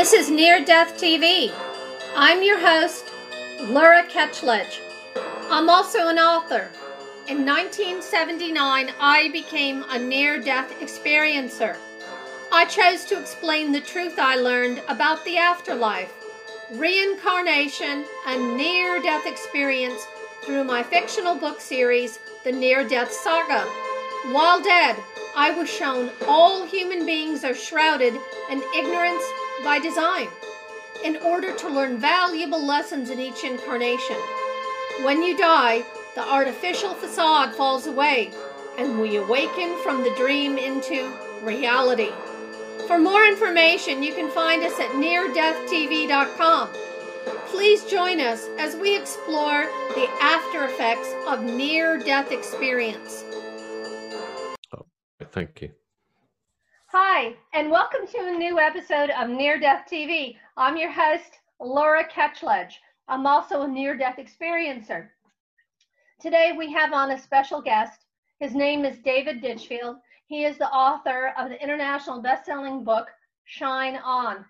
This 0.00 0.14
is 0.14 0.30
Near 0.30 0.64
Death 0.64 0.96
TV. 0.96 1.52
I'm 2.16 2.42
your 2.42 2.58
host, 2.58 3.10
Laura 3.64 4.02
Ketchledge. 4.04 4.80
I'm 5.50 5.68
also 5.68 6.08
an 6.08 6.18
author. 6.18 6.70
In 7.28 7.44
1979, 7.44 8.94
I 8.98 9.28
became 9.30 9.84
a 9.90 9.98
near 9.98 10.40
death 10.40 10.70
experiencer. 10.80 11.76
I 12.50 12.64
chose 12.64 13.04
to 13.04 13.20
explain 13.20 13.72
the 13.72 13.82
truth 13.82 14.18
I 14.18 14.36
learned 14.36 14.80
about 14.88 15.22
the 15.26 15.36
afterlife, 15.36 16.10
reincarnation, 16.72 18.06
and 18.26 18.56
near 18.56 19.02
death 19.02 19.26
experience 19.26 20.00
through 20.44 20.64
my 20.64 20.82
fictional 20.82 21.34
book 21.34 21.60
series, 21.60 22.18
The 22.42 22.52
Near 22.52 22.88
Death 22.88 23.12
Saga. 23.12 23.66
While 24.32 24.62
dead, 24.62 24.96
I 25.36 25.50
was 25.50 25.68
shown 25.68 26.08
all 26.26 26.64
human 26.64 27.04
beings 27.04 27.44
are 27.44 27.54
shrouded 27.54 28.14
in 28.50 28.62
ignorance 28.74 29.24
by 29.64 29.78
design 29.78 30.28
in 31.04 31.16
order 31.18 31.54
to 31.56 31.68
learn 31.68 31.98
valuable 31.98 32.64
lessons 32.64 33.10
in 33.10 33.18
each 33.18 33.44
incarnation. 33.44 34.16
When 35.02 35.22
you 35.22 35.36
die, 35.36 35.84
the 36.14 36.28
artificial 36.28 36.94
facade 36.94 37.54
falls 37.54 37.86
away 37.86 38.32
and 38.78 39.00
we 39.00 39.16
awaken 39.16 39.76
from 39.82 40.02
the 40.02 40.14
dream 40.16 40.58
into 40.58 41.12
reality. 41.42 42.10
For 42.86 42.98
more 42.98 43.24
information, 43.24 44.02
you 44.02 44.14
can 44.14 44.30
find 44.30 44.62
us 44.62 44.78
at 44.80 44.90
neardeathtv.com. 44.90 46.68
Please 47.46 47.84
join 47.84 48.20
us 48.20 48.48
as 48.58 48.76
we 48.76 48.96
explore 48.96 49.66
the 49.94 50.08
after 50.20 50.64
effects 50.64 51.12
of 51.26 51.42
near 51.42 51.98
death 51.98 52.32
experience. 52.32 53.24
Oh, 54.74 54.86
thank 55.30 55.62
you. 55.62 55.70
Hi, 56.92 57.36
and 57.54 57.70
welcome 57.70 58.04
to 58.04 58.18
a 58.18 58.36
new 58.36 58.58
episode 58.58 59.10
of 59.10 59.28
Near 59.28 59.60
Death 59.60 59.86
TV. 59.88 60.34
I'm 60.56 60.76
your 60.76 60.90
host, 60.90 61.38
Laura 61.60 62.02
Ketchledge. 62.04 62.72
I'm 63.06 63.28
also 63.28 63.62
a 63.62 63.68
near 63.68 63.96
death 63.96 64.16
experiencer. 64.18 65.06
Today 66.20 66.50
we 66.58 66.72
have 66.72 66.92
on 66.92 67.12
a 67.12 67.18
special 67.22 67.62
guest. 67.62 68.06
His 68.40 68.56
name 68.56 68.84
is 68.84 68.98
David 68.98 69.40
Ditchfield. 69.40 69.98
He 70.26 70.42
is 70.42 70.58
the 70.58 70.68
author 70.68 71.32
of 71.38 71.48
the 71.48 71.62
international 71.62 72.20
best-selling 72.20 72.82
book, 72.82 73.06
Shine 73.44 73.98
On. 74.04 74.44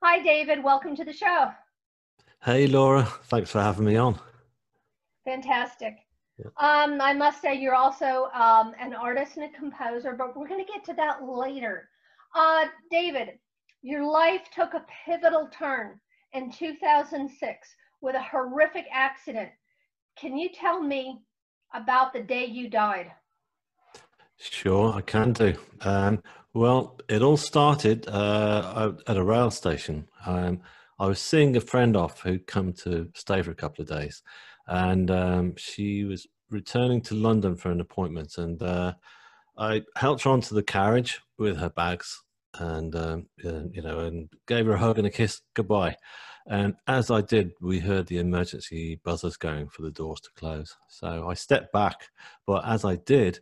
Hi, 0.00 0.22
David. 0.22 0.62
Welcome 0.62 0.94
to 0.94 1.04
the 1.04 1.12
show. 1.12 1.50
Hey, 2.44 2.68
Laura. 2.68 3.02
Thanks 3.24 3.50
for 3.50 3.60
having 3.60 3.86
me 3.86 3.96
on. 3.96 4.16
Fantastic. 5.24 5.96
Um, 6.58 7.00
I 7.00 7.12
must 7.12 7.40
say 7.40 7.54
you're 7.54 7.74
also 7.74 8.28
um, 8.34 8.74
an 8.78 8.94
artist 8.94 9.36
and 9.36 9.44
a 9.44 9.58
composer, 9.58 10.14
but 10.16 10.36
we're 10.36 10.48
going 10.48 10.64
to 10.64 10.72
get 10.72 10.84
to 10.84 10.94
that 10.94 11.24
later. 11.24 11.88
Uh, 12.34 12.66
David, 12.90 13.38
your 13.82 14.04
life 14.04 14.42
took 14.54 14.74
a 14.74 14.84
pivotal 15.04 15.48
turn 15.52 16.00
in 16.32 16.50
2006 16.50 17.68
with 18.00 18.14
a 18.14 18.22
horrific 18.22 18.86
accident. 18.92 19.50
Can 20.16 20.36
you 20.36 20.48
tell 20.50 20.82
me 20.82 21.20
about 21.74 22.12
the 22.12 22.20
day 22.20 22.44
you 22.44 22.68
died? 22.68 23.10
Sure, 24.36 24.92
I 24.94 25.02
can 25.02 25.32
do. 25.32 25.54
Um, 25.82 26.22
well, 26.54 26.98
it 27.08 27.22
all 27.22 27.36
started 27.36 28.08
uh, 28.08 28.92
at 29.06 29.16
a 29.16 29.22
rail 29.22 29.50
station. 29.50 30.08
Um, 30.26 30.60
I 30.98 31.06
was 31.06 31.20
seeing 31.20 31.56
a 31.56 31.60
friend 31.60 31.96
off 31.96 32.20
who'd 32.20 32.46
come 32.46 32.72
to 32.84 33.08
stay 33.14 33.42
for 33.42 33.50
a 33.50 33.54
couple 33.54 33.82
of 33.82 33.88
days 33.88 34.22
and 34.70 35.10
um, 35.10 35.54
she 35.56 36.04
was 36.04 36.26
returning 36.48 37.00
to 37.02 37.14
London 37.14 37.56
for 37.56 37.70
an 37.70 37.80
appointment, 37.80 38.38
and 38.38 38.62
uh, 38.62 38.94
I 39.58 39.82
helped 39.96 40.22
her 40.22 40.30
onto 40.30 40.54
the 40.54 40.62
carriage 40.62 41.20
with 41.38 41.58
her 41.58 41.70
bags, 41.70 42.22
and 42.58 42.94
um, 42.94 43.26
you 43.36 43.82
know, 43.82 44.00
and 44.00 44.28
gave 44.46 44.66
her 44.66 44.74
a 44.74 44.78
hug 44.78 44.98
and 44.98 45.06
a 45.06 45.10
kiss 45.10 45.42
goodbye. 45.54 45.96
And 46.46 46.74
as 46.86 47.10
I 47.10 47.20
did, 47.20 47.52
we 47.60 47.80
heard 47.80 48.06
the 48.06 48.18
emergency 48.18 49.00
buzzers 49.04 49.36
going 49.36 49.68
for 49.68 49.82
the 49.82 49.90
doors 49.90 50.20
to 50.20 50.30
close. 50.36 50.74
So 50.88 51.28
I 51.28 51.34
stepped 51.34 51.72
back, 51.72 52.08
but 52.46 52.66
as 52.66 52.84
I 52.84 52.96
did, 52.96 53.40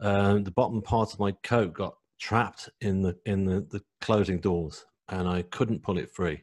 um, 0.00 0.44
the 0.44 0.50
bottom 0.50 0.82
part 0.82 1.12
of 1.12 1.20
my 1.20 1.32
coat 1.42 1.74
got 1.74 1.94
trapped 2.18 2.70
in 2.80 3.02
the 3.02 3.16
in 3.26 3.44
the, 3.44 3.66
the 3.70 3.82
closing 4.00 4.40
doors, 4.40 4.86
and 5.10 5.28
I 5.28 5.42
couldn't 5.42 5.82
pull 5.82 5.98
it 5.98 6.10
free. 6.10 6.42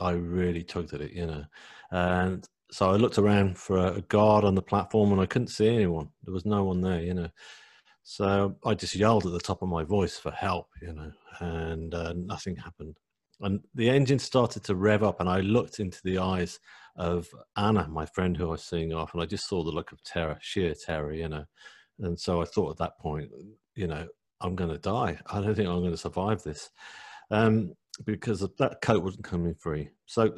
I 0.00 0.12
really 0.12 0.62
tugged 0.62 0.94
at 0.94 1.00
it, 1.00 1.12
you 1.12 1.26
know, 1.26 1.44
and 1.90 2.48
so 2.72 2.90
I 2.90 2.96
looked 2.96 3.18
around 3.18 3.58
for 3.58 3.78
a 3.78 4.00
guard 4.00 4.44
on 4.44 4.54
the 4.54 4.62
platform 4.62 5.12
and 5.12 5.20
I 5.20 5.26
couldn't 5.26 5.48
see 5.48 5.68
anyone. 5.68 6.08
There 6.24 6.32
was 6.32 6.46
no 6.46 6.64
one 6.64 6.80
there, 6.80 7.02
you 7.02 7.12
know. 7.12 7.28
So 8.02 8.56
I 8.64 8.74
just 8.74 8.96
yelled 8.96 9.26
at 9.26 9.32
the 9.32 9.40
top 9.40 9.62
of 9.62 9.68
my 9.68 9.84
voice 9.84 10.18
for 10.18 10.30
help, 10.30 10.68
you 10.80 10.92
know, 10.92 11.12
and 11.40 11.94
uh, 11.94 12.14
nothing 12.16 12.56
happened. 12.56 12.96
And 13.40 13.60
the 13.74 13.90
engine 13.90 14.18
started 14.18 14.64
to 14.64 14.74
rev 14.74 15.02
up, 15.02 15.20
and 15.20 15.28
I 15.28 15.40
looked 15.40 15.80
into 15.80 16.00
the 16.04 16.18
eyes 16.18 16.58
of 16.96 17.28
Anna, 17.56 17.88
my 17.88 18.06
friend 18.06 18.36
who 18.36 18.46
I 18.46 18.52
was 18.52 18.64
seeing 18.64 18.92
off, 18.92 19.12
and 19.12 19.22
I 19.22 19.26
just 19.26 19.48
saw 19.48 19.62
the 19.62 19.70
look 19.70 19.92
of 19.92 20.02
terror, 20.04 20.38
sheer 20.40 20.74
terror, 20.74 21.12
you 21.12 21.28
know. 21.28 21.44
And 22.00 22.18
so 22.18 22.40
I 22.40 22.44
thought 22.44 22.70
at 22.70 22.78
that 22.78 22.98
point, 22.98 23.30
you 23.74 23.86
know, 23.86 24.06
I'm 24.40 24.56
going 24.56 24.70
to 24.70 24.78
die. 24.78 25.18
I 25.26 25.40
don't 25.40 25.54
think 25.54 25.68
I'm 25.68 25.80
going 25.80 25.90
to 25.90 25.96
survive 25.96 26.42
this. 26.42 26.70
Um, 27.32 27.72
because 28.04 28.40
that 28.40 28.80
coat 28.80 29.02
wasn't 29.02 29.24
coming 29.24 29.54
free. 29.54 29.90
So 30.06 30.32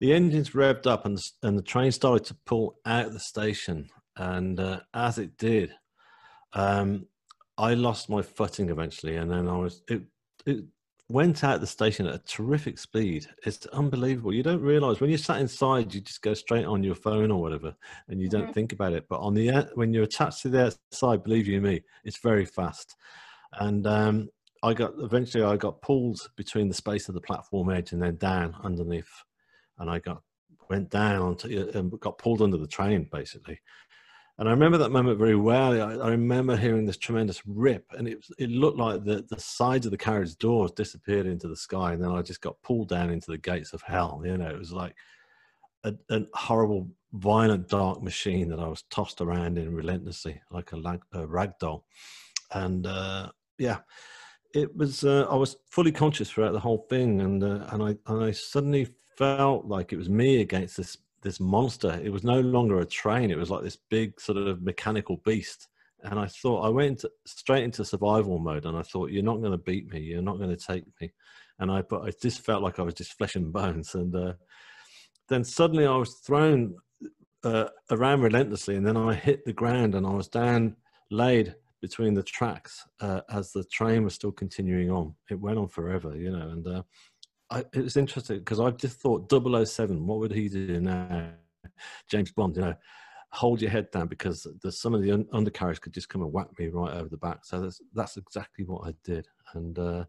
the 0.00 0.12
engines 0.12 0.50
revved 0.50 0.86
up 0.86 1.06
and, 1.06 1.18
and 1.42 1.58
the 1.58 1.62
train 1.62 1.92
started 1.92 2.24
to 2.26 2.36
pull 2.46 2.76
out 2.86 3.06
of 3.06 3.12
the 3.12 3.20
station. 3.20 3.88
And 4.16 4.60
uh, 4.60 4.80
as 4.94 5.18
it 5.18 5.36
did, 5.36 5.72
um, 6.52 7.06
I 7.58 7.74
lost 7.74 8.08
my 8.08 8.22
footing 8.22 8.70
eventually. 8.70 9.16
And 9.16 9.30
then 9.30 9.48
I 9.48 9.56
was, 9.56 9.82
it, 9.88 10.02
it 10.46 10.64
went 11.08 11.42
out 11.42 11.60
the 11.60 11.66
station 11.66 12.06
at 12.06 12.14
a 12.14 12.18
terrific 12.18 12.78
speed. 12.78 13.26
It's 13.44 13.66
unbelievable. 13.66 14.32
You 14.32 14.42
don't 14.42 14.62
realize 14.62 15.00
when 15.00 15.10
you're 15.10 15.18
sat 15.18 15.40
inside, 15.40 15.92
you 15.92 16.00
just 16.00 16.22
go 16.22 16.34
straight 16.34 16.64
on 16.64 16.84
your 16.84 16.94
phone 16.94 17.30
or 17.30 17.40
whatever, 17.40 17.74
and 18.08 18.20
you 18.20 18.28
don't 18.28 18.44
mm-hmm. 18.44 18.52
think 18.52 18.72
about 18.72 18.92
it. 18.92 19.06
But 19.08 19.20
on 19.20 19.34
the 19.34 19.68
when 19.74 19.92
you're 19.92 20.04
attached 20.04 20.42
to 20.42 20.48
the 20.48 20.66
outside, 20.66 21.24
believe 21.24 21.48
you 21.48 21.60
me, 21.60 21.82
it's 22.04 22.18
very 22.18 22.46
fast. 22.46 22.96
And 23.54 23.86
um, 23.86 24.28
I 24.62 24.74
got 24.74 24.92
eventually 24.98 25.44
I 25.44 25.56
got 25.56 25.80
pulled 25.80 26.20
between 26.36 26.68
the 26.68 26.74
space 26.74 27.08
of 27.08 27.14
the 27.14 27.20
platform 27.20 27.70
edge 27.70 27.92
and 27.92 28.02
then 28.02 28.16
down 28.16 28.54
underneath, 28.62 29.10
and 29.78 29.90
I 29.90 29.98
got 29.98 30.22
went 30.68 30.90
down 30.90 31.22
onto 31.22 31.70
and 31.74 31.98
got 32.00 32.18
pulled 32.18 32.42
under 32.42 32.56
the 32.56 32.66
train 32.66 33.08
basically. 33.10 33.60
And 34.38 34.48
I 34.48 34.52
remember 34.52 34.78
that 34.78 34.90
moment 34.90 35.18
very 35.18 35.36
well. 35.36 35.72
I, 35.72 36.06
I 36.06 36.10
remember 36.10 36.56
hearing 36.56 36.86
this 36.86 36.96
tremendous 36.96 37.42
rip, 37.46 37.84
and 37.92 38.08
it 38.08 38.24
it 38.38 38.50
looked 38.50 38.78
like 38.78 39.04
the 39.04 39.24
the 39.28 39.40
sides 39.40 39.86
of 39.86 39.92
the 39.92 39.98
carriage 39.98 40.36
doors 40.36 40.72
disappeared 40.72 41.26
into 41.26 41.48
the 41.48 41.56
sky, 41.56 41.92
and 41.92 42.02
then 42.02 42.10
I 42.10 42.22
just 42.22 42.40
got 42.40 42.62
pulled 42.62 42.88
down 42.88 43.10
into 43.10 43.30
the 43.30 43.38
gates 43.38 43.72
of 43.72 43.82
hell. 43.82 44.22
You 44.24 44.36
know, 44.38 44.48
it 44.48 44.58
was 44.58 44.72
like 44.72 44.94
a, 45.84 45.94
a 46.10 46.22
horrible, 46.34 46.88
violent, 47.12 47.68
dark 47.68 48.02
machine 48.02 48.48
that 48.50 48.60
I 48.60 48.68
was 48.68 48.82
tossed 48.90 49.20
around 49.20 49.58
in 49.58 49.74
relentlessly, 49.74 50.40
like 50.50 50.72
a, 50.72 50.76
lag, 50.76 51.00
a 51.12 51.26
rag 51.26 51.52
doll. 51.58 51.84
And 52.52 52.86
uh, 52.86 53.30
yeah, 53.58 53.78
it 54.54 54.76
was 54.76 55.04
uh, 55.04 55.26
I 55.30 55.36
was 55.36 55.56
fully 55.70 55.92
conscious 55.92 56.30
throughout 56.30 56.52
the 56.52 56.60
whole 56.60 56.86
thing, 56.88 57.20
and 57.20 57.42
uh, 57.42 57.66
and 57.70 57.82
I 57.82 57.96
and 58.06 58.24
I 58.24 58.30
suddenly 58.32 58.88
felt 59.16 59.66
like 59.66 59.92
it 59.92 59.96
was 59.96 60.08
me 60.08 60.40
against 60.40 60.76
this 60.76 60.96
this 61.22 61.40
monster. 61.40 62.00
It 62.02 62.10
was 62.10 62.24
no 62.24 62.40
longer 62.40 62.80
a 62.80 62.86
train; 62.86 63.30
it 63.30 63.38
was 63.38 63.50
like 63.50 63.62
this 63.62 63.78
big 63.88 64.20
sort 64.20 64.38
of 64.38 64.62
mechanical 64.62 65.18
beast. 65.24 65.68
And 66.02 66.18
I 66.18 66.26
thought 66.26 66.64
I 66.64 66.70
went 66.70 67.04
straight 67.26 67.64
into 67.64 67.84
survival 67.84 68.38
mode, 68.38 68.64
and 68.64 68.76
I 68.76 68.82
thought, 68.82 69.10
"You're 69.10 69.22
not 69.22 69.40
going 69.40 69.52
to 69.52 69.58
beat 69.58 69.92
me. 69.92 70.00
You're 70.00 70.22
not 70.22 70.38
going 70.38 70.50
to 70.50 70.56
take 70.56 70.84
me." 71.00 71.12
And 71.58 71.70
I, 71.70 71.82
but 71.82 72.02
I 72.02 72.10
just 72.22 72.40
felt 72.40 72.62
like 72.62 72.78
I 72.78 72.82
was 72.82 72.94
just 72.94 73.18
flesh 73.18 73.36
and 73.36 73.52
bones. 73.52 73.94
And 73.94 74.14
uh, 74.16 74.32
then 75.28 75.44
suddenly 75.44 75.86
I 75.86 75.96
was 75.96 76.14
thrown 76.24 76.74
uh, 77.44 77.68
around 77.90 78.22
relentlessly, 78.22 78.76
and 78.76 78.86
then 78.86 78.96
I 78.96 79.14
hit 79.14 79.44
the 79.44 79.52
ground, 79.52 79.94
and 79.94 80.06
I 80.06 80.10
was 80.10 80.28
down 80.28 80.76
laid 81.10 81.54
between 81.80 82.14
the 82.14 82.22
tracks 82.22 82.86
uh, 83.00 83.20
as 83.30 83.52
the 83.52 83.64
train 83.64 84.04
was 84.04 84.14
still 84.14 84.32
continuing 84.32 84.90
on. 84.90 85.14
It 85.30 85.40
went 85.40 85.58
on 85.58 85.68
forever, 85.68 86.16
you 86.16 86.30
know, 86.30 86.48
and 86.48 86.66
uh, 86.66 86.82
I, 87.50 87.60
it 87.72 87.82
was 87.82 87.96
interesting 87.96 88.38
because 88.38 88.60
I 88.60 88.70
just 88.70 89.00
thought 89.00 89.30
007, 89.30 90.06
what 90.06 90.18
would 90.20 90.32
he 90.32 90.48
do 90.48 90.80
now? 90.80 91.30
James 92.08 92.32
Bond, 92.32 92.56
you 92.56 92.62
know, 92.62 92.74
hold 93.32 93.60
your 93.60 93.70
head 93.70 93.90
down 93.90 94.08
because 94.08 94.46
there's 94.62 94.80
some 94.80 94.94
of 94.94 95.02
the 95.02 95.12
un- 95.12 95.28
undercarriage 95.32 95.80
could 95.80 95.94
just 95.94 96.08
come 96.08 96.22
and 96.22 96.32
whack 96.32 96.48
me 96.58 96.68
right 96.68 96.94
over 96.94 97.08
the 97.08 97.16
back. 97.16 97.44
So 97.44 97.60
that's, 97.60 97.80
that's 97.94 98.16
exactly 98.16 98.64
what 98.64 98.86
I 98.86 98.94
did. 99.04 99.26
And 99.54 99.78
uh, 99.78 100.04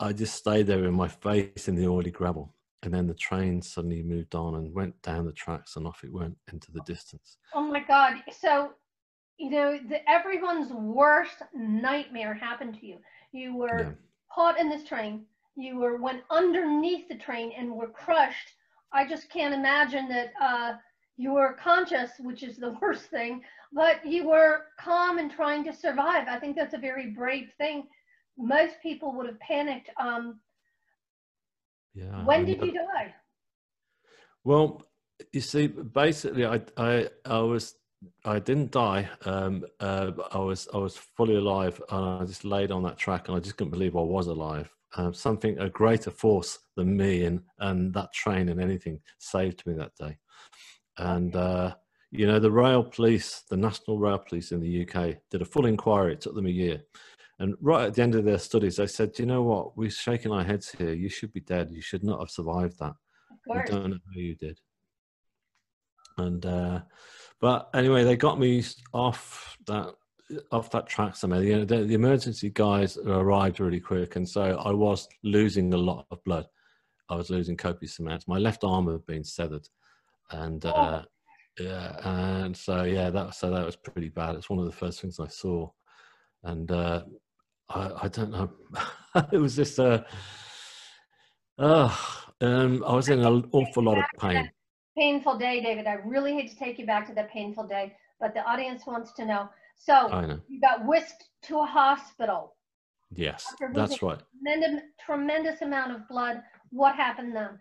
I 0.00 0.12
just 0.12 0.34
stayed 0.34 0.66
there 0.66 0.84
in 0.84 0.94
my 0.94 1.08
face 1.08 1.68
in 1.68 1.74
the 1.74 1.88
oily 1.88 2.10
gravel. 2.10 2.54
And 2.82 2.92
then 2.92 3.06
the 3.06 3.14
train 3.14 3.62
suddenly 3.62 4.02
moved 4.02 4.34
on 4.34 4.56
and 4.56 4.74
went 4.74 5.00
down 5.02 5.24
the 5.24 5.32
tracks 5.32 5.76
and 5.76 5.86
off 5.86 6.04
it 6.04 6.12
went 6.12 6.36
into 6.52 6.70
the 6.70 6.82
distance. 6.82 7.38
Oh 7.54 7.62
my 7.62 7.80
God. 7.80 8.16
So 8.30 8.72
you 9.38 9.50
know, 9.50 9.78
the, 9.88 10.08
everyone's 10.08 10.72
worst 10.72 11.42
nightmare 11.54 12.34
happened 12.34 12.78
to 12.80 12.86
you. 12.86 12.98
You 13.32 13.56
were 13.56 13.80
yeah. 13.80 13.90
caught 14.32 14.58
in 14.58 14.68
this 14.68 14.84
train. 14.84 15.24
You 15.56 15.78
were 15.78 15.96
went 15.96 16.22
underneath 16.30 17.08
the 17.08 17.16
train 17.16 17.52
and 17.56 17.72
were 17.72 17.88
crushed. 17.88 18.52
I 18.92 19.06
just 19.06 19.28
can't 19.30 19.54
imagine 19.54 20.08
that 20.08 20.32
uh, 20.40 20.74
you 21.16 21.32
were 21.32 21.54
conscious, 21.54 22.10
which 22.20 22.42
is 22.42 22.56
the 22.56 22.76
worst 22.82 23.06
thing, 23.10 23.42
but 23.72 24.04
you 24.06 24.28
were 24.28 24.66
calm 24.78 25.18
and 25.18 25.30
trying 25.30 25.64
to 25.64 25.72
survive. 25.72 26.28
I 26.28 26.38
think 26.38 26.56
that's 26.56 26.74
a 26.74 26.78
very 26.78 27.10
brave 27.10 27.50
thing. 27.58 27.88
Most 28.38 28.74
people 28.82 29.12
would 29.14 29.26
have 29.26 29.40
panicked. 29.40 29.90
Um, 29.98 30.40
Yeah. 31.94 32.24
When 32.24 32.44
did 32.44 32.60
you 32.60 32.72
die? 32.72 33.14
Well, 34.42 34.82
you 35.32 35.40
see, 35.40 35.68
basically, 35.68 36.44
I, 36.44 36.60
I, 36.76 37.08
I 37.24 37.38
was, 37.38 37.76
I 38.24 38.38
didn't 38.38 38.70
die. 38.70 39.08
Um, 39.24 39.64
uh, 39.80 40.12
I 40.32 40.38
was, 40.38 40.68
I 40.72 40.78
was 40.78 40.96
fully 40.96 41.36
alive, 41.36 41.80
and 41.90 42.22
I 42.22 42.24
just 42.24 42.44
laid 42.44 42.70
on 42.70 42.82
that 42.84 42.98
track, 42.98 43.28
and 43.28 43.36
I 43.36 43.40
just 43.40 43.56
couldn't 43.56 43.70
believe 43.70 43.96
I 43.96 44.00
was 44.00 44.26
alive. 44.26 44.70
Um, 44.96 45.12
something, 45.12 45.58
a 45.58 45.68
greater 45.68 46.10
force 46.10 46.58
than 46.76 46.96
me, 46.96 47.24
and 47.24 47.40
and 47.58 47.92
that 47.94 48.12
train 48.12 48.48
and 48.48 48.60
anything 48.60 49.00
saved 49.18 49.66
me 49.66 49.74
that 49.74 49.94
day. 49.96 50.16
And 50.98 51.34
uh, 51.34 51.74
you 52.10 52.26
know, 52.26 52.38
the 52.38 52.50
rail 52.50 52.84
police, 52.84 53.42
the 53.50 53.56
National 53.56 53.98
Rail 53.98 54.18
Police 54.18 54.52
in 54.52 54.60
the 54.60 54.82
UK, 54.82 55.16
did 55.30 55.42
a 55.42 55.44
full 55.44 55.66
inquiry. 55.66 56.12
It 56.12 56.20
took 56.20 56.34
them 56.34 56.46
a 56.46 56.50
year. 56.50 56.82
And 57.40 57.56
right 57.60 57.86
at 57.86 57.94
the 57.94 58.02
end 58.02 58.14
of 58.14 58.24
their 58.24 58.38
studies, 58.38 58.76
they 58.76 58.86
said, 58.86 59.12
"Do 59.12 59.24
you 59.24 59.26
know 59.26 59.42
what? 59.42 59.76
We're 59.76 59.90
shaking 59.90 60.30
our 60.30 60.44
heads 60.44 60.70
here. 60.70 60.92
You 60.92 61.08
should 61.08 61.32
be 61.32 61.40
dead. 61.40 61.70
You 61.70 61.82
should 61.82 62.04
not 62.04 62.20
have 62.20 62.30
survived 62.30 62.78
that." 62.78 62.94
We 63.48 63.60
don't 63.66 63.90
know 63.90 63.98
how 64.14 64.20
you 64.20 64.36
did. 64.36 64.60
And 66.16 66.46
uh, 66.46 66.82
but 67.44 67.68
anyway, 67.74 68.04
they 68.04 68.16
got 68.16 68.40
me 68.40 68.64
off 68.94 69.58
that 69.66 69.94
off 70.50 70.70
that 70.70 70.86
track 70.86 71.14
somehow. 71.14 71.40
You 71.40 71.58
know, 71.58 71.64
the, 71.66 71.84
the 71.84 71.92
emergency 71.92 72.48
guys 72.48 72.96
arrived 72.96 73.60
really 73.60 73.80
quick, 73.80 74.16
and 74.16 74.26
so 74.26 74.56
I 74.64 74.72
was 74.72 75.06
losing 75.24 75.74
a 75.74 75.76
lot 75.76 76.06
of 76.10 76.24
blood. 76.24 76.46
I 77.10 77.16
was 77.16 77.28
losing 77.28 77.54
copious 77.54 77.98
amounts. 77.98 78.26
My 78.26 78.38
left 78.38 78.64
arm 78.64 78.90
had 78.90 79.04
been 79.04 79.24
severed, 79.24 79.68
and 80.30 80.64
uh, 80.64 81.02
yeah, 81.60 81.98
and 82.42 82.56
so 82.56 82.84
yeah, 82.84 83.10
that 83.10 83.34
so 83.34 83.50
that 83.50 83.66
was 83.66 83.76
pretty 83.76 84.08
bad. 84.08 84.36
It's 84.36 84.48
one 84.48 84.58
of 84.58 84.64
the 84.64 84.72
first 84.72 85.02
things 85.02 85.20
I 85.20 85.28
saw, 85.28 85.68
and 86.44 86.70
uh, 86.70 87.02
I, 87.68 87.90
I 88.04 88.08
don't 88.08 88.30
know. 88.30 88.50
it 89.32 89.36
was 89.38 89.54
just 89.54 89.78
uh, 89.78 90.02
uh, 91.58 91.94
um, 92.40 92.82
I 92.86 92.94
was 92.94 93.10
in 93.10 93.20
an 93.20 93.50
awful 93.52 93.82
lot 93.82 93.98
of 93.98 94.04
pain. 94.18 94.50
Painful 94.96 95.38
day, 95.38 95.60
David. 95.60 95.86
I 95.86 95.94
really 96.04 96.34
hate 96.34 96.50
to 96.50 96.56
take 96.56 96.78
you 96.78 96.86
back 96.86 97.06
to 97.08 97.14
that 97.14 97.30
painful 97.30 97.66
day, 97.66 97.94
but 98.20 98.34
the 98.34 98.40
audience 98.44 98.86
wants 98.86 99.12
to 99.14 99.24
know. 99.24 99.48
So 99.76 99.94
I 99.94 100.26
know. 100.26 100.40
you 100.48 100.60
got 100.60 100.86
whisked 100.86 101.24
to 101.44 101.58
a 101.58 101.66
hospital. 101.66 102.54
Yes, 103.12 103.52
that's 103.74 104.02
right. 104.02 104.20
Tremendous, 104.42 104.82
tremendous 105.04 105.62
amount 105.62 105.92
of 105.92 106.08
blood. 106.08 106.42
What 106.70 106.96
happened 106.96 107.34
then? 107.34 107.60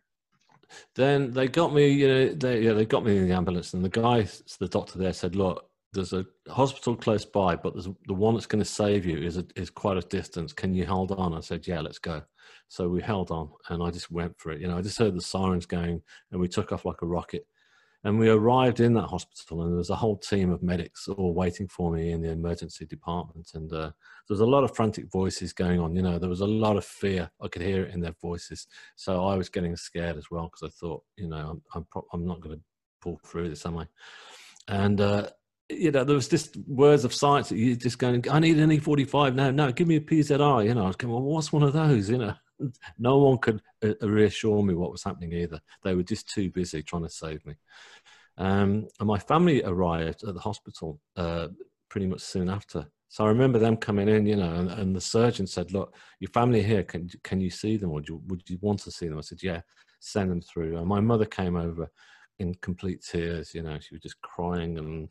Then 0.96 1.32
they 1.32 1.48
got 1.48 1.74
me, 1.74 1.90
you 1.90 2.08
know, 2.08 2.34
they 2.34 2.62
yeah, 2.62 2.74
they 2.74 2.86
got 2.86 3.06
me 3.06 3.18
in 3.18 3.28
the 3.28 3.36
ambulance, 3.36 3.74
and 3.74 3.84
the 3.84 3.90
guy, 3.90 4.28
the 4.60 4.68
doctor 4.68 4.98
there, 4.98 5.14
said, 5.14 5.36
"Look, 5.36 5.70
there's 5.94 6.14
a 6.14 6.26
hospital 6.50 6.96
close 6.96 7.24
by, 7.24 7.56
but 7.56 7.74
there's 7.74 7.88
the 8.08 8.14
one 8.14 8.34
that's 8.34 8.48
going 8.48 8.64
to 8.64 8.70
save 8.70 9.06
you 9.06 9.18
is 9.18 9.38
a, 9.38 9.46
is 9.56 9.70
quite 9.70 9.98
a 9.98 10.02
distance. 10.02 10.52
Can 10.52 10.74
you 10.74 10.86
hold 10.86 11.12
on?" 11.12 11.34
I 11.34 11.40
said, 11.40 11.68
"Yeah, 11.68 11.82
let's 11.82 12.00
go." 12.00 12.24
So 12.68 12.90
we 12.90 13.02
held 13.02 13.32
on, 13.32 13.52
and 13.70 13.84
I 13.84 13.92
just 13.92 14.12
went 14.12 14.40
for 14.40 14.52
it. 14.52 14.62
You 14.62 14.68
know, 14.68 14.78
I 14.78 14.82
just 14.82 14.98
heard 14.98 15.16
the 15.16 15.22
sirens 15.22 15.66
going, 15.66 16.02
and 16.32 16.42
we 16.42 16.48
took 16.48 16.72
off 16.72 16.86
like 16.86 17.02
a 17.02 17.08
rocket. 17.08 17.46
And 18.06 18.20
we 18.20 18.28
arrived 18.28 18.82
in 18.82 18.94
that 18.96 19.08
hospital, 19.08 19.62
and 19.62 19.72
there 19.72 19.78
was 19.78 19.90
a 19.90 19.96
whole 19.96 20.18
team 20.18 20.52
of 20.52 20.62
medics 20.62 21.08
all 21.08 21.34
waiting 21.34 21.70
for 21.70 21.90
me 21.90 22.12
in 22.12 22.22
the 22.22 22.32
emergency 22.32 22.86
department. 22.86 23.52
And 23.54 23.72
uh, 23.72 23.92
there 23.92 23.94
was 24.30 24.42
a 24.42 24.46
lot 24.46 24.66
of 24.66 24.76
frantic 24.76 25.10
voices 25.10 25.54
going 25.54 25.80
on. 25.80 25.96
You 25.96 26.02
know, 26.02 26.20
there 26.20 26.30
was 26.30 26.42
a 26.42 26.46
lot 26.46 26.76
of 26.76 26.84
fear. 26.84 27.32
I 27.42 27.48
could 27.48 27.62
hear 27.62 27.84
it 27.84 27.94
in 27.94 28.02
their 28.02 28.16
voices. 28.22 28.68
So 28.98 29.26
I 29.26 29.38
was 29.38 29.48
getting 29.48 29.78
scared 29.78 30.18
as 30.18 30.30
well 30.30 30.50
because 30.52 30.70
I 30.70 30.72
thought, 30.78 31.02
you 31.16 31.30
know, 31.30 31.52
I'm 31.52 31.62
I'm, 31.74 31.86
pro- 31.90 32.08
I'm 32.12 32.26
not 32.26 32.42
going 32.42 32.58
to 32.58 32.64
pull 33.00 33.22
through 33.26 33.50
this, 33.50 33.66
am 33.66 33.78
I? 33.78 33.88
And 34.68 35.00
uh, 35.00 35.30
you 35.78 35.92
know, 35.92 36.04
there 36.04 36.16
was 36.16 36.28
just 36.28 36.58
words 36.68 37.06
of 37.06 37.14
science 37.14 37.50
that 37.50 37.58
you 37.58 37.76
just 37.76 38.00
going, 38.00 38.28
I 38.30 38.40
need 38.40 38.60
an 38.60 38.70
E45 38.70 39.36
now. 39.36 39.52
No, 39.52 39.72
give 39.72 39.88
me 39.88 39.98
a 39.98 40.02
PZR. 40.02 40.66
You 40.66 40.74
know, 40.74 40.84
I 40.84 40.88
was 40.88 40.96
going, 40.96 41.14
well, 41.14 41.22
what's 41.22 41.54
one 41.54 41.64
of 41.64 41.74
those? 41.74 42.10
You 42.10 42.18
know, 42.18 42.34
no 42.98 43.18
one 43.18 43.38
could 43.38 43.62
uh, 43.84 43.94
reassure 44.02 44.64
me 44.64 44.74
what 44.74 44.92
was 44.92 45.04
happening 45.04 45.34
either. 45.34 45.60
They 45.84 45.96
were 45.96 46.04
just 46.04 46.30
too 46.30 46.50
busy 46.50 46.84
trying 46.84 47.04
to 47.04 47.10
save 47.10 47.46
me. 47.46 47.56
Um, 48.38 48.88
and 49.00 49.08
my 49.08 49.20
family 49.20 49.64
arrived 49.64 50.24
at 50.24 50.34
the 50.34 50.40
hospital 50.40 51.00
uh, 51.16 51.50
pretty 51.90 52.08
much 52.08 52.22
soon 52.22 52.50
after. 52.50 52.88
So 53.10 53.26
I 53.26 53.28
remember 53.28 53.60
them 53.60 53.78
coming 53.78 54.10
in, 54.10 54.26
you 54.26 54.36
know, 54.36 54.56
and, 54.56 54.72
and 54.72 54.96
the 54.96 55.02
surgeon 55.02 55.46
said, 55.46 55.72
"Look, 55.72 55.96
your 56.20 56.30
family 56.30 56.64
here. 56.64 56.82
Can 56.82 57.08
can 57.24 57.40
you 57.40 57.52
see 57.52 57.78
them, 57.78 57.92
or 57.92 58.02
do 58.02 58.14
you, 58.14 58.22
would 58.26 58.42
you 58.50 58.58
want 58.62 58.80
to 58.80 58.92
see 58.92 59.08
them?" 59.08 59.20
I 59.20 59.22
said, 59.22 59.44
"Yeah, 59.44 59.62
send 60.00 60.32
them 60.32 60.42
through." 60.42 60.78
And 60.78 60.88
my 60.88 61.00
mother 61.00 61.26
came 61.26 61.56
over 61.56 61.92
in 62.40 62.56
complete 62.56 63.06
tears. 63.08 63.54
You 63.54 63.62
know, 63.62 63.78
she 63.80 63.94
was 63.94 64.02
just 64.02 64.20
crying 64.22 64.80
and 64.80 65.10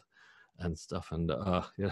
and 0.59 0.79
stuff. 0.79 1.13
And 1.13 1.31
uh, 1.31 1.63
know, 1.79 1.91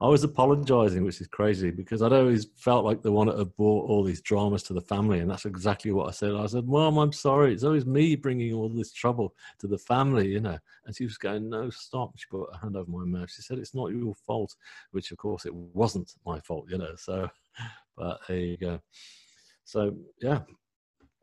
I 0.00 0.06
was 0.06 0.24
apologizing, 0.24 1.04
which 1.04 1.20
is 1.20 1.28
crazy 1.28 1.70
because 1.70 2.02
I'd 2.02 2.12
always 2.12 2.46
felt 2.56 2.84
like 2.84 3.02
the 3.02 3.12
one 3.12 3.26
that 3.28 3.38
had 3.38 3.56
brought 3.56 3.88
all 3.88 4.04
these 4.04 4.20
dramas 4.22 4.62
to 4.64 4.72
the 4.72 4.80
family, 4.80 5.20
and 5.20 5.30
that's 5.30 5.44
exactly 5.44 5.92
what 5.92 6.08
I 6.08 6.12
said. 6.12 6.34
I 6.34 6.46
said, 6.46 6.66
"Mom, 6.66 6.98
I'm 6.98 7.12
sorry. 7.12 7.52
It's 7.52 7.64
always 7.64 7.86
me 7.86 8.16
bringing 8.16 8.52
all 8.54 8.68
this 8.68 8.92
trouble 8.92 9.34
to 9.58 9.66
the 9.66 9.78
family," 9.78 10.28
you 10.28 10.40
know. 10.40 10.58
And 10.86 10.96
she 10.96 11.04
was 11.04 11.18
going, 11.18 11.48
"No, 11.48 11.70
stop." 11.70 12.12
She 12.16 12.26
put 12.30 12.48
her 12.52 12.58
hand 12.60 12.76
over 12.76 12.90
my 12.90 13.04
mouth. 13.04 13.30
She 13.30 13.42
said, 13.42 13.58
"It's 13.58 13.74
not 13.74 13.92
your 13.92 14.14
fault," 14.14 14.54
which 14.92 15.10
of 15.10 15.18
course 15.18 15.46
it 15.46 15.54
wasn't 15.54 16.14
my 16.24 16.40
fault, 16.40 16.66
you 16.68 16.78
know. 16.78 16.94
So, 16.96 17.28
but 17.96 18.20
there 18.28 18.38
you 18.38 18.56
go. 18.56 18.80
So 19.64 19.96
yeah, 20.22 20.40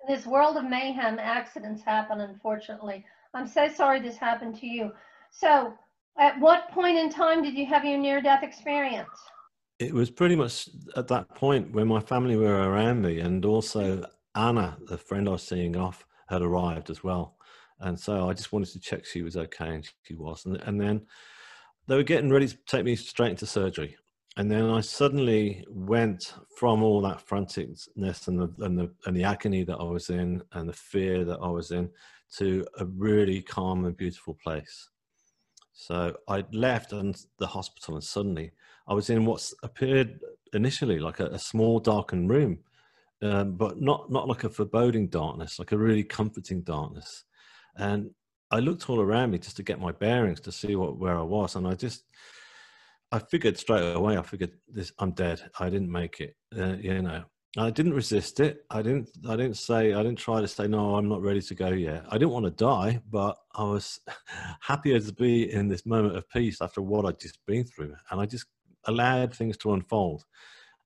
this 0.07 0.25
world 0.25 0.57
of 0.57 0.65
mayhem, 0.65 1.19
accidents 1.19 1.81
happen, 1.81 2.21
unfortunately. 2.21 3.06
I'm 3.33 3.47
so 3.47 3.68
sorry 3.68 4.00
this 4.00 4.18
happened 4.18 4.56
to 4.59 4.68
you. 4.68 4.91
So, 5.31 5.73
at 6.17 6.39
what 6.39 6.69
point 6.71 6.97
in 6.97 7.09
time 7.09 7.44
did 7.44 7.56
you 7.56 7.65
have 7.65 7.85
your 7.85 7.97
near 7.97 8.21
death 8.21 8.44
experience? 8.44 9.09
it 9.79 9.94
was 9.94 10.09
pretty 10.09 10.35
much 10.35 10.69
at 10.95 11.07
that 11.07 11.27
point 11.35 11.71
when 11.73 11.88
my 11.88 12.00
family 12.00 12.35
were 12.35 12.69
around 12.69 13.01
me, 13.01 13.19
and 13.19 13.44
also 13.45 14.06
Anna, 14.35 14.77
the 14.88 14.97
friend 14.97 15.27
I 15.27 15.33
was 15.33 15.44
seeing 15.44 15.75
off, 15.75 16.06
had 16.29 16.41
arrived 16.41 16.89
as 16.89 17.03
well. 17.03 17.35
And 17.79 18.00
so 18.00 18.29
I 18.29 18.33
just 18.33 18.53
wanted 18.53 18.69
to 18.69 18.79
check 18.79 19.06
she 19.06 19.21
was 19.21 19.35
okay, 19.35 19.75
and 19.75 19.89
she 20.03 20.15
was. 20.15 20.45
And, 20.45 20.57
and 20.62 20.79
then 20.79 21.06
they 21.88 21.95
were 21.95 22.03
getting 22.03 22.31
ready 22.31 22.47
to 22.47 22.57
take 22.68 22.85
me 22.85 22.95
straight 22.95 23.31
into 23.31 23.45
surgery. 23.45 23.97
And 24.38 24.50
then 24.50 24.69
I 24.69 24.81
suddenly 24.81 25.65
went 25.69 26.33
from 26.57 26.83
all 26.83 27.01
that 27.01 27.25
franticness 27.25 28.27
and 28.27 28.39
the, 28.39 28.65
and 28.65 28.77
the 28.77 28.91
and 29.06 29.15
the 29.15 29.23
agony 29.23 29.63
that 29.63 29.77
I 29.77 29.83
was 29.83 30.09
in 30.09 30.41
and 30.53 30.68
the 30.68 30.73
fear 30.73 31.25
that 31.25 31.39
I 31.41 31.47
was 31.47 31.71
in 31.71 31.89
to 32.38 32.65
a 32.79 32.85
really 32.85 33.41
calm 33.41 33.85
and 33.85 33.95
beautiful 33.95 34.38
place. 34.41 34.89
So 35.77 36.16
I 36.30 36.45
left 36.54 36.94
and 36.94 37.22
the 37.38 37.48
hospital, 37.48 37.95
and 37.95 38.04
suddenly 38.04 38.51
I 38.88 38.94
was 38.94 39.10
in 39.10 39.25
what 39.25 39.51
appeared 39.62 40.19
initially 40.54 41.00
like 41.00 41.19
a, 41.19 41.25
a 41.27 41.39
small 41.39 41.80
darkened 41.81 42.30
room, 42.30 42.60
um, 43.22 43.57
but 43.57 43.81
not 43.81 44.10
not 44.10 44.27
like 44.30 44.45
a 44.45 44.50
foreboding 44.50 45.07
darkness, 45.07 45.59
like 45.59 45.73
a 45.73 45.78
really 45.78 46.04
comforting 46.04 46.61
darkness. 46.61 47.26
And 47.76 48.11
I 48.52 48.59
looked 48.59 48.90
all 48.90 49.02
around 49.02 49.31
me 49.31 49.38
just 49.38 49.57
to 49.57 49.64
get 49.64 49.81
my 49.81 49.92
bearings 49.92 50.40
to 50.42 50.52
see 50.52 50.78
what 50.78 50.97
where 50.97 51.18
I 51.18 51.23
was, 51.23 51.56
and 51.56 51.68
I 51.68 51.76
just 51.76 52.06
I 53.11 53.19
figured 53.19 53.57
straight 53.57 53.92
away. 53.92 54.18
I 54.18 54.21
figured 54.21 54.54
this 54.69 54.94
I'm 54.99 55.11
dead. 55.11 55.42
I 55.59 55.69
didn't 55.69 55.92
make 55.92 56.21
it. 56.21 56.35
Uh, 56.57 56.78
you 56.78 57.02
know. 57.02 57.26
I 57.57 57.69
didn't 57.69 57.94
resist 57.94 58.42
it. 58.42 58.66
I 58.69 58.81
didn't. 58.81 59.09
I 59.28 59.38
didn't 59.38 59.56
say. 59.57 59.94
I 59.94 60.04
didn't 60.04 60.18
try 60.18 60.42
to 60.42 60.47
say 60.47 60.68
no. 60.68 60.95
I'm 60.95 61.07
not 61.07 61.21
ready 61.21 61.42
to 61.42 61.56
go 61.56 61.69
yet. 61.69 62.06
I 62.09 62.18
didn't 62.18 62.33
want 62.33 62.45
to 62.45 62.52
die, 62.52 63.00
but 63.09 63.38
I 63.54 63.64
was 63.64 64.02
happier 64.59 65.00
to 65.00 65.14
be 65.14 65.54
in 65.54 65.69
this 65.69 65.85
moment 65.85 66.18
of 66.18 66.30
peace 66.30 66.62
after 66.62 66.81
what 66.81 67.06
I'd 67.06 67.19
just 67.19 67.40
been 67.45 67.64
through, 67.64 67.95
and 68.12 68.19
I 68.19 68.26
just 68.26 68.45
allowed 68.85 69.33
things 69.33 69.57
to 69.57 69.74
unfold. 69.74 70.26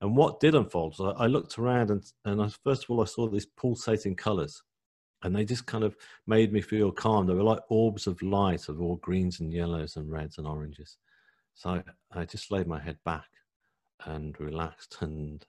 And 0.01 0.15
what 0.15 0.39
did 0.39 0.53
unfold? 0.55 0.95
So 0.95 1.11
I 1.11 1.25
looked 1.25 1.57
around, 1.57 1.89
and 1.89 2.03
and 2.23 2.41
I, 2.41 2.49
first 2.63 2.83
of 2.83 2.91
all, 2.91 3.01
I 3.01 3.05
saw 3.05 3.27
these 3.27 3.47
pulsating 3.47 4.15
colours, 4.15 4.61
and 5.23 5.35
they 5.35 5.45
just 5.45 5.65
kind 5.65 5.83
of 5.83 5.95
made 6.27 6.53
me 6.53 6.61
feel 6.61 6.91
calm. 6.91 7.25
They 7.25 7.33
were 7.33 7.41
like 7.41 7.61
orbs 7.69 8.05
of 8.05 8.21
light 8.21 8.69
of 8.69 8.79
all 8.79 8.97
greens 8.97 9.39
and 9.39 9.51
yellows 9.51 9.95
and 9.95 10.11
reds 10.11 10.37
and 10.37 10.45
oranges. 10.45 10.97
So 11.55 11.69
I, 11.71 11.83
I 12.11 12.25
just 12.25 12.51
laid 12.51 12.67
my 12.67 12.79
head 12.79 12.99
back 13.05 13.27
and 14.05 14.39
relaxed, 14.39 14.97
and 15.01 15.43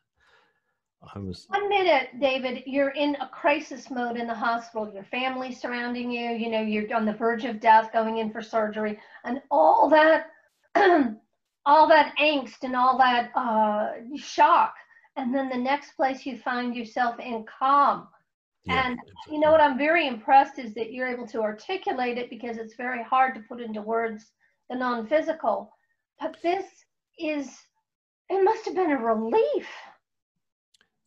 I 1.02 1.18
was 1.18 1.46
One 1.48 1.68
minute, 1.68 2.20
David, 2.20 2.62
you're 2.66 2.90
in 2.90 3.16
a 3.16 3.28
crisis 3.28 3.90
mode 3.90 4.16
in 4.18 4.26
the 4.26 4.34
hospital. 4.34 4.92
Your 4.92 5.04
family 5.04 5.52
surrounding 5.52 6.10
you, 6.10 6.30
you 6.30 6.50
know, 6.50 6.60
you're 6.60 6.94
on 6.94 7.06
the 7.06 7.12
verge 7.14 7.44
of 7.44 7.58
death, 7.58 7.90
going 7.92 8.18
in 8.18 8.30
for 8.30 8.42
surgery, 8.42 8.98
and 9.24 9.40
all 9.50 9.88
that, 9.88 10.26
all 11.66 11.88
that 11.88 12.14
angst 12.20 12.64
and 12.64 12.76
all 12.76 12.98
that 12.98 13.30
uh, 13.34 13.92
shock. 14.16 14.74
And 15.16 15.34
then 15.34 15.48
the 15.48 15.56
next 15.56 15.92
place 15.92 16.26
you 16.26 16.36
find 16.36 16.76
yourself 16.76 17.18
in 17.18 17.44
calm. 17.46 18.06
yeah, 18.64 18.88
And 18.88 18.98
you 19.30 19.40
know 19.40 19.50
what 19.50 19.60
I'm 19.62 19.78
very 19.78 20.06
impressed 20.06 20.58
is 20.58 20.74
that 20.74 20.92
you're 20.92 21.08
able 21.08 21.26
to 21.28 21.40
articulate 21.40 22.18
it 22.18 22.28
because 22.28 22.58
it's 22.58 22.76
very 22.76 23.02
hard 23.02 23.34
to 23.34 23.40
put 23.48 23.60
into 23.60 23.80
words 23.80 24.32
the 24.68 24.76
non-physical. 24.76 25.72
But 26.20 26.36
this 26.42 26.66
is, 27.18 27.58
it 28.28 28.44
must 28.44 28.66
have 28.66 28.74
been 28.74 28.92
a 28.92 28.98
relief. 28.98 29.66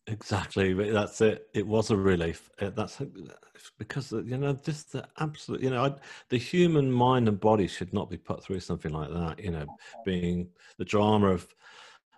Exactly, 0.06 0.74
that's 0.74 1.20
it. 1.22 1.48
It 1.54 1.66
was 1.66 1.90
a 1.90 1.96
relief. 1.96 2.50
Uh, 2.60 2.70
That's 2.70 3.00
because 3.78 4.12
uh, 4.12 4.22
you 4.22 4.36
know, 4.36 4.52
just 4.52 4.92
the 4.92 5.06
absolute. 5.18 5.62
You 5.62 5.70
know, 5.70 5.84
I, 5.84 5.94
the 6.28 6.36
human 6.36 6.92
mind 6.92 7.26
and 7.26 7.40
body 7.40 7.66
should 7.66 7.92
not 7.94 8.10
be 8.10 8.18
put 8.18 8.44
through 8.44 8.60
something 8.60 8.92
like 8.92 9.10
that. 9.10 9.42
You 9.42 9.52
know, 9.52 9.66
being 10.04 10.48
the 10.76 10.84
drama 10.84 11.28
of 11.28 11.48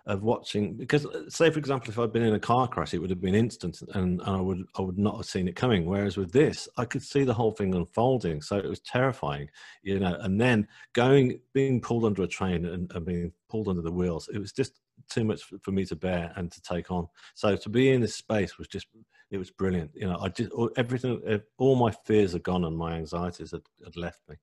of 0.05 0.23
watching 0.23 0.73
because 0.75 1.05
uh, 1.05 1.29
say 1.29 1.49
for 1.49 1.59
example 1.59 1.89
if 1.89 1.99
i'd 1.99 2.13
been 2.13 2.23
in 2.23 2.33
a 2.33 2.39
car 2.39 2.65
crash 2.65 2.93
it 2.93 2.97
would 2.97 3.09
have 3.09 3.19
been 3.19 3.35
instant 3.35 3.81
and, 3.93 4.21
and 4.21 4.21
i 4.21 4.39
would 4.39 4.63
i 4.77 4.81
would 4.81 4.97
not 4.97 5.17
have 5.17 5.25
seen 5.25 5.49
it 5.49 5.55
coming 5.55 5.85
whereas 5.85 6.15
with 6.15 6.31
this 6.31 6.67
i 6.77 6.85
could 6.85 7.03
see 7.03 7.25
the 7.25 7.33
whole 7.33 7.51
thing 7.51 7.75
unfolding 7.75 8.41
so 8.41 8.55
it 8.55 8.69
was 8.69 8.79
terrifying 8.79 9.49
you 9.83 9.99
know 9.99 10.15
and 10.21 10.39
then 10.39 10.65
going 10.93 11.37
being 11.53 11.81
pulled 11.81 12.05
under 12.05 12.23
a 12.23 12.27
train 12.27 12.63
and, 12.65 12.89
and 12.95 13.05
being 13.05 13.33
pulled 13.49 13.67
under 13.67 13.81
the 13.81 13.91
wheels 13.91 14.29
it 14.33 14.39
was 14.39 14.53
just 14.53 14.79
too 15.09 15.23
much 15.23 15.41
for 15.61 15.71
me 15.71 15.85
to 15.85 15.95
bear 15.95 16.31
and 16.35 16.51
to 16.51 16.61
take 16.61 16.91
on. 16.91 17.07
So 17.35 17.55
to 17.55 17.69
be 17.69 17.89
in 17.89 18.01
this 18.01 18.15
space 18.15 18.57
was 18.57 18.67
just 18.67 18.87
it 19.29 19.37
was 19.37 19.51
brilliant 19.51 19.91
you 19.93 20.07
know 20.07 20.17
i 20.21 20.29
just 20.29 20.49
everything 20.77 21.21
all 21.57 21.75
my 21.75 21.91
fears 22.05 22.33
are 22.33 22.39
gone 22.39 22.63
and 22.63 22.77
my 22.77 22.93
anxieties 22.93 23.51
had, 23.51 23.61
had 23.83 23.97
left 23.97 24.21
me. 24.29 24.35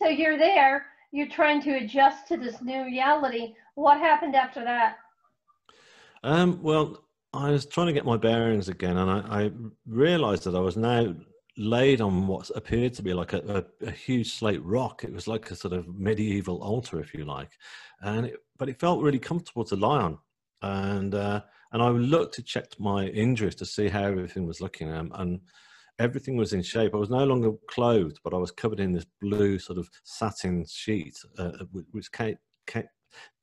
So 0.00 0.06
you're 0.06 0.38
there 0.38 0.86
you're 1.10 1.28
trying 1.28 1.62
to 1.62 1.76
adjust 1.76 2.28
to 2.28 2.36
this 2.36 2.60
new 2.62 2.84
reality. 2.84 3.54
What 3.74 3.98
happened 3.98 4.36
after 4.36 4.62
that? 4.64 4.96
Um, 6.22 6.60
well, 6.62 7.04
I 7.32 7.50
was 7.50 7.66
trying 7.66 7.86
to 7.88 7.92
get 7.92 8.04
my 8.04 8.16
bearings 8.16 8.68
again, 8.68 8.96
and 8.96 9.10
I, 9.10 9.44
I, 9.44 9.50
realized 9.86 10.44
that 10.44 10.54
I 10.54 10.60
was 10.60 10.76
now 10.76 11.14
laid 11.58 12.00
on 12.00 12.26
what 12.26 12.50
appeared 12.54 12.94
to 12.94 13.02
be 13.02 13.12
like 13.12 13.32
a, 13.32 13.64
a, 13.82 13.86
a, 13.86 13.90
huge 13.90 14.32
slate 14.32 14.62
rock. 14.62 15.04
It 15.04 15.12
was 15.12 15.26
like 15.26 15.50
a 15.50 15.56
sort 15.56 15.74
of 15.74 15.88
medieval 15.88 16.62
altar, 16.62 17.00
if 17.00 17.12
you 17.12 17.24
like, 17.24 17.50
and 18.00 18.26
it, 18.26 18.36
but 18.56 18.68
it 18.68 18.78
felt 18.78 19.02
really 19.02 19.18
comfortable 19.18 19.64
to 19.64 19.76
lie 19.76 20.02
on. 20.02 20.18
And 20.62 21.14
uh, 21.14 21.42
and 21.72 21.82
I 21.82 21.88
looked 21.88 22.34
to 22.36 22.42
check 22.42 22.66
my 22.78 23.06
injuries 23.06 23.56
to 23.56 23.66
see 23.66 23.88
how 23.88 24.04
everything 24.04 24.46
was 24.46 24.60
looking, 24.60 24.92
um, 24.92 25.12
and 25.16 25.40
everything 25.98 26.36
was 26.36 26.52
in 26.52 26.62
shape. 26.62 26.94
I 26.94 26.98
was 26.98 27.10
no 27.10 27.24
longer 27.24 27.52
clothed, 27.68 28.20
but 28.22 28.34
I 28.34 28.38
was 28.38 28.50
covered 28.50 28.80
in 28.80 28.92
this 28.92 29.06
blue 29.20 29.58
sort 29.58 29.78
of 29.78 29.90
satin 30.04 30.64
sheet, 30.66 31.16
uh, 31.38 31.52
which 31.90 32.10
kept, 32.12 32.38
kept 32.66 32.88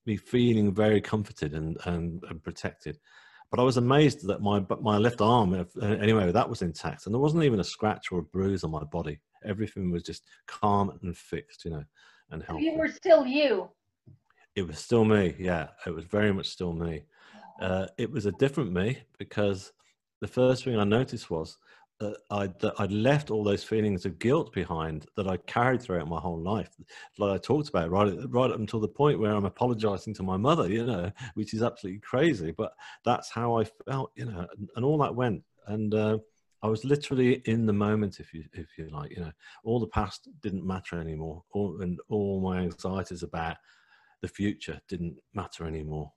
me 0.06 0.18
feeling 0.18 0.74
very 0.74 1.02
comforted 1.02 1.54
and, 1.54 1.78
and, 1.86 2.24
and 2.30 2.44
protected. 2.44 2.98
But 3.56 3.62
I 3.62 3.66
was 3.66 3.78
amazed 3.78 4.28
that 4.28 4.42
my 4.42 4.66
my 4.82 4.98
left 4.98 5.22
arm, 5.22 5.66
anyway, 5.82 6.30
that 6.30 6.50
was 6.50 6.62
intact, 6.62 7.06
and 7.06 7.16
there 7.16 7.22
wasn't 7.22 7.46
even 7.46 7.62
a 7.62 7.64
scratch 7.64 8.12
or 8.12 8.20
a 8.20 8.24
bruise 8.24 8.66
on 8.66 8.72
my 8.72 8.84
body. 8.84 9.22
Everything 9.46 9.92
was 9.92 10.04
just 10.04 10.24
calm 10.46 10.92
and 11.02 11.16
fixed, 11.16 11.64
you 11.64 11.72
know, 11.72 11.86
and 12.32 12.44
healthy. 12.44 12.66
You 12.66 12.78
were 12.78 12.90
still 12.90 13.26
you. 13.26 13.70
It 14.58 14.68
was 14.68 14.78
still 14.78 15.06
me. 15.06 15.36
Yeah, 15.40 15.70
it 15.88 15.92
was 15.92 16.04
very 16.04 16.34
much 16.34 16.50
still 16.50 16.74
me. 16.74 17.06
Uh, 17.62 17.88
it 17.98 18.12
was 18.12 18.26
a 18.26 18.34
different 18.34 18.74
me 18.74 18.98
because 19.18 19.72
the 20.20 20.28
first 20.28 20.66
thing 20.66 20.78
I 20.78 20.84
noticed 20.84 21.30
was 21.30 21.58
uh, 22.02 22.12
I'd, 22.30 22.60
that 22.60 22.74
I'd 22.78 22.92
left 22.92 23.32
all 23.32 23.44
those 23.44 23.64
feelings 23.64 24.06
of 24.06 24.20
guilt 24.20 24.54
behind 24.54 25.06
that 25.16 25.28
I 25.28 25.38
carried 25.38 25.82
throughout 25.82 26.08
my 26.08 26.20
whole 26.20 26.40
life, 26.40 26.70
like 27.18 27.34
I 27.34 27.38
talked 27.38 27.70
about, 27.70 27.90
right, 27.90 28.14
right 28.30 28.52
up 28.52 28.60
until 28.60 28.80
the 28.80 28.88
point 28.88 29.20
where 29.20 29.34
I'm 29.34 29.46
apologizing 29.46 30.14
to 30.16 30.24
my 30.24 30.38
mother, 30.38 30.70
you 30.70 30.86
know, 30.86 31.12
which 31.36 31.54
is 31.54 31.64
absolutely 31.64 32.02
crazy. 32.02 32.52
But 32.52 32.74
that's 33.06 33.30
how 33.32 33.58
I 33.58 33.66
felt, 33.88 34.12
you 34.16 34.26
know, 34.26 34.46
and, 34.58 34.70
and 34.76 34.86
all 34.86 34.98
that 35.00 35.16
went. 35.16 35.44
And 35.68 35.94
uh, 35.94 36.18
I 36.62 36.68
was 36.68 36.84
literally 36.84 37.42
in 37.46 37.66
the 37.66 37.74
moment, 37.74 38.20
if 38.20 38.34
you 38.34 38.44
if 38.54 38.78
you 38.78 38.90
like, 38.90 39.12
you 39.12 39.22
know, 39.22 39.32
all 39.64 39.80
the 39.80 39.88
past 39.88 40.28
didn't 40.42 40.66
matter 40.66 41.00
anymore, 41.00 41.44
all, 41.54 41.82
and 41.82 42.00
all 42.10 42.42
my 42.42 42.60
anxieties 42.60 43.24
about 43.24 43.58
the 44.22 44.28
future 44.28 44.80
didn't 44.90 45.16
matter 45.34 45.66
anymore. 45.66 46.12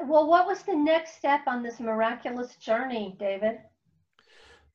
Well, 0.00 0.26
what 0.28 0.46
was 0.46 0.62
the 0.62 0.74
next 0.74 1.16
step 1.16 1.42
on 1.46 1.62
this 1.62 1.78
miraculous 1.78 2.56
journey, 2.56 3.16
David? 3.18 3.58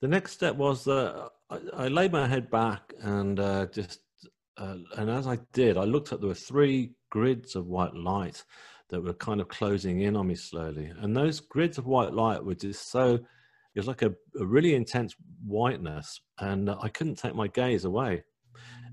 The 0.02 0.08
next 0.08 0.34
step 0.34 0.56
was 0.56 0.84
that 0.86 1.30
I, 1.50 1.60
I 1.74 1.88
laid 1.88 2.12
my 2.12 2.28
head 2.28 2.50
back 2.50 2.94
and 3.02 3.40
uh, 3.40 3.68
just, 3.68 4.00
uh, 4.58 4.76
and 4.98 5.10
as 5.10 5.28
I 5.28 5.38
did, 5.54 5.78
I 5.78 5.84
looked 5.84 6.12
at 6.12 6.20
there 6.20 6.30
were 6.30 6.36
three 6.36 6.92
grids 7.10 7.56
of 7.56 7.68
white 7.68 7.94
light 7.94 8.44
that 8.90 9.02
were 9.02 9.14
kind 9.14 9.42
of 9.42 9.48
closing 9.48 10.02
in 10.02 10.16
on 10.16 10.28
me 10.28 10.36
slowly, 10.36 10.92
and 11.00 11.16
those 11.16 11.40
grids 11.40 11.78
of 11.78 11.86
white 11.86 12.14
light 12.14 12.44
were 12.44 12.56
just 12.56 12.90
so. 12.90 13.20
It 13.76 13.82
was 13.82 13.88
like 13.88 14.02
a, 14.02 14.12
a 14.40 14.46
really 14.46 14.74
intense 14.74 15.16
whiteness, 15.46 16.20
and 16.40 16.70
I 16.70 16.88
couldn't 16.90 17.20
take 17.20 17.36
my 17.36 17.48
gaze 17.48 17.86
away 17.86 18.24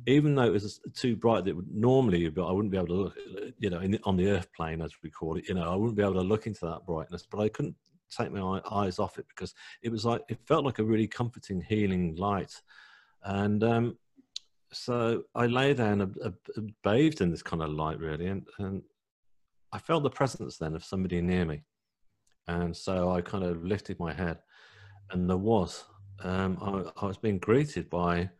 even 0.06 0.34
though 0.34 0.44
it 0.44 0.52
was 0.52 0.80
too 0.94 1.16
bright 1.16 1.44
that 1.44 1.56
would 1.56 1.72
normally 1.72 2.28
but 2.28 2.46
I 2.46 2.52
wouldn't 2.52 2.72
be 2.72 2.76
able 2.76 2.88
to 2.88 2.94
look, 2.94 3.16
you 3.58 3.70
know, 3.70 3.80
in, 3.80 3.98
on 4.04 4.16
the 4.16 4.28
earth 4.28 4.52
plane 4.52 4.82
as 4.82 4.92
we 5.02 5.10
call 5.10 5.36
it, 5.36 5.48
you 5.48 5.54
know, 5.54 5.70
I 5.70 5.74
wouldn't 5.74 5.96
be 5.96 6.02
able 6.02 6.14
to 6.14 6.20
look 6.20 6.46
into 6.46 6.66
that 6.66 6.86
brightness, 6.86 7.26
but 7.30 7.40
I 7.40 7.48
couldn't 7.48 7.76
take 8.10 8.32
my 8.32 8.60
eyes 8.70 8.98
off 8.98 9.18
it 9.18 9.26
because 9.28 9.54
it 9.82 9.90
was 9.90 10.04
like 10.04 10.22
it 10.28 10.38
felt 10.46 10.64
like 10.64 10.78
a 10.78 10.84
really 10.84 11.06
comforting, 11.06 11.60
healing 11.60 12.16
light, 12.16 12.52
and 13.24 13.62
um, 13.64 13.98
so 14.72 15.22
I 15.34 15.46
lay 15.46 15.72
there 15.72 15.92
and 15.92 16.02
uh, 16.02 16.06
uh, 16.24 16.60
bathed 16.82 17.20
in 17.20 17.30
this 17.30 17.42
kind 17.42 17.62
of 17.62 17.70
light, 17.70 17.98
really, 17.98 18.26
and, 18.26 18.46
and 18.58 18.82
I 19.72 19.78
felt 19.78 20.02
the 20.02 20.10
presence 20.10 20.56
then 20.56 20.74
of 20.74 20.84
somebody 20.84 21.20
near 21.20 21.44
me, 21.44 21.62
and 22.48 22.76
so 22.76 23.10
I 23.10 23.20
kind 23.20 23.44
of 23.44 23.64
lifted 23.64 23.98
my 23.98 24.12
head, 24.12 24.38
and 25.10 25.28
there 25.28 25.36
was 25.36 25.84
um, 26.22 26.58
I, 26.60 27.04
I 27.04 27.06
was 27.06 27.18
being 27.18 27.38
greeted 27.38 27.90
by 27.90 28.30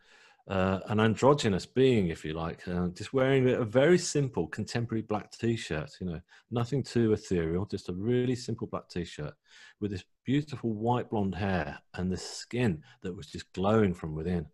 uh, 0.49 0.81
an 0.89 1.01
androgynous 1.01 1.65
being, 1.65 2.09
if 2.09 2.25
you 2.25 2.35
like, 2.35 2.67
uh, 2.69 2.89
just 2.89 3.15
wearing 3.15 3.49
a 3.49 3.65
very 3.65 3.97
simple 3.97 4.47
contemporary 4.47 5.03
black 5.03 5.31
t-shirt, 5.33 5.91
you 6.01 6.07
know, 6.07 6.21
nothing 6.51 6.83
too 6.83 7.13
ethereal, 7.13 7.65
just 7.65 7.89
a 7.89 7.95
really 7.95 8.37
simple 8.37 8.67
black 8.67 8.89
t-shirt 8.89 9.33
with 9.81 9.91
this 9.91 10.05
beautiful 10.25 10.75
white 10.75 11.09
blonde 11.09 11.35
hair 11.35 11.79
and 11.95 12.13
this 12.13 12.29
skin 12.29 12.83
that 13.03 13.17
was 13.17 13.27
just 13.27 13.51
glowing 13.55 13.95
from 13.95 14.15
within. 14.15 14.47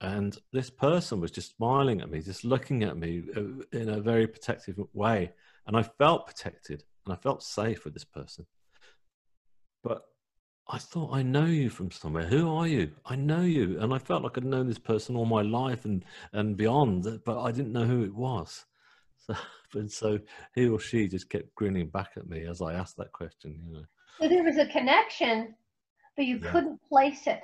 And 0.00 0.38
this 0.52 0.70
person 0.70 1.20
was 1.20 1.30
just 1.30 1.56
smiling 1.56 2.00
at 2.00 2.10
me, 2.10 2.20
just 2.20 2.44
looking 2.44 2.84
at 2.84 2.96
me 2.96 3.24
uh, 3.36 3.76
in 3.76 3.88
a 3.90 4.00
very 4.00 4.26
protective 4.26 4.78
way. 4.92 5.32
And 5.66 5.76
I 5.76 5.82
felt 5.82 6.26
protected 6.26 6.84
and 7.04 7.12
I 7.12 7.16
felt 7.16 7.42
safe 7.42 7.84
with 7.84 7.94
this 7.94 8.04
person. 8.04 8.46
But 9.82 10.02
I 10.72 10.78
thought 10.78 11.12
I 11.12 11.22
know 11.22 11.46
you 11.46 11.68
from 11.68 11.90
somewhere. 11.90 12.26
Who 12.26 12.48
are 12.54 12.66
you? 12.66 12.92
I 13.04 13.16
know 13.16 13.40
you, 13.40 13.80
and 13.80 13.92
I 13.92 13.98
felt 13.98 14.22
like 14.22 14.38
I'd 14.38 14.44
known 14.44 14.68
this 14.68 14.78
person 14.78 15.16
all 15.16 15.26
my 15.26 15.42
life 15.42 15.84
and 15.84 16.04
and 16.32 16.56
beyond, 16.56 17.06
uh, 17.06 17.18
but 17.24 17.42
I 17.42 17.50
didn't 17.50 17.72
know 17.72 17.84
who 17.84 18.04
it 18.04 18.14
was. 18.14 18.64
So, 19.72 19.78
and 19.78 19.92
so 19.92 20.18
he 20.54 20.66
or 20.66 20.80
she 20.80 21.06
just 21.06 21.28
kept 21.28 21.54
grinning 21.54 21.88
back 21.88 22.12
at 22.16 22.26
me 22.26 22.46
as 22.46 22.62
I 22.62 22.72
asked 22.72 22.96
that 22.96 23.12
question. 23.12 23.60
You 23.64 23.74
know. 23.74 23.84
So 24.18 24.28
there 24.28 24.42
was 24.42 24.56
a 24.56 24.66
connection, 24.66 25.54
but 26.16 26.24
you 26.24 26.40
yeah. 26.42 26.50
couldn't 26.50 26.80
place 26.88 27.26
it. 27.26 27.40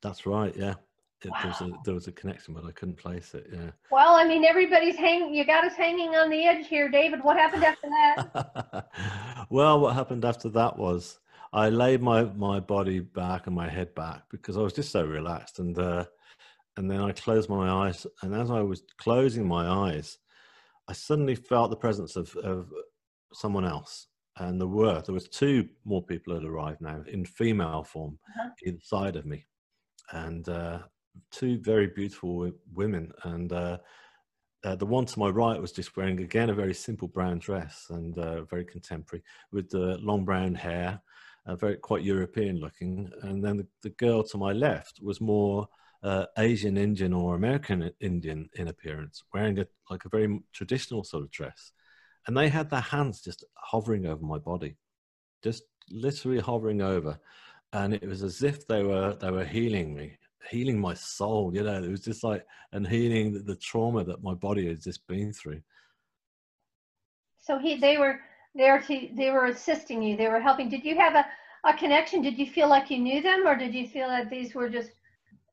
That's 0.00 0.24
right. 0.24 0.54
Yeah. 0.56 0.74
It, 1.22 1.30
wow. 1.30 1.38
there, 1.42 1.50
was 1.50 1.60
a, 1.60 1.72
there 1.84 1.94
was 1.94 2.06
a 2.06 2.12
connection, 2.12 2.54
but 2.54 2.64
I 2.64 2.70
couldn't 2.70 2.96
place 2.96 3.34
it. 3.34 3.48
Yeah. 3.52 3.70
Well, 3.90 4.14
I 4.14 4.24
mean, 4.24 4.44
everybody's 4.44 4.96
hanging. 4.96 5.34
You 5.34 5.44
got 5.44 5.64
us 5.64 5.74
hanging 5.74 6.14
on 6.14 6.30
the 6.30 6.46
edge 6.46 6.68
here, 6.68 6.88
David. 6.88 7.20
What 7.22 7.36
happened 7.36 7.64
after 7.64 7.88
that? 7.88 8.86
well, 9.50 9.80
what 9.80 9.94
happened 9.94 10.24
after 10.24 10.48
that 10.50 10.78
was 10.78 11.18
I 11.54 11.68
laid 11.68 12.02
my 12.02 12.24
my 12.24 12.58
body 12.58 12.98
back 12.98 13.46
and 13.46 13.54
my 13.54 13.68
head 13.68 13.94
back 13.94 14.24
because 14.28 14.56
I 14.56 14.60
was 14.60 14.72
just 14.72 14.90
so 14.90 15.04
relaxed, 15.04 15.60
and 15.60 15.78
uh, 15.78 16.04
and 16.76 16.90
then 16.90 17.00
I 17.00 17.12
closed 17.12 17.48
my 17.48 17.86
eyes, 17.86 18.06
and 18.22 18.34
as 18.34 18.50
I 18.50 18.60
was 18.60 18.82
closing 18.98 19.46
my 19.46 19.66
eyes, 19.68 20.18
I 20.88 20.92
suddenly 20.92 21.36
felt 21.36 21.70
the 21.70 21.76
presence 21.76 22.16
of 22.16 22.34
of 22.36 22.72
someone 23.32 23.64
else, 23.64 24.08
and 24.38 24.60
there 24.60 24.66
were 24.66 25.00
there 25.02 25.14
was 25.14 25.28
two 25.28 25.68
more 25.84 26.02
people 26.02 26.34
had 26.34 26.44
arrived 26.44 26.80
now 26.80 27.04
in 27.06 27.24
female 27.24 27.84
form 27.84 28.18
uh-huh. 28.30 28.50
inside 28.64 29.14
of 29.14 29.24
me, 29.24 29.46
and 30.10 30.48
uh, 30.48 30.80
two 31.30 31.58
very 31.60 31.86
beautiful 31.86 32.50
women, 32.74 33.12
and. 33.22 33.52
Uh, 33.52 33.78
uh, 34.64 34.74
the 34.74 34.86
one 34.86 35.04
to 35.04 35.18
my 35.18 35.28
right 35.28 35.60
was 35.60 35.72
just 35.72 35.94
wearing 35.94 36.20
again 36.20 36.48
a 36.48 36.54
very 36.54 36.72
simple 36.72 37.06
brown 37.06 37.38
dress 37.38 37.88
and 37.90 38.18
uh, 38.18 38.44
very 38.44 38.64
contemporary 38.64 39.22
with 39.52 39.68
the 39.68 39.98
long 39.98 40.24
brown 40.24 40.54
hair 40.54 40.98
uh, 41.46 41.56
very 41.56 41.76
quite 41.76 42.02
European 42.02 42.58
looking, 42.58 43.10
and 43.22 43.44
then 43.44 43.58
the, 43.58 43.66
the, 43.82 43.90
girl 43.90 44.22
to 44.22 44.38
my 44.38 44.52
left 44.52 45.00
was 45.02 45.20
more 45.20 45.68
uh, 46.02 46.26
Asian 46.38 46.76
Indian 46.76 47.12
or 47.12 47.34
American 47.34 47.90
Indian 48.00 48.48
in 48.54 48.68
appearance, 48.68 49.22
wearing 49.32 49.58
a 49.58 49.66
like 49.90 50.04
a 50.04 50.08
very 50.08 50.40
traditional 50.52 51.04
sort 51.04 51.22
of 51.22 51.30
dress, 51.30 51.72
and 52.26 52.36
they 52.36 52.48
had 52.48 52.70
their 52.70 52.80
hands 52.80 53.20
just 53.20 53.44
hovering 53.54 54.06
over 54.06 54.24
my 54.24 54.38
body, 54.38 54.76
just 55.42 55.64
literally 55.90 56.40
hovering 56.40 56.80
over, 56.80 57.18
and 57.72 57.92
it 57.94 58.06
was 58.06 58.22
as 58.22 58.42
if 58.42 58.66
they 58.66 58.82
were 58.82 59.14
they 59.20 59.30
were 59.30 59.44
healing 59.44 59.94
me, 59.94 60.16
healing 60.50 60.80
my 60.80 60.94
soul. 60.94 61.54
You 61.54 61.62
know, 61.62 61.82
it 61.82 61.90
was 61.90 62.04
just 62.04 62.24
like 62.24 62.46
and 62.72 62.86
healing 62.86 63.34
the, 63.34 63.40
the 63.40 63.56
trauma 63.56 64.02
that 64.04 64.22
my 64.22 64.34
body 64.34 64.66
had 64.66 64.82
just 64.82 65.06
been 65.06 65.32
through. 65.32 65.60
So 67.42 67.58
he, 67.58 67.76
they 67.76 67.98
were 67.98 68.20
there 68.54 68.80
to 68.80 69.08
they 69.14 69.30
were 69.30 69.46
assisting 69.46 70.02
you. 70.02 70.16
They 70.16 70.28
were 70.28 70.40
helping. 70.40 70.68
Did 70.68 70.84
you 70.84 70.96
have 70.96 71.14
a, 71.14 71.26
a 71.68 71.76
connection? 71.76 72.22
Did 72.22 72.38
you 72.38 72.46
feel 72.46 72.68
like 72.68 72.90
you 72.90 72.98
knew 72.98 73.20
them 73.20 73.46
or 73.46 73.56
did 73.56 73.74
you 73.74 73.86
feel 73.88 74.08
that 74.08 74.30
these 74.30 74.54
were 74.54 74.68
just 74.68 74.90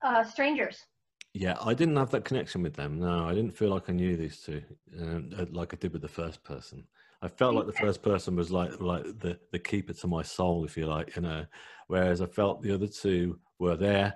uh, 0.03 0.24
strangers? 0.24 0.86
Yeah 1.34 1.55
i 1.62 1.74
didn't 1.74 1.96
have 1.96 2.12
that 2.12 2.25
connection 2.25 2.62
with 2.62 2.74
them. 2.74 3.00
No 3.00 3.25
i 3.25 3.34
didn't 3.34 3.58
feel 3.58 3.70
like 3.70 3.89
i 3.89 3.93
knew 3.93 4.17
these 4.17 4.39
two 4.41 4.62
um, 5.00 5.29
uh, 5.38 5.46
like 5.51 5.74
i 5.74 5.77
did 5.77 5.93
with 5.93 6.01
the 6.01 6.08
first 6.08 6.43
person. 6.43 6.86
I 7.24 7.27
felt 7.27 7.53
like 7.53 7.67
the 7.67 7.74
first 7.74 8.01
person 8.01 8.36
was 8.36 8.51
like 8.51 8.79
like 8.81 9.03
the 9.20 9.39
the 9.51 9.60
keeper 9.60 9.93
to 9.93 10.08
my 10.08 10.24
soul 10.24 10.65
if 10.65 10.75
you 10.75 10.88
like 10.88 11.15
you 11.15 11.22
know 11.22 11.46
whereas 11.88 12.22
i 12.22 12.25
felt 12.25 12.62
the 12.62 12.74
other 12.74 12.88
two 12.88 13.39
were 13.60 13.77
there. 13.77 14.15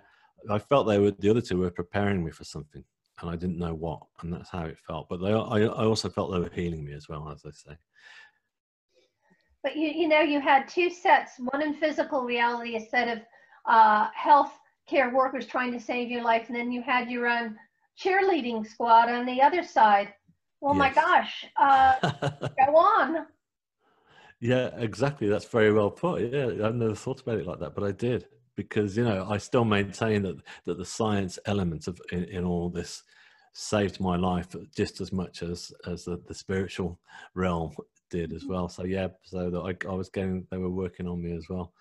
I 0.49 0.59
felt 0.59 0.87
they 0.87 0.99
were 0.99 1.11
the 1.11 1.29
other 1.29 1.41
two 1.41 1.57
were 1.57 1.71
preparing 1.71 2.23
me 2.23 2.31
for 2.31 2.43
something 2.43 2.83
and 3.21 3.29
i 3.29 3.35
didn't 3.35 3.59
know 3.59 3.73
what 3.73 4.01
and 4.21 4.33
that's 4.33 4.49
how 4.49 4.65
it 4.65 4.77
felt. 4.85 5.07
But 5.09 5.21
they 5.21 5.31
i, 5.31 5.59
I 5.61 5.85
also 5.85 6.09
felt 6.09 6.31
they 6.31 6.39
were 6.39 6.51
healing 6.53 6.83
me 6.83 6.93
as 6.93 7.07
well 7.07 7.29
as 7.29 7.43
i 7.45 7.51
say 7.51 7.77
But 9.65 9.75
you, 9.75 9.87
you 9.87 10.07
know, 10.07 10.19
you 10.19 10.39
had 10.39 10.67
two 10.67 10.91
sets, 10.91 11.39
one 11.39 11.63
in 11.63 11.73
physical 11.73 12.21
reality, 12.21 12.75
a 12.75 12.79
set 12.79 13.07
of 13.07 13.23
uh, 13.65 14.09
health 14.13 14.51
care 14.87 15.11
workers 15.11 15.47
trying 15.47 15.71
to 15.71 15.79
save 15.79 16.11
your 16.11 16.21
life, 16.21 16.49
and 16.49 16.55
then 16.55 16.71
you 16.71 16.83
had 16.83 17.09
your 17.09 17.25
own 17.25 17.57
cheerleading 17.99 18.67
squad 18.67 19.09
on 19.09 19.25
the 19.25 19.41
other 19.41 19.63
side. 19.63 20.13
Well, 20.61 20.75
yes. 20.75 20.79
my 20.79 20.93
gosh, 20.93 21.45
uh, 21.57 21.93
go 22.63 22.75
on. 22.75 23.25
Yeah, 24.39 24.69
exactly. 24.77 25.27
That's 25.27 25.45
very 25.45 25.73
well 25.73 25.89
put. 25.89 26.21
Yeah, 26.31 26.45
I've 26.63 26.75
never 26.75 26.93
thought 26.93 27.21
about 27.21 27.39
it 27.39 27.47
like 27.47 27.59
that, 27.59 27.73
but 27.73 27.83
I 27.83 27.91
did 27.91 28.27
because 28.55 28.95
you 28.95 29.03
know 29.03 29.25
I 29.27 29.39
still 29.39 29.65
maintain 29.65 30.21
that 30.21 30.37
that 30.65 30.77
the 30.77 30.85
science 30.85 31.39
element 31.47 31.87
of 31.87 31.99
in, 32.11 32.25
in 32.25 32.45
all 32.45 32.69
this 32.69 33.01
saved 33.53 33.99
my 33.99 34.15
life 34.15 34.55
just 34.75 35.01
as 35.01 35.11
much 35.11 35.41
as 35.41 35.71
as 35.87 36.05
the, 36.05 36.21
the 36.27 36.35
spiritual 36.35 36.99
realm 37.33 37.71
did 38.09 38.33
as 38.33 38.45
well. 38.45 38.69
So 38.69 38.83
yeah, 38.83 39.07
so 39.23 39.49
that 39.49 39.59
I, 39.59 39.89
I 39.89 39.93
was 39.93 40.09
getting 40.09 40.45
they 40.51 40.57
were 40.57 40.69
working 40.69 41.07
on 41.07 41.21
me 41.21 41.35
as 41.35 41.47
well. 41.49 41.73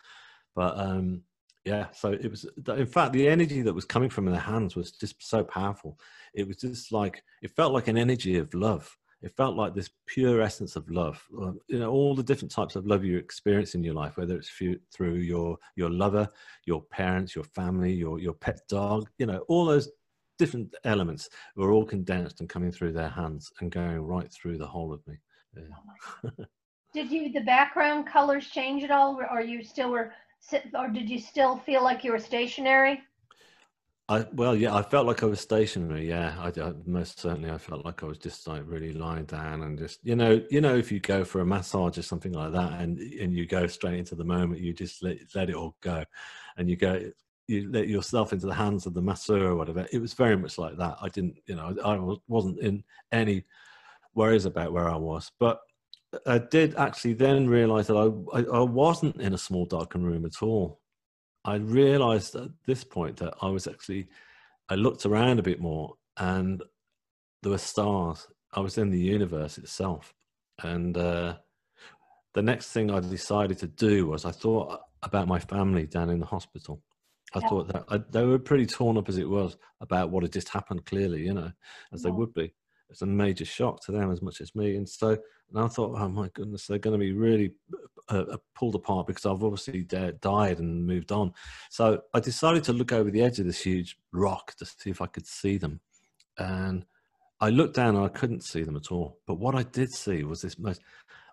But 0.54 0.78
um 0.78 1.22
yeah, 1.64 1.86
so 1.92 2.12
it 2.12 2.30
was 2.30 2.46
in 2.76 2.86
fact 2.86 3.12
the 3.12 3.28
energy 3.28 3.62
that 3.62 3.72
was 3.72 3.86
coming 3.86 4.10
from 4.10 4.26
their 4.26 4.40
hands 4.40 4.76
was 4.76 4.92
just 4.92 5.16
so 5.22 5.42
powerful. 5.42 5.98
It 6.34 6.46
was 6.46 6.58
just 6.58 6.92
like 6.92 7.22
it 7.42 7.50
felt 7.50 7.72
like 7.72 7.88
an 7.88 7.96
energy 7.98 8.36
of 8.36 8.52
love. 8.54 8.96
It 9.22 9.34
felt 9.34 9.56
like 9.56 9.74
this 9.74 9.88
pure 10.04 10.42
essence 10.42 10.76
of 10.76 10.90
love. 10.90 11.26
You 11.68 11.78
know, 11.78 11.90
all 11.90 12.14
the 12.14 12.22
different 12.22 12.52
types 12.52 12.76
of 12.76 12.86
love 12.86 13.04
you 13.04 13.16
experience 13.16 13.74
in 13.74 13.82
your 13.82 13.94
life, 13.94 14.18
whether 14.18 14.36
it's 14.36 14.50
through 14.50 15.14
your 15.14 15.56
your 15.76 15.90
lover, 15.90 16.28
your 16.66 16.82
parents, 16.82 17.34
your 17.34 17.44
family, 17.44 17.94
your 17.94 18.20
your 18.20 18.34
pet 18.34 18.60
dog. 18.68 19.08
You 19.16 19.24
know, 19.24 19.38
all 19.48 19.64
those 19.64 19.90
different 20.38 20.74
elements 20.84 21.30
were 21.56 21.70
all 21.70 21.86
condensed 21.86 22.40
and 22.40 22.48
coming 22.50 22.72
through 22.72 22.92
their 22.92 23.08
hands 23.08 23.50
and 23.60 23.70
going 23.70 24.00
right 24.00 24.30
through 24.30 24.58
the 24.58 24.66
whole 24.66 24.92
of 24.92 25.00
me. 25.06 25.14
Oh 25.56 25.62
yeah. 26.22 26.30
did 26.94 27.10
you 27.10 27.32
the 27.32 27.40
background 27.40 28.06
colors 28.06 28.48
change 28.48 28.84
at 28.84 28.90
all, 28.90 29.20
or 29.30 29.40
you 29.40 29.62
still 29.62 29.90
were, 29.90 30.12
or 30.74 30.88
did 30.88 31.08
you 31.08 31.18
still 31.18 31.56
feel 31.58 31.82
like 31.82 32.04
you 32.04 32.12
were 32.12 32.18
stationary? 32.18 33.00
I 34.08 34.26
well, 34.34 34.54
yeah, 34.54 34.74
I 34.74 34.82
felt 34.82 35.06
like 35.06 35.22
I 35.22 35.26
was 35.26 35.40
stationary. 35.40 36.06
Yeah, 36.08 36.34
I, 36.38 36.48
I, 36.60 36.72
most 36.84 37.20
certainly 37.20 37.50
I 37.50 37.56
felt 37.56 37.86
like 37.86 38.02
I 38.02 38.06
was 38.06 38.18
just 38.18 38.46
like 38.46 38.62
really 38.66 38.92
lying 38.92 39.24
down 39.24 39.62
and 39.62 39.78
just 39.78 40.00
you 40.04 40.14
know, 40.14 40.42
you 40.50 40.60
know, 40.60 40.76
if 40.76 40.92
you 40.92 41.00
go 41.00 41.24
for 41.24 41.40
a 41.40 41.46
massage 41.46 41.96
or 41.96 42.02
something 42.02 42.32
like 42.32 42.52
that, 42.52 42.80
and 42.80 42.98
and 42.98 43.32
you 43.32 43.46
go 43.46 43.66
straight 43.66 43.98
into 43.98 44.14
the 44.14 44.24
moment, 44.24 44.60
you 44.60 44.74
just 44.74 45.02
let 45.02 45.16
let 45.34 45.48
it 45.48 45.56
all 45.56 45.76
go, 45.80 46.04
and 46.58 46.68
you 46.68 46.76
go 46.76 47.00
you 47.46 47.70
let 47.70 47.88
yourself 47.88 48.32
into 48.32 48.46
the 48.46 48.54
hands 48.54 48.86
of 48.86 48.94
the 48.94 49.02
masseur 49.02 49.46
or 49.46 49.56
whatever. 49.56 49.86
It 49.92 49.98
was 49.98 50.14
very 50.14 50.36
much 50.36 50.58
like 50.58 50.76
that. 50.78 50.96
I 51.00 51.08
didn't, 51.08 51.36
you 51.46 51.56
know, 51.56 51.76
I 51.84 52.16
wasn't 52.26 52.60
in 52.60 52.82
any 53.12 53.44
worries 54.14 54.44
about 54.44 54.72
where 54.72 54.88
I 54.88 54.96
was, 54.96 55.30
but 55.38 55.60
I 56.26 56.38
did 56.38 56.76
actually 56.76 57.14
then 57.14 57.48
realize 57.48 57.88
that 57.88 57.96
I, 57.96 58.38
I, 58.38 58.58
I 58.58 58.62
wasn't 58.62 59.20
in 59.20 59.34
a 59.34 59.38
small 59.38 59.66
darkened 59.66 60.06
room 60.06 60.24
at 60.24 60.42
all. 60.42 60.80
I 61.44 61.56
realized 61.56 62.34
at 62.36 62.48
this 62.66 62.84
point 62.84 63.16
that 63.18 63.34
I 63.42 63.48
was 63.48 63.66
actually, 63.66 64.08
I 64.68 64.76
looked 64.76 65.06
around 65.06 65.38
a 65.38 65.42
bit 65.42 65.60
more 65.60 65.94
and 66.16 66.62
there 67.42 67.50
were 67.50 67.58
stars. 67.58 68.26
I 68.52 68.60
was 68.60 68.78
in 68.78 68.90
the 68.90 68.98
universe 68.98 69.58
itself. 69.58 70.14
And 70.62 70.96
uh, 70.96 71.36
the 72.32 72.42
next 72.42 72.72
thing 72.72 72.90
I 72.90 73.00
decided 73.00 73.58
to 73.58 73.66
do 73.66 74.06
was 74.06 74.24
I 74.24 74.30
thought 74.30 74.80
about 75.02 75.28
my 75.28 75.38
family 75.38 75.86
down 75.86 76.10
in 76.10 76.20
the 76.20 76.26
hospital. 76.26 76.82
I 77.34 77.40
yeah. 77.40 77.48
thought 77.48 77.72
that 77.72 77.84
I, 77.88 77.98
they 78.10 78.24
were 78.24 78.38
pretty 78.38 78.66
torn 78.66 78.96
up 78.96 79.08
as 79.08 79.18
it 79.18 79.28
was 79.28 79.56
about 79.80 80.10
what 80.10 80.22
had 80.22 80.32
just 80.32 80.48
happened. 80.48 80.86
Clearly, 80.86 81.22
you 81.22 81.34
know, 81.34 81.50
as 81.92 82.02
yeah. 82.02 82.10
they 82.10 82.10
would 82.10 82.32
be. 82.32 82.54
It's 82.90 83.02
a 83.02 83.06
major 83.06 83.44
shock 83.44 83.84
to 83.84 83.92
them 83.92 84.10
as 84.10 84.22
much 84.22 84.40
as 84.40 84.54
me. 84.54 84.76
And 84.76 84.88
so, 84.88 85.10
and 85.10 85.58
I 85.58 85.66
thought, 85.68 85.98
oh 85.98 86.08
my 86.08 86.28
goodness, 86.34 86.66
they're 86.66 86.78
going 86.78 86.98
to 86.98 87.04
be 87.04 87.12
really 87.12 87.52
uh, 88.10 88.24
uh, 88.32 88.36
pulled 88.54 88.74
apart 88.74 89.06
because 89.06 89.26
I've 89.26 89.42
obviously 89.42 89.82
died 89.82 90.58
and 90.58 90.86
moved 90.86 91.12
on. 91.12 91.32
So 91.70 92.02
I 92.12 92.20
decided 92.20 92.64
to 92.64 92.72
look 92.72 92.92
over 92.92 93.10
the 93.10 93.22
edge 93.22 93.38
of 93.38 93.46
this 93.46 93.62
huge 93.62 93.96
rock 94.12 94.54
to 94.56 94.66
see 94.66 94.90
if 94.90 95.00
I 95.00 95.06
could 95.06 95.26
see 95.26 95.56
them. 95.56 95.80
And 96.38 96.84
I 97.40 97.50
looked 97.50 97.76
down 97.76 97.96
and 97.96 98.04
I 98.04 98.08
couldn't 98.08 98.44
see 98.44 98.62
them 98.62 98.76
at 98.76 98.92
all. 98.92 99.18
But 99.26 99.38
what 99.38 99.54
I 99.54 99.64
did 99.64 99.90
see 99.92 100.24
was 100.24 100.42
this 100.42 100.58
most 100.58 100.82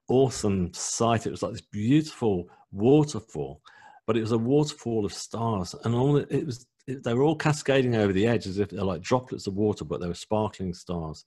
awesome 0.10 0.74
sight. 0.74 1.26
It 1.26 1.32
was 1.32 1.44
like 1.44 1.54
this 1.54 1.62
beautiful 1.62 2.50
waterfall 2.72 3.62
but 4.08 4.18
it 4.18 4.22
was 4.22 4.32
a 4.32 4.38
waterfall 4.38 5.06
of 5.06 5.14
stars, 5.14 5.76
and 5.86 5.96
all 5.96 6.18
it 6.18 6.46
was 6.46 6.66
they 6.86 7.14
were 7.14 7.24
all 7.24 7.36
cascading 7.36 7.96
over 7.96 8.12
the 8.12 8.28
edge 8.28 8.48
as 8.48 8.58
if 8.60 8.70
they're 8.70 8.84
like 8.84 9.02
droplets 9.02 9.48
of 9.48 9.54
water, 9.54 9.86
but 9.86 10.02
they 10.02 10.08
were 10.08 10.14
sparkling 10.14 10.74
stars. 10.74 11.24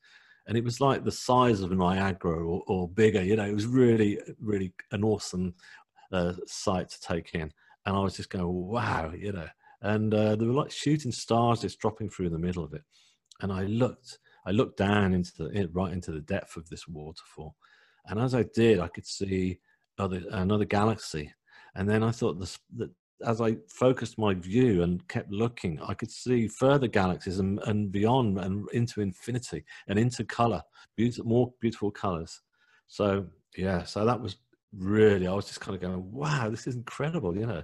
And 0.47 0.57
it 0.57 0.65
was 0.65 0.81
like 0.81 1.05
the 1.05 1.13
size 1.13 1.61
of 1.61 1.73
Niagara 1.73 2.45
or, 2.47 2.63
or 2.67 2.89
bigger. 2.89 3.23
You 3.23 3.37
know, 3.37 3.47
it 3.47 3.55
was 3.55 3.67
really, 3.67 4.21
really 4.41 4.73
an 4.93 5.05
awesome 5.05 5.55
uh, 6.13 6.35
sight 6.47 6.91
to 6.91 7.01
take 7.01 7.35
in. 7.35 7.51
And 7.87 7.97
I 7.97 8.01
was 8.01 8.17
just 8.17 8.31
going, 8.31 8.47
wow, 8.47 9.13
you 9.17 9.33
know. 9.33 9.49
And 9.83 10.13
uh, 10.15 10.37
they 10.37 10.47
were 10.47 10.53
like 10.53 10.71
shooting 10.71 11.13
stars 11.13 11.61
just 11.61 11.79
dropping 11.79 12.11
through 12.11 12.31
the 12.31 12.39
middle 12.39 12.65
of 12.65 12.75
it. 12.75 12.83
And 13.41 13.53
I 13.53 13.65
looked, 13.65 14.19
I 14.47 14.51
looked 14.51 14.79
down 14.79 15.13
into 15.13 15.33
the 15.37 15.69
right 15.73 15.93
into 15.93 16.13
the 16.13 16.21
depth 16.21 16.57
of 16.57 16.69
this 16.69 16.87
waterfall, 16.87 17.57
and 18.07 18.21
as 18.21 18.35
I 18.35 18.45
did, 18.55 18.79
I 18.79 18.89
could 18.89 19.07
see 19.07 19.59
other, 19.99 20.23
another 20.31 20.65
galaxy 20.65 21.33
and 21.75 21.89
then 21.89 22.03
I 22.03 22.11
thought 22.11 22.39
this, 22.39 22.59
that 22.77 22.91
as 23.25 23.41
I 23.41 23.57
focused 23.69 24.19
my 24.19 24.35
view 24.35 24.83
and 24.83 25.07
kept 25.09 25.31
looking, 25.31 25.81
I 25.81 25.95
could 25.95 26.11
see 26.11 26.49
further 26.49 26.89
galaxies 26.89 27.39
and, 27.39 27.61
and 27.67 27.91
beyond 27.91 28.39
and 28.39 28.69
into 28.73 29.01
infinity 29.01 29.65
and 29.89 29.99
into 29.99 30.25
color, 30.25 30.63
beautiful, 30.97 31.27
more 31.27 31.53
beautiful 31.61 31.91
colors. 31.91 32.41
So 32.87 33.27
yeah, 33.57 33.85
so 33.85 34.05
that 34.05 34.21
was 34.21 34.37
really, 34.77 35.27
I 35.27 35.33
was 35.33 35.47
just 35.47 35.61
kind 35.61 35.75
of 35.75 35.81
going, 35.81 36.13
wow, 36.13 36.49
this 36.51 36.67
is 36.67 36.75
incredible, 36.75 37.37
you 37.37 37.47
know. 37.47 37.63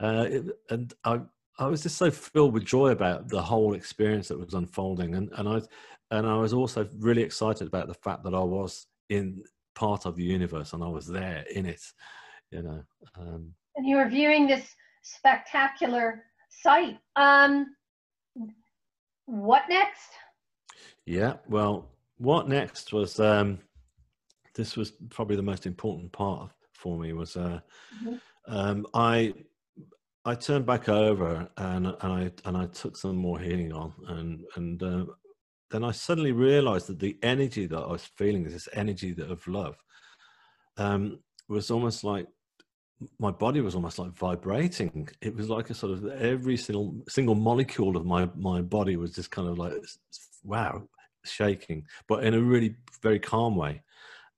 Uh, 0.00 0.26
it, 0.28 0.44
and 0.70 0.94
I, 1.04 1.20
I 1.58 1.66
was 1.66 1.82
just 1.82 1.96
so 1.96 2.10
filled 2.10 2.52
with 2.52 2.64
joy 2.64 2.88
about 2.88 3.28
the 3.28 3.40
whole 3.40 3.74
experience 3.74 4.28
that 4.28 4.38
was 4.38 4.52
unfolding, 4.52 5.14
and 5.14 5.30
and 5.38 5.48
I, 5.48 5.62
and 6.10 6.26
I 6.26 6.36
was 6.36 6.52
also 6.52 6.86
really 6.98 7.22
excited 7.22 7.66
about 7.66 7.88
the 7.88 7.94
fact 7.94 8.24
that 8.24 8.34
I 8.34 8.42
was 8.42 8.86
in 9.08 9.42
part 9.74 10.04
of 10.04 10.16
the 10.16 10.24
universe 10.24 10.74
and 10.74 10.84
I 10.84 10.88
was 10.88 11.06
there 11.06 11.44
in 11.50 11.64
it 11.64 11.80
you 12.50 12.62
know. 12.62 12.82
Um, 13.18 13.52
and 13.76 13.86
you 13.86 13.96
were 13.96 14.08
viewing 14.08 14.46
this 14.46 14.74
spectacular 15.06 16.24
sight. 16.50 16.98
Um, 17.16 17.74
what 19.26 19.64
next? 19.68 20.10
Yeah, 21.04 21.34
well, 21.48 21.90
what 22.18 22.48
next 22.48 22.92
was 22.92 23.20
um, 23.20 23.58
this 24.54 24.76
was 24.76 24.92
probably 25.10 25.36
the 25.36 25.42
most 25.42 25.66
important 25.66 26.12
part 26.12 26.50
for 26.72 26.98
me 26.98 27.12
was 27.12 27.36
uh, 27.36 27.60
mm-hmm. 28.02 28.16
um, 28.46 28.86
I 28.94 29.34
I 30.24 30.34
turned 30.34 30.66
back 30.66 30.88
over 30.88 31.48
and 31.56 31.86
and 31.86 32.12
I 32.12 32.30
and 32.44 32.56
I 32.56 32.66
took 32.66 32.96
some 32.96 33.16
more 33.16 33.38
healing 33.38 33.72
on 33.72 33.92
and 34.08 34.44
and 34.56 34.82
uh, 34.82 35.04
then 35.70 35.84
I 35.84 35.92
suddenly 35.92 36.32
realized 36.32 36.86
that 36.88 36.98
the 36.98 37.16
energy 37.22 37.66
that 37.66 37.78
I 37.78 37.86
was 37.86 38.04
feeling 38.16 38.44
this 38.44 38.68
energy 38.72 39.12
that 39.14 39.30
of 39.30 39.46
love 39.46 39.76
um, 40.76 41.20
was 41.48 41.70
almost 41.70 42.04
like 42.04 42.26
my 43.18 43.30
body 43.30 43.60
was 43.60 43.74
almost 43.74 43.98
like 43.98 44.12
vibrating. 44.12 45.08
It 45.20 45.34
was 45.34 45.50
like 45.50 45.70
a 45.70 45.74
sort 45.74 45.92
of 45.92 46.06
every 46.12 46.56
single 46.56 46.96
single 47.08 47.34
molecule 47.34 47.96
of 47.96 48.06
my 48.06 48.28
my 48.36 48.62
body 48.62 48.96
was 48.96 49.12
just 49.12 49.30
kind 49.30 49.48
of 49.48 49.58
like 49.58 49.72
wow, 50.44 50.88
shaking, 51.24 51.86
but 52.08 52.24
in 52.24 52.34
a 52.34 52.40
really 52.40 52.76
very 53.02 53.18
calm 53.18 53.56
way. 53.56 53.82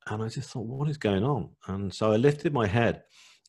And 0.08 0.22
I 0.22 0.28
just 0.28 0.50
thought, 0.50 0.66
what 0.66 0.88
is 0.88 0.96
going 0.96 1.22
on? 1.22 1.50
And 1.66 1.92
so 1.92 2.12
I 2.12 2.16
lifted 2.16 2.52
my 2.52 2.66
head, 2.66 3.02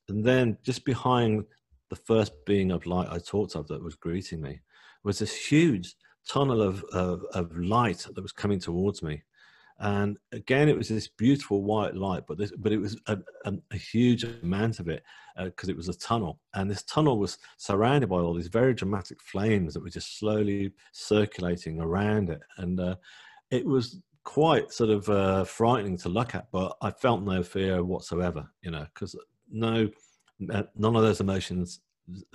and 0.09 0.23
then 0.23 0.57
just 0.63 0.85
behind 0.85 1.45
the 1.89 1.95
first 1.95 2.33
being 2.45 2.71
of 2.71 2.85
light 2.85 3.07
I 3.09 3.17
talked 3.19 3.55
of 3.55 3.67
that 3.67 3.83
was 3.83 3.95
greeting 3.95 4.41
me 4.41 4.59
was 5.03 5.19
this 5.19 5.35
huge 5.35 5.95
tunnel 6.27 6.61
of, 6.61 6.83
of, 6.93 7.23
of 7.33 7.57
light 7.57 8.05
that 8.13 8.21
was 8.21 8.31
coming 8.31 8.59
towards 8.59 9.01
me 9.01 9.23
and 9.79 10.17
again 10.33 10.67
it 10.67 10.77
was 10.77 10.89
this 10.89 11.07
beautiful 11.07 11.63
white 11.63 11.95
light 11.95 12.23
but 12.27 12.37
this 12.37 12.51
but 12.57 12.71
it 12.71 12.77
was 12.77 12.97
a, 13.07 13.17
a, 13.45 13.53
a 13.71 13.77
huge 13.77 14.23
amount 14.23 14.79
of 14.79 14.89
it 14.89 15.03
because 15.45 15.69
uh, 15.69 15.71
it 15.71 15.77
was 15.77 15.89
a 15.89 15.97
tunnel. 15.97 16.39
And 16.53 16.69
this 16.69 16.83
tunnel 16.83 17.17
was 17.17 17.37
surrounded 17.57 18.09
by 18.09 18.17
all 18.17 18.33
these 18.33 18.47
very 18.47 18.73
dramatic 18.73 19.21
flames 19.21 19.73
that 19.73 19.83
were 19.83 19.89
just 19.89 20.19
slowly 20.19 20.73
circulating 20.91 21.79
around 21.79 22.29
it. 22.29 22.41
And 22.57 22.79
uh, 22.79 22.95
it 23.51 23.65
was 23.65 23.99
quite 24.23 24.71
sort 24.71 24.89
of 24.89 25.07
uh, 25.09 25.43
frightening 25.43 25.97
to 25.97 26.09
look 26.09 26.35
at 26.35 26.45
but 26.51 26.75
i 26.81 26.91
felt 26.91 27.23
no 27.23 27.41
fear 27.41 27.83
whatsoever 27.83 28.45
you 28.61 28.69
know 28.69 28.85
because 28.93 29.15
no 29.49 29.89
uh, 30.53 30.63
none 30.75 30.95
of 30.95 31.01
those 31.01 31.19
emotions 31.19 31.79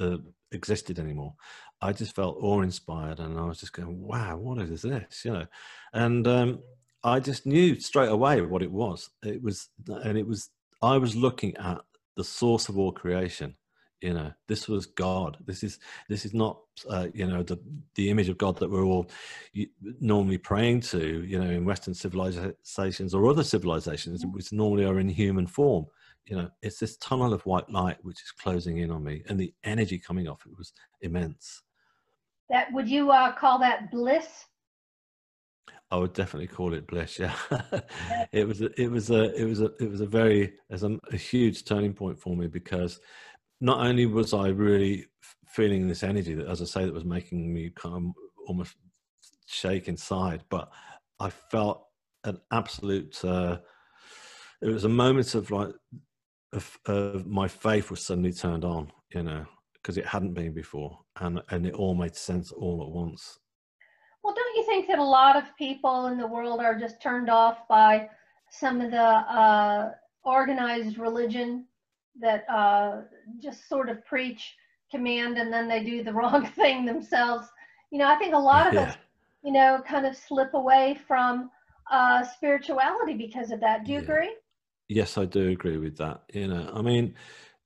uh, 0.01 0.17
existed 0.51 0.99
anymore. 0.99 1.35
I 1.81 1.93
just 1.93 2.15
felt 2.15 2.39
awe-inspired 2.41 3.21
and 3.21 3.39
i 3.39 3.45
was 3.45 3.61
just 3.61 3.75
going 3.75 4.01
wow 4.01 4.37
what 4.37 4.59
is 4.63 4.83
this? 4.83 5.25
You 5.25 5.33
know? 5.33 5.47
And 5.93 6.27
um, 6.27 6.59
I 7.05 7.21
just 7.21 7.45
knew 7.47 7.79
straight 7.79 8.09
away 8.09 8.41
what 8.41 8.63
it 8.63 8.73
was. 8.73 9.11
It 9.23 9.43
was, 9.43 9.69
and 9.87 10.17
it 10.17 10.27
was, 10.27 10.51
I 10.83 10.97
was 10.97 11.15
looking 11.15 11.57
at 11.59 11.81
the 12.17 12.25
source 12.25 12.69
of 12.69 12.79
all 12.79 12.93
creation. 12.93 13.55
You 14.01 14.15
know, 14.15 14.33
this 14.49 14.69
was 14.69 14.87
God. 14.87 15.37
This 15.47 15.63
is, 15.63 15.79
this 16.09 16.25
is 16.25 16.35
not, 16.35 16.59
uh, 16.91 17.09
you 17.15 17.27
know, 17.27 17.43
the, 17.43 17.59
the 17.95 18.11
image 18.11 18.29
of 18.29 18.37
God 18.39 18.59
that 18.59 18.71
we're 18.71 18.85
all 18.85 19.09
normally 20.01 20.39
praying 20.39 20.81
to, 20.81 21.25
you 21.25 21.39
know, 21.39 21.51
in 21.51 21.65
Western 21.65 21.95
civilizations 21.95 23.15
or 23.15 23.29
other 23.29 23.45
civilizations, 23.45 24.25
which 24.27 24.53
normally 24.53 24.85
are 24.85 24.99
in 24.99 25.09
human 25.09 25.47
form. 25.47 25.87
you 26.27 26.37
know, 26.37 26.49
it's 26.63 26.79
this 26.79 26.97
tunnel 26.97 27.33
of 27.33 27.45
white 27.45 27.69
light 27.71 27.99
which 28.03 28.23
is 28.23 28.33
closing 28.33 28.79
in 28.79 28.91
on 28.91 29.05
me, 29.05 29.23
and 29.29 29.39
the 29.39 29.53
energy 29.65 29.99
coming 29.99 30.27
off 30.29 30.47
it 30.47 30.57
was 30.57 30.73
immense. 31.03 31.63
That 32.51 32.73
would 32.73 32.89
you 32.89 33.11
uh, 33.11 33.33
call 33.33 33.59
that 33.61 33.91
bliss? 33.91 34.47
I 35.95 35.97
would 35.97 36.13
definitely 36.13 36.49
call 36.49 36.75
it 36.75 36.89
bliss. 36.89 37.21
Yeah, 37.21 37.37
it 38.33 38.49
was. 38.49 38.61
A, 38.61 38.81
it 38.81 38.91
was 38.91 39.11
a. 39.11 39.33
It 39.41 39.45
was 39.45 39.61
a. 39.61 39.71
It 39.79 39.89
was 39.89 40.01
a 40.01 40.07
very 40.07 40.55
as 40.69 40.83
a, 40.83 40.99
a 41.13 41.17
huge 41.17 41.65
turning 41.65 41.93
point 41.95 42.19
for 42.19 42.37
me 42.37 42.49
because 42.49 42.99
not 43.61 43.79
only 43.79 44.05
was 44.07 44.35
I 44.35 44.49
really 44.49 45.07
feeling 45.47 45.87
this 45.87 46.03
energy 46.03 46.35
that, 46.35 46.49
as 46.49 46.61
I 46.61 46.65
say, 46.65 46.85
that 46.85 46.93
was 46.93 47.05
making 47.05 47.55
me 47.55 47.71
kind 47.77 47.95
of 47.95 48.03
almost 48.49 48.75
shake 49.47 49.87
inside, 49.87 50.43
but 50.49 50.69
I 51.21 51.31
felt 51.31 51.87
an 52.25 52.41
absolute. 52.53 53.25
Uh, 53.25 53.59
it 54.63 54.71
was 54.71 54.83
a 54.83 54.89
moment 54.89 55.37
of 55.37 55.53
like, 55.53 55.71
of, 56.53 56.77
of 56.87 57.25
my 57.25 57.47
faith 57.47 57.93
was 57.93 58.05
suddenly 58.05 58.33
turned 58.33 58.65
on, 58.65 58.91
you 59.15 59.23
know, 59.23 59.47
because 59.75 59.97
it 59.97 60.07
hadn't 60.07 60.35
been 60.35 60.55
before, 60.55 60.99
and 61.21 61.41
and 61.51 61.65
it 61.65 61.75
all 61.75 61.95
made 61.95 62.17
sense 62.17 62.51
all 62.51 62.83
at 62.83 62.91
once. 62.91 63.39
You 64.55 64.65
think 64.65 64.87
that 64.89 64.99
a 64.99 65.05
lot 65.05 65.37
of 65.37 65.45
people 65.57 66.07
in 66.07 66.19
the 66.19 66.27
world 66.27 66.61
are 66.61 66.79
just 66.79 67.03
turned 67.03 67.29
off 67.29 67.67
by 67.69 68.09
some 68.51 68.81
of 68.81 68.91
the 68.91 68.99
uh, 68.99 69.93
organized 70.23 70.99
religion 70.99 71.67
that 72.21 72.49
uh, 72.49 73.03
just 73.43 73.69
sort 73.69 73.89
of 73.89 74.05
preach 74.05 74.55
command 74.91 75.39
and 75.39 75.53
then 75.53 75.69
they 75.69 75.83
do 75.83 76.05
the 76.05 76.13
wrong 76.19 76.47
thing 76.47 76.85
themselves? 76.85 77.49
You 77.91 77.99
know, 77.99 78.09
I 78.09 78.17
think 78.17 78.35
a 78.35 78.39
lot 78.39 78.69
of 78.69 78.75
yeah. 78.75 78.81
us, 78.83 78.97
you 79.43 79.53
know, 79.53 79.83
kind 79.87 80.07
of 80.07 80.17
slip 80.17 80.55
away 80.55 80.99
from 81.07 81.51
uh, 81.91 82.25
spirituality 82.25 83.15
because 83.15 83.51
of 83.51 83.61
that. 83.61 83.85
Do 83.85 83.93
you 83.93 83.99
yeah. 83.99 84.05
agree? 84.05 84.37
Yes, 84.89 85.19
I 85.19 85.25
do 85.25 85.49
agree 85.49 85.79
with 85.79 85.97
that. 85.99 86.23
You 86.33 86.49
know, 86.49 86.71
I 86.75 86.83
mean, 86.83 87.15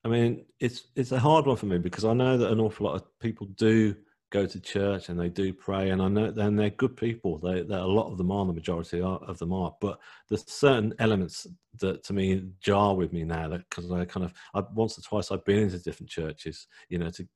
I 0.04 0.08
mean, 0.08 0.44
it's 0.60 0.84
it's 0.94 1.12
a 1.12 1.18
hard 1.18 1.46
one 1.46 1.56
for 1.56 1.66
me 1.66 1.78
because 1.78 2.04
I 2.04 2.12
know 2.12 2.38
that 2.38 2.52
an 2.52 2.60
awful 2.60 2.86
lot 2.86 2.96
of 2.96 3.18
people 3.20 3.46
do 3.56 3.94
go 4.30 4.46
to 4.46 4.60
church 4.60 5.08
and 5.08 5.18
they 5.18 5.28
do 5.28 5.52
pray, 5.52 5.90
and 5.90 6.02
I 6.02 6.08
know 6.08 6.30
then 6.30 6.56
they're 6.56 6.70
good 6.70 6.96
people. 6.96 7.38
They, 7.38 7.60
a 7.60 7.86
lot 7.86 8.10
of 8.10 8.18
them 8.18 8.30
are, 8.30 8.44
the 8.44 8.52
majority 8.52 9.00
are, 9.00 9.18
of 9.18 9.38
them 9.38 9.52
are. 9.52 9.74
But 9.80 9.98
there's 10.28 10.50
certain 10.50 10.94
elements 10.98 11.46
that 11.80 12.04
to 12.04 12.12
me 12.12 12.42
jar 12.60 12.94
with 12.94 13.12
me 13.12 13.24
now 13.24 13.48
that 13.48 13.68
because 13.68 13.90
I 13.90 14.04
kind 14.04 14.24
of 14.24 14.32
I, 14.54 14.62
once 14.74 14.98
or 14.98 15.02
twice 15.02 15.30
I've 15.30 15.44
been 15.44 15.58
into 15.58 15.78
different 15.78 16.10
churches, 16.10 16.66
you 16.88 16.98
know, 16.98 17.10
to 17.10 17.26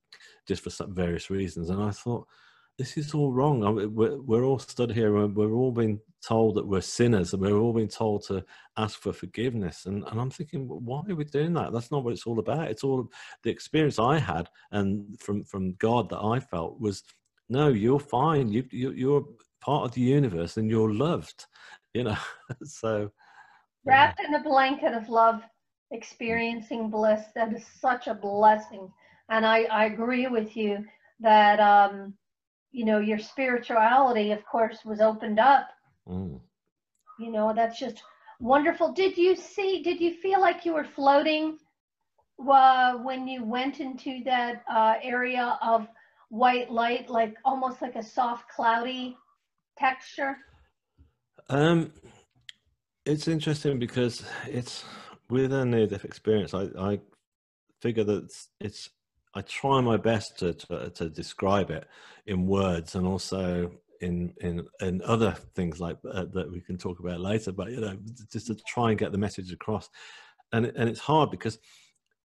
just 0.46 0.62
for 0.62 0.70
some 0.70 0.94
various 0.94 1.30
reasons, 1.30 1.70
and 1.70 1.82
I 1.82 1.90
thought 1.90 2.26
this 2.78 2.96
is 2.96 3.14
all 3.14 3.32
wrong. 3.32 3.64
I 3.64 3.70
mean, 3.70 3.94
we're, 3.94 4.20
we're 4.20 4.44
all 4.44 4.58
stood 4.58 4.90
here 4.92 5.16
and 5.18 5.36
we're 5.36 5.52
all 5.52 5.72
being 5.72 6.00
told 6.26 6.54
that 6.54 6.66
we're 6.66 6.80
sinners 6.80 7.32
and 7.32 7.42
we're 7.42 7.58
all 7.58 7.72
being 7.72 7.88
told 7.88 8.24
to 8.26 8.44
ask 8.76 9.00
for 9.00 9.12
forgiveness. 9.12 9.86
And, 9.86 10.04
and 10.04 10.20
I'm 10.20 10.30
thinking, 10.30 10.66
why 10.66 11.02
are 11.08 11.14
we 11.14 11.24
doing 11.24 11.52
that? 11.54 11.72
That's 11.72 11.90
not 11.90 12.02
what 12.02 12.12
it's 12.12 12.26
all 12.26 12.38
about. 12.38 12.70
It's 12.70 12.84
all 12.84 13.08
the 13.42 13.50
experience 13.50 13.98
I 13.98 14.18
had 14.18 14.48
and 14.70 15.20
from, 15.20 15.44
from 15.44 15.74
God 15.74 16.08
that 16.10 16.20
I 16.20 16.40
felt 16.40 16.80
was, 16.80 17.02
no, 17.48 17.68
you're 17.68 18.00
fine. 18.00 18.48
You, 18.48 18.64
you, 18.70 18.92
you're 18.92 19.24
part 19.60 19.84
of 19.84 19.92
the 19.92 20.00
universe 20.00 20.56
and 20.56 20.70
you're 20.70 20.92
loved, 20.92 21.46
you 21.94 22.04
know? 22.04 22.18
so. 22.64 23.10
Wrapped 23.84 24.20
in 24.20 24.34
a 24.34 24.42
blanket 24.42 24.94
of 24.94 25.08
love, 25.08 25.42
experiencing 25.90 26.88
bliss. 26.88 27.22
That 27.34 27.52
is 27.52 27.64
such 27.80 28.06
a 28.06 28.14
blessing. 28.14 28.90
And 29.28 29.44
I, 29.44 29.64
I 29.64 29.86
agree 29.86 30.28
with 30.28 30.56
you 30.56 30.84
that, 31.20 31.60
um, 31.60 32.14
you 32.72 32.84
know 32.84 32.98
your 32.98 33.18
spirituality 33.18 34.32
of 34.32 34.44
course 34.44 34.78
was 34.84 35.00
opened 35.00 35.38
up. 35.38 35.68
Mm. 36.08 36.40
you 37.20 37.30
know 37.30 37.52
that's 37.54 37.78
just 37.78 38.02
wonderful. 38.40 38.92
Did 38.92 39.16
you 39.16 39.36
see 39.36 39.82
did 39.82 40.00
you 40.00 40.14
feel 40.14 40.40
like 40.40 40.64
you 40.64 40.74
were 40.74 40.84
floating 40.84 41.58
uh, 42.50 42.94
when 42.94 43.28
you 43.28 43.44
went 43.44 43.78
into 43.78 44.24
that 44.24 44.64
uh, 44.68 44.94
area 45.02 45.58
of 45.62 45.86
white 46.28 46.70
light 46.70 47.08
like 47.08 47.36
almost 47.44 47.82
like 47.82 47.94
a 47.94 48.02
soft 48.02 48.48
cloudy 48.48 49.16
texture? 49.78 50.36
Um 51.48 51.92
it's 53.04 53.28
interesting 53.28 53.78
because 53.78 54.24
it's 54.46 54.84
with 55.28 55.52
a 55.52 55.64
near 55.64 55.86
death 55.86 56.04
experience. 56.04 56.54
I 56.54 56.68
i 56.78 57.00
figure 57.80 58.04
that 58.04 58.24
it's, 58.24 58.48
it's 58.60 58.90
I 59.34 59.40
try 59.42 59.80
my 59.80 59.96
best 59.96 60.38
to, 60.40 60.52
to, 60.52 60.90
to 60.90 61.08
describe 61.08 61.70
it 61.70 61.86
in 62.26 62.46
words 62.46 62.94
and 62.94 63.06
also 63.06 63.72
in 64.00 64.34
in 64.40 64.66
in 64.80 65.00
other 65.02 65.32
things 65.54 65.80
like 65.80 65.96
uh, 66.10 66.24
that 66.32 66.50
we 66.50 66.60
can 66.60 66.76
talk 66.76 66.98
about 66.98 67.20
later. 67.20 67.52
But 67.52 67.70
you 67.70 67.80
know, 67.80 67.96
just 68.30 68.48
to 68.48 68.56
try 68.66 68.90
and 68.90 68.98
get 68.98 69.12
the 69.12 69.18
message 69.18 69.52
across, 69.52 69.88
and 70.52 70.66
and 70.66 70.88
it's 70.88 71.00
hard 71.00 71.30
because 71.30 71.58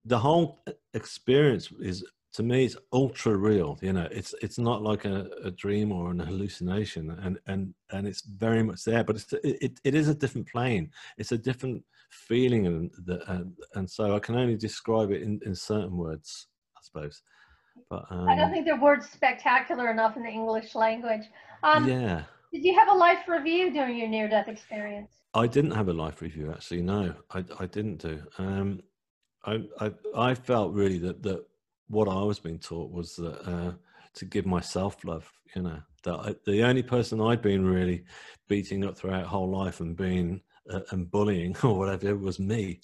the 0.04 0.18
whole 0.18 0.64
experience 0.94 1.72
is 1.80 2.04
to 2.32 2.42
me 2.42 2.64
it's 2.64 2.76
ultra 2.92 3.36
real 3.36 3.78
you 3.82 3.92
know 3.92 4.08
it's 4.10 4.34
it's 4.42 4.58
not 4.58 4.82
like 4.82 5.04
a, 5.04 5.28
a 5.44 5.50
dream 5.50 5.92
or 5.92 6.10
an 6.10 6.18
hallucination 6.18 7.10
and 7.22 7.38
and 7.46 7.74
and 7.90 8.06
it's 8.06 8.22
very 8.22 8.62
much 8.62 8.84
there 8.84 9.04
but 9.04 9.16
it's 9.16 9.32
it, 9.44 9.78
it 9.84 9.94
is 9.94 10.08
a 10.08 10.14
different 10.14 10.48
plane 10.48 10.90
it's 11.18 11.32
a 11.32 11.38
different 11.38 11.84
feeling 12.10 12.66
and 12.66 12.90
the, 13.04 13.22
and, 13.30 13.52
and 13.74 13.88
so 13.88 14.16
i 14.16 14.18
can 14.18 14.34
only 14.34 14.56
describe 14.56 15.10
it 15.10 15.22
in 15.22 15.40
in 15.44 15.54
certain 15.54 15.96
words 15.96 16.48
suppose. 16.82 17.22
But 17.88 18.04
um, 18.10 18.28
I 18.28 18.36
don't 18.36 18.52
think 18.52 18.66
the 18.66 18.76
word's 18.76 19.08
spectacular 19.08 19.90
enough 19.90 20.16
in 20.16 20.22
the 20.22 20.28
English 20.28 20.74
language. 20.74 21.22
Um, 21.62 21.88
yeah. 21.88 22.24
Did 22.52 22.64
you 22.64 22.78
have 22.78 22.88
a 22.88 22.94
life 22.94 23.26
review 23.28 23.72
during 23.72 23.96
your 23.96 24.08
near-death 24.08 24.48
experience? 24.48 25.10
I 25.34 25.46
didn't 25.46 25.70
have 25.70 25.88
a 25.88 25.92
life 25.92 26.20
review 26.20 26.50
actually. 26.50 26.82
No, 26.82 27.14
I, 27.30 27.44
I 27.58 27.66
didn't 27.66 27.96
do. 27.96 28.22
Um, 28.38 28.82
I, 29.44 29.64
I 29.80 29.92
I 30.14 30.34
felt 30.34 30.74
really 30.74 30.98
that 30.98 31.22
that 31.22 31.44
what 31.88 32.08
I 32.08 32.22
was 32.22 32.38
being 32.38 32.58
taught 32.58 32.90
was 32.90 33.16
that 33.16 33.40
uh, 33.48 33.72
to 34.14 34.24
give 34.26 34.46
myself 34.46 35.02
love. 35.04 35.30
You 35.56 35.62
know, 35.62 35.82
that 36.04 36.14
I, 36.14 36.34
the 36.44 36.62
only 36.62 36.82
person 36.82 37.20
I'd 37.20 37.42
been 37.42 37.64
really 37.64 38.04
beating 38.48 38.84
up 38.84 38.96
throughout 38.96 39.26
whole 39.26 39.50
life 39.50 39.80
and 39.80 39.96
being 39.96 40.42
uh, 40.70 40.80
and 40.90 41.10
bullying 41.10 41.56
or 41.62 41.78
whatever 41.78 42.16
was 42.16 42.38
me 42.38 42.80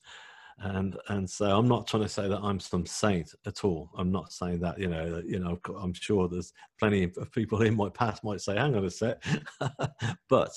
and 0.61 0.97
and 1.09 1.29
so 1.29 1.57
i'm 1.57 1.69
not 1.69 1.87
trying 1.87 2.03
to 2.03 2.09
say 2.09 2.27
that 2.27 2.41
i'm 2.43 2.59
some 2.59 2.85
saint 2.85 3.33
at 3.47 3.65
all 3.65 3.91
i'm 3.97 4.11
not 4.11 4.33
saying 4.33 4.59
that 4.59 4.79
you 4.79 4.89
know 4.89 5.23
you 5.25 5.39
know 5.39 5.59
i'm 5.81 5.93
sure 5.93 6.29
there's 6.29 6.53
plenty 6.79 7.05
of 7.05 7.33
people 7.33 7.63
in 7.63 7.77
my 7.77 7.89
past 7.89 8.25
might 8.25 8.41
say 8.41 8.57
hang 8.57 8.75
on 8.75 8.85
a 8.85 8.91
sec 8.91 9.23
but 10.29 10.51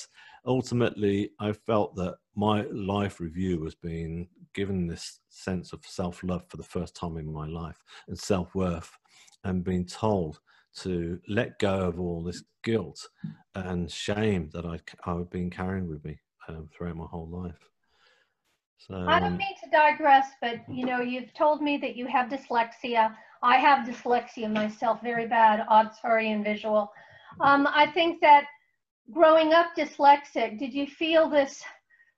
ultimately 0.45 1.29
i 1.39 1.51
felt 1.51 1.95
that 1.95 2.15
my 2.35 2.63
life 2.71 3.19
review 3.19 3.59
was 3.59 3.75
being 3.75 4.27
given 4.53 4.87
this 4.87 5.19
sense 5.29 5.71
of 5.71 5.85
self-love 5.85 6.43
for 6.49 6.57
the 6.57 6.63
first 6.63 6.95
time 6.95 7.17
in 7.17 7.31
my 7.31 7.45
life 7.45 7.83
and 8.07 8.17
self-worth 8.17 8.91
and 9.43 9.63
being 9.63 9.85
told 9.85 10.39
to 10.73 11.19
let 11.27 11.59
go 11.59 11.81
of 11.81 11.99
all 11.99 12.23
this 12.23 12.43
guilt 12.63 13.07
and 13.55 13.91
shame 13.91 14.49
that 14.53 14.65
I, 14.65 14.79
I've 15.05 15.29
been 15.29 15.49
carrying 15.49 15.87
with 15.87 16.03
me 16.05 16.19
um, 16.47 16.69
throughout 16.73 16.95
my 16.95 17.05
whole 17.05 17.29
life. 17.29 17.70
So, 18.87 19.05
I 19.07 19.19
don't 19.19 19.37
mean 19.37 19.55
to 19.63 19.69
digress, 19.69 20.27
but 20.41 20.57
you 20.67 20.85
know, 20.85 21.01
you've 21.01 21.33
told 21.33 21.61
me 21.61 21.77
that 21.77 21.95
you 21.95 22.07
have 22.07 22.29
dyslexia. 22.29 23.15
I 23.43 23.57
have 23.57 23.87
dyslexia 23.87 24.51
myself, 24.51 25.01
very 25.03 25.27
bad, 25.27 25.65
auditory 25.69 26.31
and 26.31 26.43
visual. 26.43 26.91
Um, 27.39 27.67
I 27.67 27.87
think 27.87 28.21
that 28.21 28.45
growing 29.11 29.53
up 29.53 29.67
dyslexic, 29.77 30.57
did 30.57 30.73
you 30.73 30.87
feel 30.87 31.29
this 31.29 31.63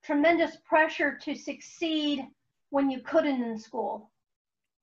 tremendous 0.04 0.58
pressure 0.68 1.18
to 1.24 1.36
succeed 1.36 2.26
when 2.70 2.90
you 2.90 3.02
couldn't 3.02 3.44
in 3.44 3.58
school? 3.58 4.10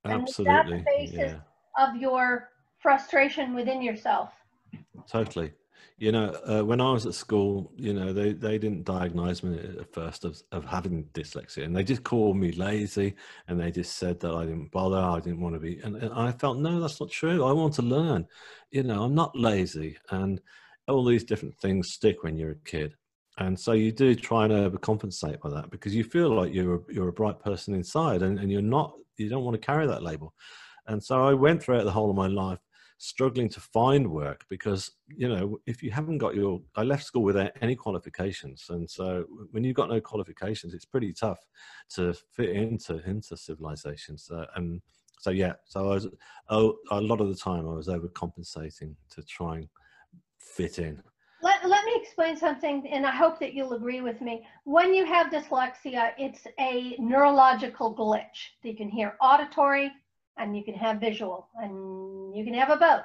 Absolutely. 0.04 0.54
And 0.54 0.68
that 0.68 0.76
the 0.76 0.84
basis 0.86 1.32
yeah. 1.32 1.86
of 1.86 1.96
your 1.96 2.50
frustration 2.78 3.54
within 3.54 3.82
yourself? 3.82 4.30
Totally. 5.06 5.52
You 5.98 6.12
know, 6.12 6.34
uh, 6.46 6.64
when 6.64 6.80
I 6.80 6.92
was 6.92 7.04
at 7.04 7.14
school, 7.14 7.70
you 7.76 7.92
know, 7.92 8.12
they, 8.12 8.32
they 8.32 8.56
didn't 8.56 8.84
diagnose 8.84 9.42
me 9.42 9.58
at 9.58 9.92
first 9.92 10.24
of, 10.24 10.42
of 10.50 10.64
having 10.64 11.04
dyslexia, 11.12 11.64
and 11.64 11.76
they 11.76 11.84
just 11.84 12.04
called 12.04 12.38
me 12.38 12.52
lazy, 12.52 13.14
and 13.48 13.60
they 13.60 13.70
just 13.70 13.96
said 13.96 14.18
that 14.20 14.34
I 14.34 14.46
didn't 14.46 14.70
bother, 14.70 14.96
I 14.96 15.20
didn't 15.20 15.40
want 15.40 15.56
to 15.56 15.60
be, 15.60 15.78
and, 15.80 15.96
and 15.96 16.12
I 16.12 16.32
felt 16.32 16.58
no, 16.58 16.80
that's 16.80 17.00
not 17.00 17.10
true. 17.10 17.44
I 17.44 17.52
want 17.52 17.74
to 17.74 17.82
learn. 17.82 18.26
You 18.70 18.82
know, 18.82 19.02
I'm 19.02 19.14
not 19.14 19.36
lazy, 19.36 19.98
and 20.10 20.40
all 20.88 21.04
these 21.04 21.24
different 21.24 21.58
things 21.58 21.92
stick 21.92 22.22
when 22.22 22.36
you're 22.36 22.52
a 22.52 22.64
kid, 22.64 22.94
and 23.36 23.58
so 23.58 23.72
you 23.72 23.92
do 23.92 24.14
try 24.14 24.44
and 24.44 24.54
overcompensate 24.54 25.40
by 25.40 25.50
that 25.50 25.70
because 25.70 25.94
you 25.94 26.04
feel 26.04 26.34
like 26.34 26.54
you're 26.54 26.76
a, 26.76 26.80
you're 26.88 27.08
a 27.08 27.12
bright 27.12 27.40
person 27.40 27.74
inside, 27.74 28.22
and, 28.22 28.38
and 28.38 28.50
you're 28.50 28.62
not. 28.62 28.94
You 29.18 29.28
don't 29.28 29.44
want 29.44 29.60
to 29.60 29.66
carry 29.66 29.86
that 29.86 30.02
label, 30.02 30.32
and 30.86 31.02
so 31.02 31.26
I 31.26 31.34
went 31.34 31.62
throughout 31.62 31.84
the 31.84 31.92
whole 31.92 32.08
of 32.08 32.16
my 32.16 32.26
life 32.26 32.58
struggling 33.00 33.48
to 33.48 33.60
find 33.60 34.06
work 34.06 34.44
because 34.50 34.90
you 35.08 35.26
know 35.26 35.58
if 35.66 35.82
you 35.82 35.90
haven't 35.90 36.18
got 36.18 36.34
your 36.34 36.60
i 36.76 36.82
left 36.82 37.02
school 37.02 37.22
without 37.22 37.50
any 37.62 37.74
qualifications 37.74 38.66
and 38.68 38.88
so 38.88 39.24
when 39.52 39.64
you've 39.64 39.74
got 39.74 39.88
no 39.88 39.98
qualifications 39.98 40.74
it's 40.74 40.84
pretty 40.84 41.10
tough 41.10 41.38
to 41.88 42.12
fit 42.34 42.50
into 42.50 43.02
into 43.08 43.34
civilization 43.38 44.18
so 44.18 44.36
uh, 44.36 44.46
and 44.56 44.82
so 45.18 45.30
yeah 45.30 45.54
so 45.64 45.90
i 45.90 45.94
was 45.94 46.08
oh, 46.50 46.76
a 46.90 47.00
lot 47.00 47.22
of 47.22 47.28
the 47.28 47.34
time 47.34 47.66
i 47.66 47.72
was 47.72 47.88
overcompensating 47.88 48.94
to 49.08 49.22
try 49.22 49.56
and 49.56 49.68
fit 50.38 50.78
in 50.78 51.02
let, 51.42 51.66
let 51.66 51.86
me 51.86 51.92
explain 51.96 52.36
something, 52.36 52.86
and 52.92 53.06
I 53.06 53.12
hope 53.12 53.40
that 53.40 53.54
you'll 53.54 53.72
agree 53.72 54.02
with 54.02 54.20
me. 54.20 54.46
When 54.64 54.92
you 54.92 55.06
have 55.06 55.32
dyslexia, 55.32 56.10
it's 56.18 56.46
a 56.58 56.96
neurological 56.98 57.94
glitch. 57.94 58.50
You 58.62 58.76
can 58.76 58.90
hear 58.90 59.16
auditory 59.22 59.90
and 60.36 60.56
you 60.56 60.64
can 60.64 60.74
have 60.74 61.00
visual, 61.00 61.48
and 61.56 62.34
you 62.36 62.44
can 62.44 62.54
have 62.54 62.70
a 62.70 62.76
both. 62.76 63.04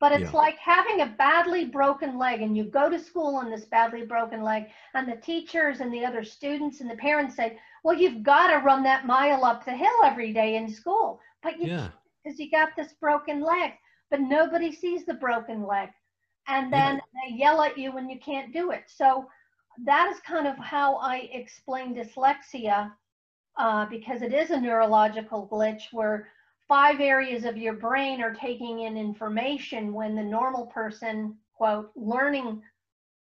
But 0.00 0.12
it's 0.12 0.32
yeah. 0.32 0.38
like 0.38 0.56
having 0.58 1.00
a 1.00 1.14
badly 1.18 1.64
broken 1.64 2.18
leg, 2.18 2.42
and 2.42 2.56
you 2.56 2.64
go 2.64 2.90
to 2.90 2.98
school 2.98 3.36
on 3.36 3.50
this 3.50 3.64
badly 3.64 4.04
broken 4.04 4.42
leg, 4.42 4.64
and 4.94 5.08
the 5.08 5.16
teachers 5.16 5.80
and 5.80 5.92
the 5.92 6.04
other 6.04 6.24
students 6.24 6.80
and 6.80 6.90
the 6.90 6.96
parents 6.96 7.36
say, 7.36 7.58
Well, 7.84 7.96
you've 7.96 8.22
got 8.22 8.48
to 8.48 8.64
run 8.64 8.82
that 8.84 9.06
mile 9.06 9.44
up 9.44 9.64
the 9.64 9.76
hill 9.76 10.04
every 10.04 10.32
day 10.32 10.56
in 10.56 10.68
school. 10.68 11.20
But 11.42 11.58
you, 11.60 11.66
because 11.66 12.38
yeah. 12.38 12.44
you 12.44 12.50
got 12.50 12.76
this 12.76 12.92
broken 13.00 13.40
leg, 13.40 13.72
but 14.10 14.20
nobody 14.20 14.72
sees 14.72 15.04
the 15.04 15.14
broken 15.14 15.66
leg 15.66 15.90
and 16.48 16.72
then 16.72 16.96
yeah. 16.96 17.00
they 17.28 17.36
yell 17.36 17.62
at 17.62 17.78
you 17.78 17.92
when 17.92 18.08
you 18.08 18.18
can't 18.18 18.52
do 18.52 18.70
it. 18.70 18.84
So 18.86 19.26
that 19.84 20.10
is 20.12 20.20
kind 20.20 20.46
of 20.46 20.56
how 20.58 20.96
I 20.96 21.28
explain 21.32 21.94
dyslexia 21.94 22.92
uh, 23.58 23.86
because 23.86 24.22
it 24.22 24.34
is 24.34 24.50
a 24.50 24.60
neurological 24.60 25.48
glitch 25.50 25.84
where 25.92 26.28
five 26.68 27.00
areas 27.00 27.44
of 27.44 27.56
your 27.56 27.74
brain 27.74 28.22
are 28.22 28.34
taking 28.34 28.80
in 28.80 28.96
information 28.96 29.92
when 29.92 30.14
the 30.14 30.22
normal 30.22 30.66
person, 30.66 31.36
quote, 31.54 31.90
learning 31.94 32.62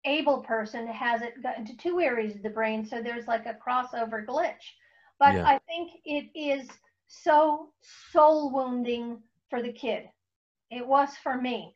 able 0.04 0.42
person 0.42 0.86
has 0.86 1.22
it 1.22 1.42
got 1.42 1.58
into 1.58 1.76
two 1.76 2.00
areas 2.00 2.34
of 2.34 2.42
the 2.42 2.50
brain. 2.50 2.84
So 2.84 3.02
there's 3.02 3.26
like 3.26 3.46
a 3.46 3.54
crossover 3.66 4.24
glitch. 4.26 4.74
But 5.18 5.34
yeah. 5.34 5.46
I 5.46 5.60
think 5.68 5.92
it 6.04 6.30
is 6.34 6.68
so 7.06 7.68
soul 8.10 8.52
wounding 8.52 9.18
for 9.50 9.62
the 9.62 9.72
kid. 9.72 10.08
It 10.70 10.86
was 10.86 11.10
for 11.22 11.36
me. 11.36 11.74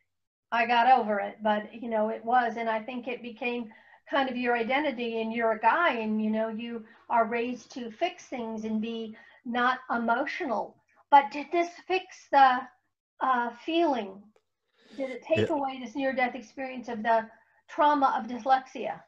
I 0.51 0.65
got 0.65 0.99
over 0.99 1.19
it, 1.19 1.37
but 1.43 1.73
you 1.73 1.89
know, 1.89 2.09
it 2.09 2.23
was, 2.23 2.55
and 2.57 2.69
I 2.69 2.81
think 2.81 3.07
it 3.07 3.21
became 3.21 3.69
kind 4.09 4.29
of 4.29 4.37
your 4.37 4.55
identity 4.55 5.21
and 5.21 5.33
you're 5.33 5.51
a 5.51 5.59
guy 5.59 5.95
and 5.95 6.23
you 6.23 6.29
know, 6.29 6.47
you 6.47 6.85
are 7.09 7.25
raised 7.25 7.71
to 7.73 7.91
fix 7.91 8.25
things 8.25 8.63
and 8.63 8.81
be 8.81 9.15
not 9.45 9.79
emotional. 9.93 10.76
But 11.11 11.31
did 11.31 11.47
this 11.51 11.69
fix 11.87 12.27
the 12.31 12.59
uh, 13.21 13.49
feeling? 13.65 14.21
Did 14.95 15.09
it 15.09 15.23
take 15.23 15.49
away 15.49 15.79
this 15.83 15.95
near 15.95 16.13
death 16.13 16.35
experience 16.35 16.87
of 16.87 17.03
the 17.03 17.27
trauma 17.69 18.15
of 18.17 18.29
dyslexia? 18.29 19.01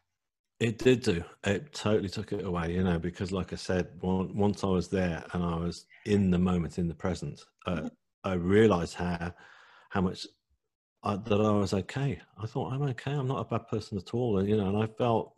It 0.60 0.78
did 0.78 1.04
do. 1.04 1.24
It 1.46 1.74
totally 1.74 2.10
took 2.10 2.34
it 2.34 2.46
away, 2.46 2.74
you 2.74 2.84
know, 2.84 3.00
because 3.00 3.32
like 3.32 3.54
I 3.54 3.56
said, 3.56 3.88
once 4.02 4.64
I 4.64 4.68
was 4.68 4.90
there 4.90 5.24
and 5.34 5.44
I 5.44 5.56
was 5.56 5.86
in 6.06 6.32
the 6.32 6.40
moment, 6.40 6.78
in 6.78 6.88
the 6.88 6.96
present, 6.96 7.42
uh. 7.66 7.90
I 8.24 8.34
realized 8.34 8.96
how 8.96 9.34
how 9.90 10.02
much 10.02 10.28
I, 11.04 11.16
that 11.16 11.42
I 11.42 11.52
was 11.52 11.74
okay. 11.74 12.20
I 12.38 12.46
thought 12.46 12.74
I'm 12.74 12.82
okay. 12.84 13.12
I'm 13.12 13.28
not 13.28 13.40
a 13.40 13.46
bad 13.46 13.68
person 13.68 13.98
at 13.98 14.14
all, 14.14 14.40
and 14.40 14.50
you 14.50 14.58
know, 14.58 14.68
and 14.68 14.78
I 14.78 14.88
felt 14.88 15.34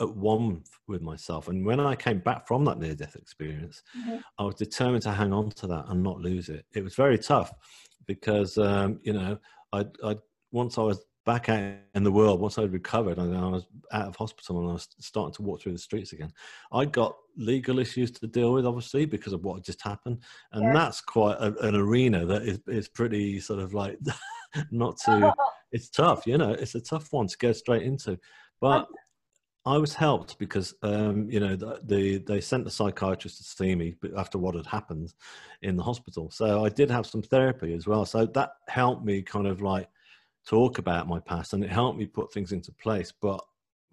at 0.00 0.16
one 0.16 0.62
with 0.88 1.02
myself. 1.02 1.48
And 1.48 1.64
when 1.64 1.80
I 1.80 1.94
came 1.94 2.18
back 2.20 2.46
from 2.46 2.64
that 2.64 2.78
near 2.78 2.94
death 2.94 3.16
experience, 3.16 3.82
mm-hmm. 3.98 4.16
I 4.38 4.44
was 4.44 4.54
determined 4.54 5.02
to 5.02 5.12
hang 5.12 5.32
on 5.32 5.50
to 5.50 5.66
that 5.68 5.86
and 5.88 6.02
not 6.02 6.20
lose 6.20 6.48
it. 6.48 6.64
It 6.74 6.82
was 6.82 6.94
very 6.94 7.18
tough 7.18 7.52
because 8.06 8.58
um, 8.58 9.00
you 9.02 9.12
know, 9.12 9.38
I, 9.72 9.86
I 10.04 10.16
once 10.50 10.78
I 10.78 10.82
was 10.82 11.04
back 11.24 11.48
out 11.48 11.74
in 11.94 12.02
the 12.02 12.10
world, 12.10 12.40
once 12.40 12.58
I'd 12.58 12.72
recovered 12.72 13.18
and 13.18 13.36
I 13.36 13.48
was 13.48 13.66
out 13.92 14.08
of 14.08 14.16
hospital 14.16 14.58
and 14.60 14.70
I 14.70 14.72
was 14.72 14.88
starting 14.98 15.34
to 15.34 15.42
walk 15.42 15.62
through 15.62 15.72
the 15.72 15.78
streets 15.78 16.12
again, 16.12 16.32
I 16.72 16.84
got 16.84 17.16
legal 17.36 17.78
issues 17.78 18.10
to 18.12 18.26
deal 18.26 18.52
with, 18.52 18.66
obviously, 18.66 19.04
because 19.04 19.32
of 19.32 19.44
what 19.44 19.56
had 19.56 19.64
just 19.64 19.82
happened. 19.82 20.22
And 20.52 20.64
yeah. 20.64 20.72
that's 20.72 21.00
quite 21.00 21.36
a, 21.38 21.54
an 21.66 21.76
arena 21.76 22.26
that 22.26 22.42
is, 22.42 22.60
is 22.66 22.88
pretty 22.88 23.38
sort 23.40 23.60
of 23.60 23.72
like 23.72 23.98
not 24.70 24.98
to, 25.04 25.32
it's 25.72 25.90
tough, 25.90 26.26
you 26.26 26.38
know, 26.38 26.50
it's 26.50 26.74
a 26.74 26.80
tough 26.80 27.12
one 27.12 27.28
to 27.28 27.38
go 27.38 27.52
straight 27.52 27.82
into. 27.82 28.18
But 28.60 28.88
I 29.64 29.78
was 29.78 29.94
helped 29.94 30.38
because, 30.38 30.74
um, 30.82 31.30
you 31.30 31.38
know, 31.38 31.54
the, 31.54 31.80
the, 31.84 32.18
they 32.18 32.40
sent 32.40 32.64
the 32.64 32.70
psychiatrist 32.70 33.38
to 33.38 33.44
see 33.44 33.74
me 33.76 33.94
after 34.16 34.38
what 34.38 34.56
had 34.56 34.66
happened 34.66 35.14
in 35.62 35.76
the 35.76 35.84
hospital. 35.84 36.30
So 36.30 36.64
I 36.64 36.68
did 36.68 36.90
have 36.90 37.06
some 37.06 37.22
therapy 37.22 37.72
as 37.74 37.86
well. 37.86 38.04
So 38.04 38.26
that 38.26 38.54
helped 38.68 39.04
me 39.04 39.22
kind 39.22 39.46
of 39.46 39.62
like 39.62 39.88
talk 40.46 40.78
about 40.78 41.06
my 41.06 41.20
past 41.20 41.52
and 41.52 41.62
it 41.62 41.70
helped 41.70 41.98
me 41.98 42.06
put 42.06 42.32
things 42.32 42.52
into 42.52 42.72
place. 42.72 43.12
But 43.12 43.40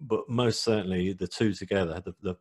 but 0.00 0.28
most 0.28 0.64
certainly 0.64 1.12
the 1.12 1.28
two 1.28 1.52
together, 1.52 2.00
the, 2.04 2.14
the 2.22 2.34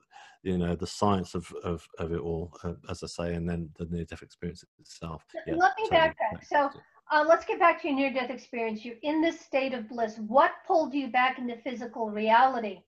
you 0.44 0.58
know 0.58 0.76
the 0.76 0.88
science 0.88 1.36
of 1.36 1.52
of, 1.64 1.88
of 2.00 2.14
it 2.14 2.20
all, 2.20 2.58
uh, 2.64 2.74
as 2.90 3.04
I 3.04 3.08
say, 3.08 3.36
and 3.36 3.48
then 3.48 3.70
the 3.78 3.86
near 3.86 4.06
death 4.06 4.22
experience 4.22 4.64
itself. 4.80 5.26
Yeah, 5.46 5.56
Let 5.56 5.74
me 5.78 5.90
totally. 5.90 6.10
backtrack. 6.10 6.48
So 6.48 6.70
uh, 7.12 7.26
let's 7.28 7.46
get 7.46 7.60
back 7.60 7.82
to 7.82 7.90
your 7.90 7.98
near 7.98 8.14
death 8.14 8.30
experience. 8.30 8.86
You're 8.86 8.96
in 9.04 9.22
this 9.22 9.40
state 9.42 9.74
of 9.74 9.90
bliss. 9.90 10.18
What 10.28 10.52
pulled 10.66 10.94
you 10.94 11.10
back 11.10 11.38
into 11.38 11.58
physical 11.58 12.10
reality? 12.10 12.80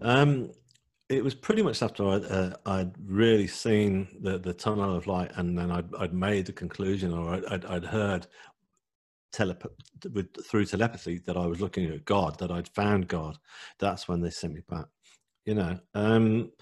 Um, 0.00 0.50
it 1.08 1.22
was 1.22 1.34
pretty 1.34 1.62
much 1.62 1.82
after 1.82 2.06
I'd, 2.08 2.24
uh, 2.24 2.56
I'd 2.66 2.92
really 3.04 3.46
seen 3.46 4.08
the, 4.20 4.38
the 4.38 4.54
tunnel 4.54 4.96
of 4.96 5.06
light 5.06 5.32
and 5.36 5.56
then 5.56 5.70
I'd, 5.70 5.94
I'd 5.96 6.14
made 6.14 6.46
the 6.46 6.52
conclusion 6.52 7.12
or 7.12 7.34
I'd, 7.34 7.64
I'd 7.64 7.84
heard 7.84 8.26
telep- 9.34 9.66
with, 10.12 10.28
through 10.46 10.64
telepathy 10.64 11.18
that 11.26 11.36
I 11.36 11.46
was 11.46 11.60
looking 11.60 11.90
at 11.90 12.04
God, 12.04 12.38
that 12.38 12.50
I'd 12.50 12.68
found 12.68 13.08
God. 13.08 13.38
That's 13.78 14.08
when 14.08 14.20
they 14.20 14.30
sent 14.30 14.54
me 14.54 14.62
back. 14.68 14.86
You 15.44 15.54
know, 15.54 15.78
um, 15.94 16.52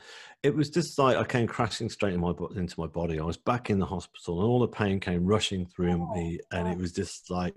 it 0.43 0.55
was 0.55 0.69
just 0.69 0.99
like 0.99 1.17
I 1.17 1.23
came 1.23 1.47
crashing 1.47 1.89
straight 1.89 2.15
in 2.15 2.21
my 2.21 2.33
into 2.57 2.81
my 2.81 2.89
body. 2.89 3.21
I 3.21 3.25
was 3.25 3.37
back 3.37 3.71
in 3.71 3.79
the 3.79 3.87
hospital, 3.87 4.41
and 4.41 4.49
all 4.49 4.59
the 4.59 4.67
pain 4.67 4.99
came 4.99 5.25
rushing 5.25 5.67
through 5.67 5.93
oh, 5.93 6.15
me, 6.15 6.41
and 6.51 6.67
it 6.67 6.79
was 6.79 6.91
just 6.93 7.31
like. 7.31 7.55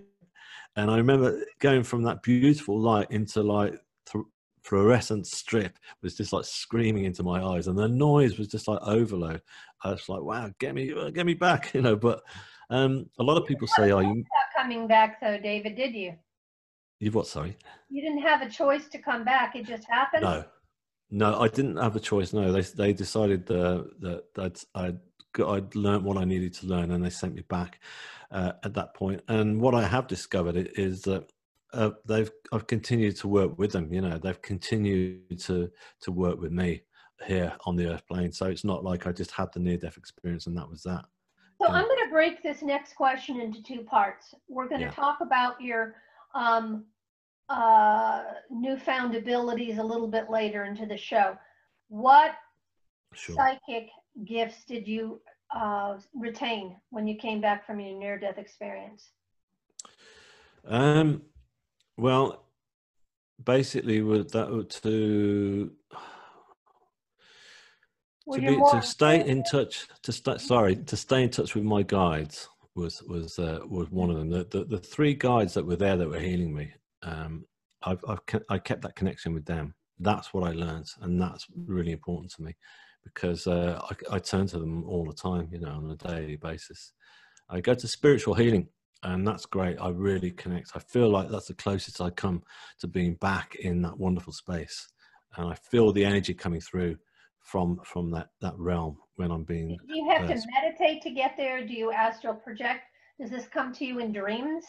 And 0.76 0.92
I 0.92 0.98
remember 0.98 1.42
going 1.60 1.82
from 1.84 2.04
that 2.04 2.22
beautiful 2.22 2.80
light 2.80 3.10
into 3.10 3.42
like 3.42 3.72
th- 4.12 4.26
fluorescent 4.66 5.28
strip 5.28 5.78
was 6.02 6.16
just 6.16 6.34
like 6.34 6.44
screaming 6.44 7.06
into 7.06 7.24
my 7.24 7.42
eyes, 7.42 7.68
and 7.68 7.78
the 7.78 7.88
noise 7.88 8.38
was 8.38 8.48
just 8.48 8.68
like 8.68 8.80
overload. 8.82 9.42
I 9.84 9.92
was 9.92 10.10
like, 10.10 10.22
"Wow, 10.22 10.52
get 10.60 10.74
me, 10.74 10.92
uh, 10.92 11.12
get 11.12 11.26
me 11.26 11.36
back!" 11.36 11.72
You 11.74 11.82
know. 11.82 11.96
But 11.96 12.24
um, 12.70 13.10
a 13.20 13.24
lot 13.24 13.38
of 13.38 13.48
people 13.48 13.68
say, 13.68 13.92
"Are 13.92 14.04
you 14.04 14.24
coming 14.58 14.88
back?" 14.88 15.22
Though, 15.22 15.38
David, 15.38 15.76
did 15.76 15.94
you? 15.94 16.16
You've 17.00 17.16
what? 17.16 17.28
Sorry. 17.28 17.58
You 17.90 18.02
didn't 18.02 18.24
have 18.24 18.42
a 18.42 18.50
choice 18.50 18.88
to 18.90 18.98
come 18.98 19.24
back. 19.24 19.56
It 19.56 19.66
just 19.66 19.86
happened. 19.88 20.24
No, 20.24 20.44
no, 21.12 21.40
I 21.40 21.48
didn't 21.48 21.78
have 21.78 21.96
a 21.96 22.00
choice. 22.00 22.34
No, 22.34 22.52
they 22.52 22.62
they 22.62 22.94
decided 22.94 23.50
uh, 23.52 23.84
that 24.00 24.34
that 24.34 24.64
I'd 24.74 25.00
I'd 25.46 25.76
learned 25.76 26.04
what 26.04 26.18
I 26.18 26.26
needed 26.26 26.54
to 26.56 26.68
learn, 26.68 26.92
and 26.92 27.04
they 27.04 27.12
sent 27.12 27.36
me 27.36 27.44
back 27.44 27.80
uh, 28.32 28.54
at 28.64 28.74
that 28.74 28.96
point. 28.96 29.22
And 29.28 29.62
what 29.62 29.76
I 29.76 29.84
have 29.84 30.08
discovered 30.08 30.72
is 30.76 31.04
that 31.04 31.32
uh, 31.76 31.92
they've 32.08 32.32
I've 32.52 32.68
continued 32.68 33.18
to 33.18 33.28
work 33.28 33.58
with 33.58 33.72
them. 33.72 33.94
You 33.94 34.02
know, 34.02 34.18
they've 34.18 34.42
continued 34.42 35.40
to 35.42 35.70
to 36.02 36.12
work 36.12 36.40
with 36.40 36.52
me 36.52 36.84
here 37.26 37.56
on 37.66 37.76
the 37.76 37.88
Earth 37.88 38.06
plane. 38.08 38.32
So 38.32 38.48
it's 38.48 38.64
not 38.64 38.84
like 38.84 39.08
I 39.08 39.12
just 39.12 39.32
had 39.32 39.50
the 39.54 39.60
near 39.60 39.78
death 39.78 39.98
experience 39.98 40.48
and 40.48 40.58
that 40.58 40.70
was 40.70 40.84
that. 40.84 41.06
So 41.62 41.70
I'm 41.70 41.86
going 41.86 42.04
to 42.04 42.12
break 42.12 42.44
this 42.44 42.62
next 42.62 42.96
question 42.96 43.40
into 43.40 43.64
two 43.64 43.82
parts. 43.84 44.34
We're 44.50 44.68
going 44.68 44.82
to 44.82 44.88
yeah. 44.88 44.92
talk 44.92 45.20
about 45.22 45.62
your 45.62 45.96
um, 46.34 46.86
uh, 47.48 48.24
newfound 48.50 49.16
abilities 49.16 49.78
a 49.78 49.84
little 49.84 50.08
bit 50.08 50.30
later 50.30 50.66
into 50.66 50.86
the 50.86 50.98
show. 50.98 51.38
What 51.88 52.32
sure. 53.14 53.36
psychic 53.36 53.88
gifts 54.26 54.66
did 54.66 54.86
you 54.86 55.22
uh, 55.56 55.98
retain 56.14 56.76
when 56.90 57.08
you 57.08 57.16
came 57.16 57.40
back 57.40 57.66
from 57.66 57.80
your 57.80 57.98
near 57.98 58.20
death 58.20 58.38
experience? 58.38 59.12
Um, 60.68 61.22
well, 61.98 62.46
basically, 63.44 64.02
with 64.02 64.32
that 64.32 64.70
to 64.82 65.72
to, 68.34 68.40
be, 68.40 68.60
to 68.72 68.82
stay 68.82 69.26
in 69.26 69.44
touch 69.44 69.88
to 70.04 70.40
sorry 70.40 70.76
to 70.76 70.98
stay 70.98 71.24
in 71.24 71.30
touch 71.30 71.56
with 71.56 71.64
my 71.64 71.84
guides 71.84 72.50
was 72.76 73.02
was 73.04 73.40
uh, 73.40 73.60
was 73.68 73.90
one 73.92 74.10
of 74.10 74.18
them 74.18 74.30
the, 74.30 74.46
the, 74.50 74.66
the 74.66 74.80
three 74.80 75.14
guides 75.14 75.54
that 75.54 75.66
were 75.66 75.76
there 75.76 75.96
that 75.96 76.10
were 76.10 76.20
healing 76.20 76.54
me 76.54 76.74
um, 77.04 77.46
I've, 77.86 78.04
I've 78.08 78.20
I 78.50 78.58
kept 78.58 78.82
that 78.82 78.96
connection 78.96 79.34
with 79.34 79.46
them. 79.46 79.76
That's 80.00 80.34
what 80.34 80.44
I 80.44 80.52
learned, 80.52 80.88
and 81.02 81.22
that's 81.22 81.46
really 81.56 81.92
important 81.92 82.32
to 82.34 82.42
me 82.42 82.56
because 83.04 83.48
uh, 83.48 83.80
I, 83.84 84.16
I 84.16 84.20
turn 84.20 84.48
to 84.48 84.60
them 84.60 84.84
all 84.90 85.06
the 85.06 85.14
time, 85.14 85.48
you 85.52 85.60
know, 85.60 85.70
on 85.70 85.92
a 85.92 85.96
daily 85.96 86.38
basis. 86.38 86.92
I 87.50 87.62
go 87.62 87.76
to 87.76 87.88
spiritual 87.88 88.34
healing, 88.34 88.68
and 89.06 89.28
that's 89.28 89.46
great. 89.46 89.78
I 89.80 89.90
really 89.90 90.32
connect. 90.32 90.72
I 90.76 90.80
feel 90.80 91.10
like 91.10 91.30
that's 91.30 91.48
the 91.48 91.54
closest 91.54 92.02
I 92.02 92.10
come 92.10 92.44
to 92.80 92.88
being 92.88 93.16
back 93.16 93.56
in 93.56 93.82
that 93.84 93.98
wonderful 93.98 94.34
space, 94.34 94.88
and 95.38 95.48
I 95.48 95.56
feel 95.56 95.94
the 95.94 96.06
energy 96.06 96.34
coming 96.34 96.62
through 96.62 96.98
from 97.40 97.80
from 97.84 98.12
that 98.12 98.30
that 98.42 98.58
realm 98.58 98.98
when 99.16 99.32
I'm 99.32 99.44
being. 99.44 99.78
Do 99.88 99.96
you 99.96 100.10
have 100.10 100.24
uh, 100.24 100.34
to 100.34 100.42
meditate 100.54 101.02
to 101.04 101.12
get 101.12 101.36
there? 101.38 101.66
Do 101.66 101.74
you 101.74 101.92
astral 101.92 102.34
project? 102.34 102.82
Does 103.20 103.30
this 103.30 103.48
come 103.48 103.72
to 103.74 103.86
you 103.86 104.00
in 104.00 104.12
dreams? 104.12 104.66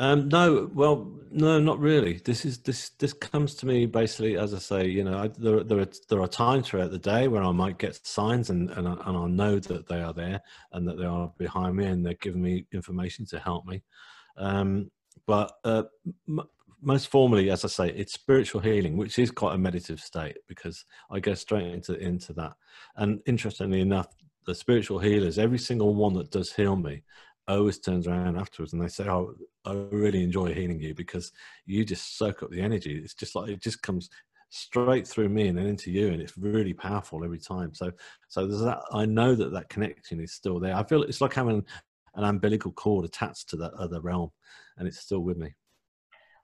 Um, 0.00 0.28
no, 0.28 0.70
well, 0.72 1.10
no, 1.30 1.58
not 1.58 1.80
really. 1.80 2.20
This 2.24 2.44
is 2.44 2.58
this 2.58 2.90
this 2.90 3.12
comes 3.12 3.54
to 3.56 3.66
me 3.66 3.86
basically 3.86 4.36
as 4.36 4.54
I 4.54 4.58
say. 4.58 4.86
You 4.86 5.02
know, 5.02 5.18
I, 5.18 5.28
there 5.28 5.64
there 5.64 5.80
are 5.80 5.88
there 6.08 6.20
are 6.20 6.28
times 6.28 6.68
throughout 6.68 6.92
the 6.92 6.98
day 6.98 7.26
where 7.26 7.42
I 7.42 7.50
might 7.50 7.78
get 7.78 8.06
signs 8.06 8.50
and 8.50 8.70
and 8.70 8.86
I, 8.86 8.92
and 8.92 9.16
I 9.16 9.26
know 9.26 9.58
that 9.58 9.88
they 9.88 10.00
are 10.00 10.12
there 10.12 10.40
and 10.72 10.86
that 10.86 10.98
they 10.98 11.04
are 11.04 11.32
behind 11.36 11.76
me 11.76 11.86
and 11.86 12.06
they're 12.06 12.14
giving 12.14 12.42
me 12.42 12.66
information 12.72 13.26
to 13.26 13.40
help 13.40 13.66
me. 13.66 13.82
Um, 14.36 14.90
but 15.26 15.52
uh, 15.64 15.84
m- 16.28 16.48
most 16.80 17.08
formally, 17.08 17.50
as 17.50 17.64
I 17.64 17.68
say, 17.68 17.88
it's 17.88 18.12
spiritual 18.12 18.60
healing, 18.60 18.96
which 18.96 19.18
is 19.18 19.32
quite 19.32 19.56
a 19.56 19.58
meditative 19.58 20.00
state 20.00 20.36
because 20.46 20.84
I 21.10 21.18
go 21.18 21.34
straight 21.34 21.74
into 21.74 21.98
into 21.98 22.32
that. 22.34 22.52
And 22.96 23.20
interestingly 23.26 23.80
enough, 23.80 24.14
the 24.46 24.54
spiritual 24.54 25.00
healers, 25.00 25.38
every 25.38 25.58
single 25.58 25.94
one 25.94 26.14
that 26.14 26.30
does 26.30 26.52
heal 26.52 26.76
me, 26.76 27.02
always 27.54 27.78
turns 27.78 28.06
around 28.06 28.36
afterwards 28.36 28.72
and 28.72 28.82
they 28.82 28.88
say, 28.88 29.08
"Oh, 29.08 29.34
I 29.64 29.72
really 29.90 30.22
enjoy 30.22 30.54
healing 30.54 30.80
you 30.80 30.94
because 30.94 31.32
you 31.66 31.84
just 31.84 32.18
soak 32.18 32.42
up 32.42 32.50
the 32.50 32.60
energy. 32.60 32.98
It's 32.98 33.14
just 33.14 33.34
like 33.34 33.50
it 33.50 33.62
just 33.62 33.82
comes 33.82 34.10
straight 34.50 35.06
through 35.06 35.28
me 35.28 35.48
and 35.48 35.58
then 35.58 35.66
into 35.66 35.90
you, 35.90 36.08
and 36.08 36.20
it's 36.22 36.36
really 36.38 36.74
powerful 36.74 37.24
every 37.24 37.38
time." 37.38 37.74
So, 37.74 37.90
so 38.28 38.46
there's 38.46 38.62
that. 38.62 38.80
I 38.92 39.06
know 39.06 39.34
that 39.34 39.52
that 39.52 39.68
connection 39.68 40.20
is 40.20 40.32
still 40.32 40.60
there. 40.60 40.76
I 40.76 40.84
feel 40.84 41.02
it's 41.02 41.20
like 41.20 41.34
having 41.34 41.64
an 42.14 42.24
umbilical 42.24 42.72
cord 42.72 43.04
attached 43.04 43.48
to 43.50 43.56
that 43.56 43.74
other 43.74 44.00
realm, 44.00 44.30
and 44.76 44.88
it's 44.88 45.00
still 45.00 45.20
with 45.20 45.36
me. 45.36 45.54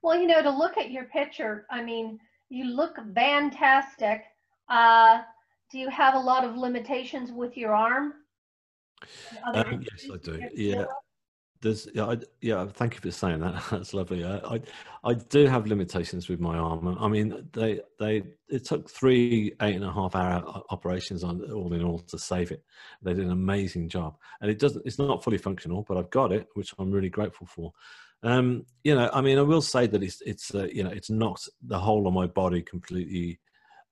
Well, 0.02 0.20
you 0.20 0.26
know, 0.26 0.42
to 0.42 0.50
look 0.50 0.76
at 0.76 0.90
your 0.90 1.04
picture, 1.04 1.66
I 1.70 1.82
mean, 1.82 2.18
you 2.50 2.64
look 2.64 2.98
fantastic. 3.14 4.24
Uh, 4.68 5.22
do 5.70 5.78
you 5.78 5.88
have 5.88 6.14
a 6.14 6.18
lot 6.18 6.44
of 6.44 6.56
limitations 6.56 7.32
with 7.32 7.56
your 7.56 7.74
arm? 7.74 8.14
Um, 9.52 9.82
yes, 9.82 10.10
I 10.12 10.16
do. 10.18 10.42
Yeah. 10.54 10.84
There's, 11.60 11.88
yeah, 11.94 12.04
I, 12.04 12.16
yeah. 12.42 12.66
Thank 12.66 12.94
you 12.94 13.00
for 13.00 13.10
saying 13.10 13.40
that. 13.40 13.64
That's 13.70 13.94
lovely. 13.94 14.22
I, 14.22 14.36
I, 14.36 14.60
I, 15.02 15.14
do 15.14 15.46
have 15.46 15.66
limitations 15.66 16.28
with 16.28 16.38
my 16.38 16.58
arm. 16.58 16.98
I 17.00 17.08
mean, 17.08 17.48
they, 17.54 17.80
they. 17.98 18.22
It 18.48 18.66
took 18.66 18.90
three 18.90 19.54
eight 19.62 19.74
and 19.74 19.84
a 19.84 19.90
half 19.92 20.14
hour 20.14 20.62
operations 20.68 21.24
on 21.24 21.50
all 21.50 21.72
in 21.72 21.82
all 21.82 22.00
to 22.00 22.18
save 22.18 22.52
it. 22.52 22.62
They 23.00 23.14
did 23.14 23.24
an 23.24 23.30
amazing 23.30 23.88
job, 23.88 24.18
and 24.42 24.50
it 24.50 24.58
doesn't. 24.58 24.84
It's 24.84 24.98
not 24.98 25.24
fully 25.24 25.38
functional, 25.38 25.86
but 25.88 25.96
I've 25.96 26.10
got 26.10 26.32
it, 26.32 26.48
which 26.52 26.74
I'm 26.78 26.90
really 26.90 27.08
grateful 27.08 27.46
for. 27.46 27.72
Um, 28.22 28.66
you 28.82 28.94
know, 28.94 29.08
I 29.12 29.22
mean, 29.22 29.38
I 29.38 29.42
will 29.42 29.62
say 29.62 29.86
that 29.86 30.02
it's 30.02 30.20
it's 30.20 30.54
uh, 30.54 30.68
you 30.70 30.84
know 30.84 30.90
it's 30.90 31.10
not 31.10 31.40
the 31.62 31.78
whole 31.78 32.06
of 32.06 32.12
my 32.12 32.26
body 32.26 32.60
completely 32.60 33.40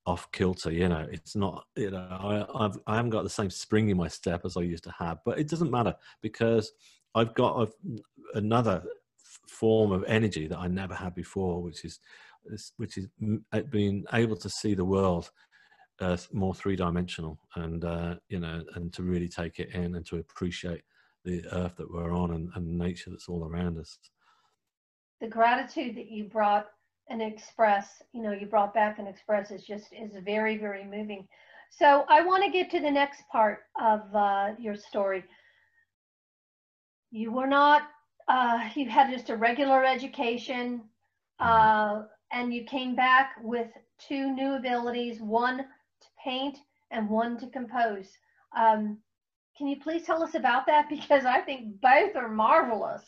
off 0.06 0.30
kilter. 0.32 0.70
You 0.70 0.88
know, 0.88 1.06
it's 1.10 1.36
not 1.36 1.64
you 1.76 1.90
know 1.90 2.06
I 2.10 2.64
I've, 2.64 2.78
I 2.86 2.96
haven't 2.96 3.10
got 3.10 3.24
the 3.24 3.30
same 3.30 3.50
spring 3.50 3.88
in 3.90 3.96
my 3.96 4.08
step 4.08 4.44
as 4.44 4.56
I 4.56 4.62
used 4.62 4.84
to 4.84 4.94
have, 4.98 5.18
but 5.24 5.38
it 5.38 5.48
doesn't 5.48 5.70
matter 5.70 5.94
because 6.20 6.72
I've 7.14 7.34
got 7.34 7.68
a, 7.68 8.38
another 8.38 8.82
form 9.48 9.92
of 9.92 10.04
energy 10.06 10.46
that 10.46 10.58
I 10.58 10.68
never 10.68 10.94
had 10.94 11.14
before, 11.14 11.62
which 11.62 11.84
is 11.84 12.00
which 12.76 12.98
is 12.98 13.06
being 13.70 14.04
able 14.12 14.36
to 14.36 14.48
see 14.48 14.74
the 14.74 14.84
world 14.84 15.30
uh, 16.00 16.16
more 16.32 16.54
three 16.54 16.76
dimensional 16.76 17.38
and 17.56 17.84
uh, 17.84 18.14
you 18.28 18.40
know 18.40 18.62
and 18.74 18.92
to 18.92 19.02
really 19.02 19.28
take 19.28 19.58
it 19.58 19.70
in 19.74 19.94
and 19.94 20.06
to 20.06 20.16
appreciate 20.16 20.82
the 21.24 21.44
earth 21.52 21.76
that 21.76 21.92
we're 21.92 22.12
on 22.12 22.32
and, 22.32 22.50
and 22.54 22.78
nature 22.78 23.10
that's 23.10 23.28
all 23.28 23.44
around 23.44 23.78
us 23.78 23.98
the 25.20 25.28
gratitude 25.28 25.96
that 25.96 26.10
you 26.10 26.24
brought 26.24 26.66
and 27.08 27.20
express, 27.20 28.02
you 28.12 28.22
know, 28.22 28.32
you 28.32 28.46
brought 28.46 28.74
back 28.74 28.98
and 28.98 29.08
express 29.08 29.50
is 29.50 29.64
just 29.64 29.92
is 29.92 30.16
very, 30.24 30.56
very 30.56 30.84
moving. 30.84 31.26
So 31.70 32.04
I 32.08 32.22
want 32.22 32.44
to 32.44 32.50
get 32.50 32.70
to 32.70 32.80
the 32.80 32.90
next 32.90 33.22
part 33.30 33.60
of 33.80 34.02
uh, 34.14 34.50
your 34.58 34.76
story. 34.76 35.24
You 37.10 37.32
were 37.32 37.46
not, 37.46 37.82
uh, 38.28 38.68
you 38.74 38.88
had 38.88 39.10
just 39.10 39.30
a 39.30 39.36
regular 39.36 39.84
education, 39.84 40.82
mm-hmm. 41.40 42.02
uh, 42.02 42.02
and 42.32 42.52
you 42.52 42.64
came 42.64 42.94
back 42.94 43.32
with 43.42 43.68
two 43.98 44.32
new 44.32 44.54
abilities, 44.54 45.20
one 45.20 45.58
to 45.58 46.08
paint 46.22 46.58
and 46.90 47.08
one 47.08 47.38
to 47.38 47.46
compose. 47.48 48.08
Um, 48.56 48.98
can 49.56 49.66
you 49.66 49.76
please 49.80 50.04
tell 50.04 50.22
us 50.22 50.34
about 50.34 50.66
that? 50.66 50.88
Because 50.90 51.24
I 51.24 51.40
think 51.40 51.80
both 51.80 52.16
are 52.16 52.28
marvelous. 52.28 53.02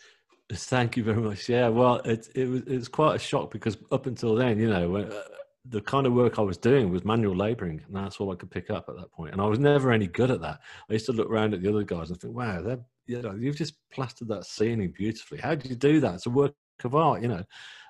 Thank 0.52 0.96
you 0.96 1.04
very 1.04 1.20
much. 1.22 1.48
Yeah, 1.48 1.68
well, 1.68 1.96
it 2.04 2.28
it 2.34 2.48
was 2.48 2.60
it 2.62 2.76
was 2.76 2.88
quite 2.88 3.16
a 3.16 3.18
shock 3.18 3.50
because 3.50 3.78
up 3.90 4.06
until 4.06 4.34
then, 4.34 4.58
you 4.58 4.68
know, 4.68 4.90
when, 4.90 5.10
uh, 5.10 5.22
the 5.70 5.80
kind 5.80 6.06
of 6.06 6.12
work 6.12 6.38
I 6.38 6.42
was 6.42 6.58
doing 6.58 6.90
was 6.90 7.02
manual 7.04 7.34
labouring, 7.34 7.80
and 7.86 7.96
that's 7.96 8.18
all 8.20 8.30
I 8.30 8.36
could 8.36 8.50
pick 8.50 8.68
up 8.70 8.86
at 8.90 8.96
that 8.96 9.10
point. 9.12 9.32
And 9.32 9.40
I 9.40 9.46
was 9.46 9.58
never 9.58 9.90
any 9.90 10.06
good 10.06 10.30
at 10.30 10.42
that. 10.42 10.60
I 10.90 10.92
used 10.92 11.06
to 11.06 11.12
look 11.12 11.30
around 11.30 11.54
at 11.54 11.62
the 11.62 11.70
other 11.70 11.82
guys 11.82 12.10
and 12.10 12.20
think, 12.20 12.34
"Wow, 12.36 12.60
they're 12.60 12.84
you 13.06 13.22
know, 13.22 13.34
you've 13.34 13.56
just 13.56 13.74
plastered 13.90 14.28
that 14.28 14.44
ceiling 14.44 14.92
beautifully. 14.96 15.38
How 15.38 15.54
did 15.54 15.70
you 15.70 15.76
do 15.76 16.00
that? 16.00 16.14
It's 16.16 16.26
a 16.26 16.30
work 16.30 16.54
of 16.84 16.94
art, 16.94 17.22
you 17.22 17.28
know." 17.28 17.42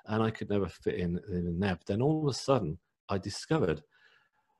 And 0.05 0.23
I 0.23 0.29
could 0.31 0.49
never 0.49 0.69
fit 0.69 0.95
in 0.95 1.19
in 1.29 1.59
there. 1.59 1.75
But 1.75 1.87
then 1.87 2.01
all 2.01 2.21
of 2.25 2.31
a 2.33 2.37
sudden, 2.37 2.79
I 3.09 3.17
discovered 3.17 3.83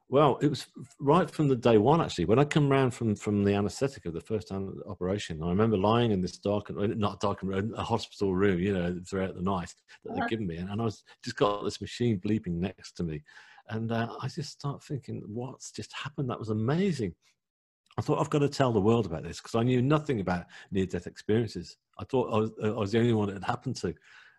well, 0.07 0.37
it 0.41 0.49
was 0.49 0.67
right 0.99 1.29
from 1.29 1.47
the 1.47 1.55
day 1.55 1.77
one, 1.77 1.99
actually. 1.99 2.25
When 2.25 2.37
I 2.37 2.45
come 2.45 2.69
round 2.69 2.93
from, 2.93 3.15
from 3.15 3.43
the 3.43 3.55
anaesthetic 3.55 4.05
of 4.05 4.13
the 4.13 4.21
first 4.21 4.51
operation, 4.51 5.41
I 5.41 5.49
remember 5.49 5.77
lying 5.77 6.11
in 6.11 6.21
this 6.21 6.37
dark, 6.37 6.69
not 6.69 7.19
dark, 7.19 7.41
a 7.43 7.83
hospital 7.83 8.35
room, 8.35 8.59
you 8.59 8.73
know, 8.73 8.99
throughout 9.07 9.35
the 9.35 9.41
night 9.41 9.73
that 10.03 10.13
they'd 10.13 10.19
uh-huh. 10.19 10.27
given 10.27 10.45
me. 10.45 10.57
And, 10.57 10.69
and 10.69 10.79
I 10.79 10.85
was 10.85 11.03
just 11.23 11.37
got 11.37 11.63
this 11.63 11.81
machine 11.81 12.19
bleeping 12.19 12.53
next 12.53 12.93
to 12.97 13.03
me. 13.03 13.23
And 13.69 13.91
uh, 13.91 14.09
I 14.21 14.27
just 14.27 14.51
start 14.51 14.83
thinking, 14.83 15.23
what's 15.25 15.71
just 15.71 15.91
happened? 15.93 16.29
That 16.29 16.39
was 16.39 16.49
amazing. 16.49 17.15
I 17.97 18.01
thought, 18.01 18.19
I've 18.19 18.29
got 18.29 18.39
to 18.39 18.49
tell 18.49 18.71
the 18.71 18.81
world 18.81 19.07
about 19.07 19.23
this 19.23 19.37
because 19.37 19.55
I 19.55 19.63
knew 19.63 19.81
nothing 19.81 20.19
about 20.19 20.45
near 20.69 20.85
death 20.85 21.07
experiences. 21.07 21.77
I 21.97 22.03
thought 22.03 22.31
I 22.31 22.37
was, 22.37 22.51
I 22.63 22.69
was 22.79 22.91
the 22.91 22.99
only 22.99 23.13
one 23.13 23.29
it 23.29 23.33
had 23.33 23.43
happened 23.43 23.77
to. 23.77 23.93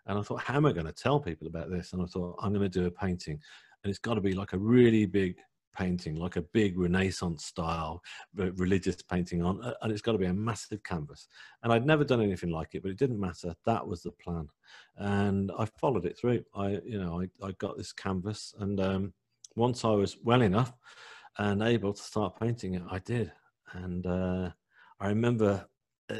And 0.07 0.17
I 0.17 0.23
thought, 0.23 0.43
how 0.43 0.55
am 0.55 0.67
I 0.67 0.73
going 0.73 0.87
to 0.87 0.93
tell 0.93 1.19
people 1.19 1.49
about 1.49 1.71
this? 1.71 1.93
And 1.93 2.01
I 2.01 2.05
thought, 2.05 2.37
I'm 2.41 2.53
going 2.53 2.71
to 2.71 2.81
do 2.81 2.87
a 2.87 2.91
painting. 2.91 3.41
And 3.83 3.91
it's 3.91 3.99
got 3.99 4.15
to 4.15 4.21
be 4.21 4.35
like 4.35 4.53
a 4.53 4.59
really 4.59 5.07
big 5.07 5.37
painting, 5.77 6.17
like 6.17 6.37
a 6.37 6.43
big 6.43 6.79
Renaissance 6.79 7.45
style 7.45 8.03
religious 8.35 9.03
painting 9.03 9.43
on, 9.43 9.63
uh, 9.63 9.75
and 9.83 9.93
it's 9.93 10.03
got 10.03 10.13
to 10.13 10.19
be 10.19 10.27
a 10.27 10.35
massive 10.35 10.83
canvas. 10.83 11.29
And 11.63 11.73
I'd 11.73 11.87
never 11.87 12.05
done 12.05 12.23
anything 12.23 12.51
like 12.51 12.75
it, 12.75 12.83
but 12.83 12.91
it 12.91 12.99
didn't 12.99 13.21
matter. 13.21 13.55
That 13.65 13.87
was 13.87 14.03
the 14.03 14.13
plan, 14.13 14.49
and 14.97 15.53
I 15.59 15.67
followed 15.67 16.07
it 16.07 16.19
through. 16.19 16.45
I, 16.55 16.81
you 16.85 16.99
know, 16.99 17.21
I, 17.21 17.47
I 17.47 17.53
got 17.53 17.77
this 17.77 17.93
canvas, 17.93 18.55
and 18.59 18.81
um, 18.81 19.13
once 19.55 19.85
I 19.85 19.91
was 19.91 20.17
well 20.23 20.43
enough 20.43 20.73
and 21.39 21.63
able 21.63 21.93
to 21.93 22.03
start 22.03 22.39
painting 22.41 22.75
it, 22.75 22.83
I 22.91 22.99
did. 23.01 23.33
And 23.73 24.07
uh, 24.07 24.51
I 25.01 25.09
remember 25.09 25.67
uh, 26.11 26.19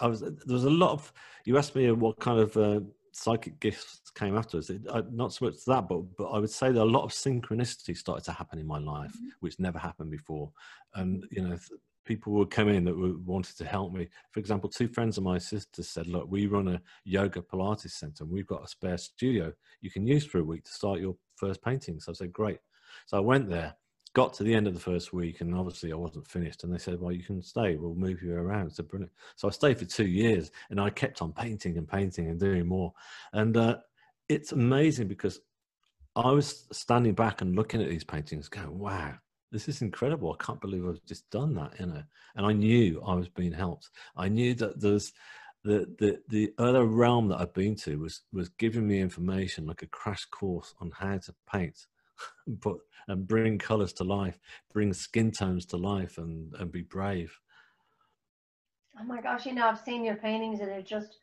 I 0.00 0.06
was 0.06 0.20
there 0.20 0.32
was 0.46 0.64
a 0.64 0.70
lot 0.70 0.92
of. 0.92 1.12
You 1.44 1.58
asked 1.58 1.74
me 1.74 1.90
what 1.92 2.18
kind 2.20 2.40
of 2.40 2.56
uh, 2.56 2.80
psychic 3.12 3.58
gifts 3.60 4.10
came 4.14 4.36
afterwards. 4.36 4.70
It, 4.70 4.82
I, 4.92 5.02
not 5.10 5.32
so 5.32 5.46
much 5.46 5.64
that, 5.66 5.88
but 5.88 6.02
but 6.16 6.28
I 6.28 6.38
would 6.38 6.50
say 6.50 6.72
that 6.72 6.82
a 6.82 6.84
lot 6.84 7.04
of 7.04 7.10
synchronicity 7.10 7.96
started 7.96 8.24
to 8.24 8.32
happen 8.32 8.58
in 8.58 8.66
my 8.66 8.78
life, 8.78 9.12
mm-hmm. 9.12 9.28
which 9.40 9.58
never 9.58 9.78
happened 9.78 10.10
before. 10.10 10.50
And 10.94 11.26
you 11.30 11.42
know, 11.42 11.58
people 12.04 12.32
would 12.34 12.50
come 12.50 12.68
in 12.68 12.84
that 12.84 12.96
were, 12.96 13.16
wanted 13.18 13.56
to 13.58 13.64
help 13.64 13.92
me. 13.92 14.08
For 14.32 14.40
example, 14.40 14.68
two 14.68 14.88
friends 14.88 15.18
of 15.18 15.24
my 15.24 15.38
sister 15.38 15.82
said, 15.82 16.06
"Look, 16.06 16.30
we 16.30 16.46
run 16.46 16.68
a 16.68 16.82
yoga 17.04 17.42
Pilates 17.42 17.90
center, 17.90 18.24
and 18.24 18.32
we've 18.32 18.46
got 18.46 18.64
a 18.64 18.68
spare 18.68 18.98
studio 18.98 19.52
you 19.80 19.90
can 19.90 20.06
use 20.06 20.24
for 20.24 20.38
a 20.38 20.44
week 20.44 20.64
to 20.64 20.72
start 20.72 21.00
your 21.00 21.16
first 21.36 21.62
painting." 21.62 22.00
So 22.00 22.12
I 22.12 22.14
said, 22.14 22.32
"Great." 22.32 22.58
So 23.06 23.16
I 23.16 23.20
went 23.20 23.48
there 23.48 23.74
got 24.12 24.34
to 24.34 24.42
the 24.42 24.54
end 24.54 24.66
of 24.66 24.74
the 24.74 24.80
first 24.80 25.12
week 25.12 25.40
and 25.40 25.54
obviously 25.54 25.92
I 25.92 25.96
wasn't 25.96 26.26
finished 26.26 26.64
and 26.64 26.72
they 26.72 26.78
said, 26.78 27.00
well, 27.00 27.12
you 27.12 27.22
can 27.22 27.42
stay. 27.42 27.76
We'll 27.76 27.94
move 27.94 28.22
you 28.22 28.34
around. 28.34 28.70
So 28.70 28.82
brilliant. 28.82 29.12
So 29.36 29.48
I 29.48 29.50
stayed 29.52 29.78
for 29.78 29.84
two 29.84 30.06
years 30.06 30.50
and 30.70 30.80
I 30.80 30.90
kept 30.90 31.22
on 31.22 31.32
painting 31.32 31.78
and 31.78 31.88
painting 31.88 32.28
and 32.28 32.40
doing 32.40 32.66
more. 32.66 32.92
And 33.32 33.56
uh, 33.56 33.76
it's 34.28 34.52
amazing 34.52 35.08
because 35.08 35.40
I 36.16 36.30
was 36.32 36.66
standing 36.72 37.14
back 37.14 37.40
and 37.40 37.54
looking 37.54 37.80
at 37.80 37.88
these 37.88 38.04
paintings 38.04 38.48
going, 38.48 38.76
wow, 38.78 39.14
this 39.52 39.68
is 39.68 39.80
incredible. 39.80 40.36
I 40.38 40.44
can't 40.44 40.60
believe 40.60 40.86
I've 40.86 41.04
just 41.06 41.28
done 41.30 41.54
that, 41.54 41.78
you 41.78 41.86
know. 41.86 42.02
And 42.34 42.46
I 42.46 42.52
knew 42.52 43.02
I 43.06 43.14
was 43.14 43.28
being 43.28 43.52
helped. 43.52 43.90
I 44.16 44.28
knew 44.28 44.54
that 44.54 44.80
there's 44.80 45.12
the, 45.62 45.86
the, 45.98 46.20
the 46.28 46.52
other 46.58 46.84
realm 46.84 47.28
that 47.28 47.40
I've 47.40 47.54
been 47.54 47.76
to 47.76 47.96
was, 48.00 48.22
was 48.32 48.48
giving 48.48 48.88
me 48.88 49.00
information 49.00 49.66
like 49.66 49.82
a 49.82 49.86
crash 49.86 50.24
course 50.26 50.74
on 50.80 50.90
how 50.98 51.18
to 51.18 51.34
paint 51.52 51.86
but 52.46 52.76
and 53.08 53.26
bring 53.26 53.58
colors 53.58 53.92
to 53.94 54.04
life, 54.04 54.38
bring 54.72 54.92
skin 54.92 55.30
tones 55.30 55.66
to 55.66 55.76
life, 55.76 56.18
and 56.18 56.54
and 56.54 56.70
be 56.70 56.82
brave. 56.82 57.36
Oh 58.98 59.04
my 59.04 59.20
gosh! 59.20 59.46
You 59.46 59.54
know, 59.54 59.66
I've 59.66 59.80
seen 59.80 60.04
your 60.04 60.16
paintings, 60.16 60.60
and 60.60 60.68
they're 60.68 60.82
just 60.82 61.18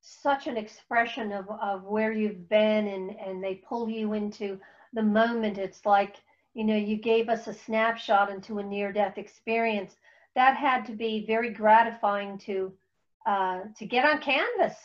such 0.00 0.46
an 0.46 0.56
expression 0.56 1.32
of 1.32 1.48
of 1.50 1.84
where 1.84 2.12
you've 2.12 2.48
been, 2.48 2.88
and 2.88 3.10
and 3.10 3.42
they 3.42 3.56
pull 3.56 3.88
you 3.88 4.14
into 4.14 4.58
the 4.92 5.02
moment. 5.02 5.58
It's 5.58 5.84
like 5.84 6.16
you 6.54 6.64
know, 6.64 6.76
you 6.76 6.96
gave 6.96 7.28
us 7.28 7.46
a 7.46 7.54
snapshot 7.54 8.30
into 8.30 8.58
a 8.58 8.62
near 8.62 8.92
death 8.92 9.18
experience. 9.18 9.96
That 10.34 10.56
had 10.56 10.84
to 10.86 10.92
be 10.92 11.24
very 11.26 11.50
gratifying 11.50 12.38
to 12.38 12.72
uh, 13.26 13.60
to 13.76 13.86
get 13.86 14.04
on 14.04 14.20
canvas. 14.20 14.76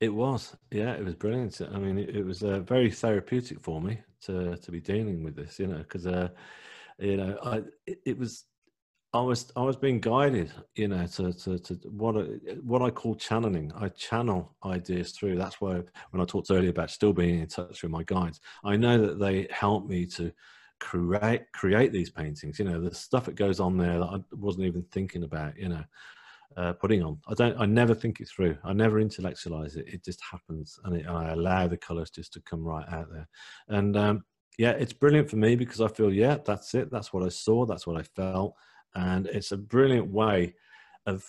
It 0.00 0.08
was, 0.08 0.56
yeah, 0.70 0.92
it 0.92 1.04
was 1.04 1.14
brilliant. 1.14 1.60
I 1.60 1.78
mean, 1.78 1.98
it, 1.98 2.16
it 2.16 2.24
was 2.24 2.42
uh, 2.42 2.60
very 2.60 2.90
therapeutic 2.90 3.60
for 3.60 3.80
me 3.80 4.00
to 4.26 4.56
to 4.56 4.70
be 4.70 4.80
dealing 4.80 5.22
with 5.22 5.36
this, 5.36 5.58
you 5.58 5.66
know, 5.66 5.78
because 5.78 6.06
uh, 6.06 6.28
you 6.98 7.16
know, 7.16 7.38
I 7.42 7.56
it, 7.86 8.00
it, 8.04 8.18
was. 8.18 8.44
I 9.12 9.20
was 9.20 9.50
I 9.56 9.62
was 9.62 9.76
being 9.76 10.00
guided, 10.00 10.52
you 10.74 10.88
know, 10.88 11.06
to, 11.06 11.32
to, 11.32 11.58
to 11.58 11.74
what 11.88 12.16
I, 12.18 12.24
what 12.62 12.82
I 12.82 12.90
call 12.90 13.14
channeling. 13.14 13.72
I 13.74 13.88
channel 13.88 14.54
ideas 14.64 15.12
through. 15.12 15.36
That's 15.36 15.58
why 15.58 15.80
when 16.10 16.20
I 16.20 16.26
talked 16.26 16.50
earlier 16.50 16.70
about 16.70 16.90
still 16.90 17.14
being 17.14 17.40
in 17.40 17.46
touch 17.46 17.82
with 17.82 17.92
my 17.92 18.02
guides, 18.02 18.40
I 18.62 18.76
know 18.76 18.98
that 19.06 19.18
they 19.18 19.46
help 19.50 19.86
me 19.86 20.04
to 20.06 20.32
create 20.80 21.50
create 21.52 21.92
these 21.92 22.10
paintings. 22.10 22.58
You 22.58 22.66
know, 22.66 22.80
the 22.80 22.94
stuff 22.94 23.24
that 23.24 23.36
goes 23.36 23.60
on 23.60 23.78
there 23.78 23.98
that 23.98 24.04
I 24.06 24.18
wasn't 24.32 24.66
even 24.66 24.84
thinking 24.90 25.24
about. 25.24 25.56
You 25.56 25.70
know, 25.70 25.84
uh, 26.56 26.72
putting 26.74 27.02
on. 27.02 27.18
I 27.28 27.34
don't. 27.34 27.58
I 27.58 27.66
never 27.66 27.94
think 27.94 28.20
it 28.20 28.28
through. 28.28 28.56
I 28.64 28.72
never 28.72 29.00
intellectualize 29.00 29.76
it. 29.76 29.86
It 29.88 30.04
just 30.04 30.20
happens, 30.30 30.78
and, 30.84 30.96
it, 30.96 31.06
I 31.06 31.32
allow 31.32 31.66
the 31.66 31.76
colors 31.76 32.10
just 32.10 32.32
to 32.34 32.40
come 32.42 32.64
right 32.64 32.86
out 32.90 33.08
there. 33.12 33.28
And 33.68 33.96
um, 33.96 34.24
yeah, 34.58 34.72
it's 34.72 34.92
brilliant 34.92 35.28
for 35.28 35.36
me 35.36 35.56
because 35.56 35.80
I 35.80 35.88
feel 35.88 36.12
yeah, 36.12 36.38
that's 36.44 36.74
it. 36.74 36.90
That's 36.90 37.12
what 37.12 37.24
I 37.24 37.28
saw. 37.28 37.66
That's 37.66 37.86
what 37.86 37.96
I 37.96 38.02
felt, 38.02 38.54
and 38.94 39.26
it's 39.26 39.52
a 39.52 39.56
brilliant 39.56 40.10
way 40.10 40.54
of 41.06 41.24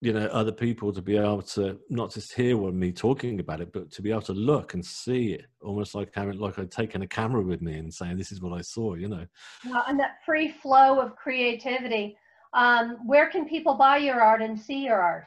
you 0.00 0.12
know 0.12 0.26
other 0.26 0.52
people 0.52 0.92
to 0.92 1.00
be 1.00 1.16
able 1.16 1.42
to 1.42 1.78
not 1.88 2.12
just 2.12 2.32
hear 2.34 2.56
what 2.56 2.74
me 2.74 2.92
talking 2.92 3.40
about 3.40 3.60
it 3.60 3.72
but 3.72 3.90
to 3.90 4.02
be 4.02 4.10
able 4.10 4.20
to 4.20 4.34
look 4.34 4.74
and 4.74 4.84
see 4.84 5.32
it 5.32 5.46
almost 5.62 5.94
like 5.94 6.10
having 6.14 6.38
like 6.38 6.58
i'd 6.58 6.70
taken 6.70 7.02
a 7.02 7.06
camera 7.06 7.42
with 7.42 7.62
me 7.62 7.78
and 7.78 7.92
saying 7.92 8.16
this 8.16 8.30
is 8.30 8.42
what 8.42 8.52
i 8.52 8.60
saw 8.60 8.94
you 8.94 9.08
know 9.08 9.26
yeah, 9.64 9.82
and 9.88 9.98
that 9.98 10.18
free 10.24 10.52
flow 10.62 11.00
of 11.00 11.16
creativity 11.16 12.16
um, 12.56 12.98
where 13.06 13.28
can 13.28 13.48
people 13.48 13.74
buy 13.74 13.96
your 13.96 14.20
art 14.20 14.42
and 14.42 14.58
see 14.58 14.84
your 14.84 15.00
art 15.00 15.24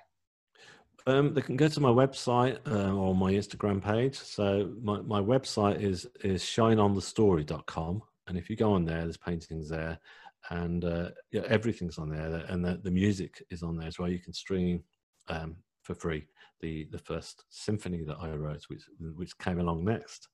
um, 1.08 1.34
they 1.34 1.42
can 1.42 1.56
go 1.56 1.70
to 1.70 1.80
my 1.80 1.90
website 1.90 2.60
uh, 2.68 2.94
or 2.94 3.16
my 3.16 3.32
instagram 3.32 3.82
page 3.82 4.18
so 4.18 4.72
my, 4.82 5.00
my 5.02 5.22
website 5.22 5.82
is 5.82 6.06
is 6.24 6.44
shineonthestory.com 6.44 8.02
and 8.28 8.38
if 8.38 8.50
you 8.50 8.58
go 8.58 8.74
on 8.74 8.84
there 8.84 9.02
there's 9.02 9.18
paintings 9.18 9.70
there 9.70 9.98
and 10.50 10.86
uh, 10.86 11.10
yeah, 11.32 11.42
everything's 11.48 11.98
on 11.98 12.10
there, 12.10 12.44
and 12.48 12.64
the, 12.64 12.80
the 12.84 12.92
music 12.92 13.44
is 13.50 13.64
on 13.64 13.78
there 13.78 13.88
as 13.88 14.00
well. 14.00 14.10
You 14.10 14.20
can 14.20 14.34
stream 14.34 14.84
um, 15.28 15.56
for 15.84 15.96
free 15.96 16.28
the 16.62 16.88
the 16.92 16.98
first 16.98 17.46
symphony 17.50 18.04
that 18.04 18.18
I 18.20 18.32
wrote, 18.32 18.64
which 18.68 18.84
which 19.16 19.38
came 19.38 19.60
along 19.60 19.86
next. 19.86 20.28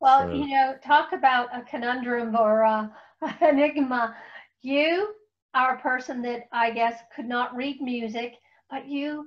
Well, 0.00 0.26
so, 0.26 0.32
you 0.32 0.48
know, 0.48 0.74
talk 0.84 1.12
about 1.12 1.56
a 1.56 1.62
conundrum 1.62 2.36
or 2.36 2.62
a, 2.62 2.92
enigma. 3.40 4.16
You 4.60 5.14
a 5.54 5.76
person 5.76 6.22
that 6.22 6.48
I 6.52 6.70
guess 6.70 7.00
could 7.14 7.26
not 7.26 7.54
read 7.54 7.80
music, 7.80 8.34
but 8.70 8.88
you 8.88 9.26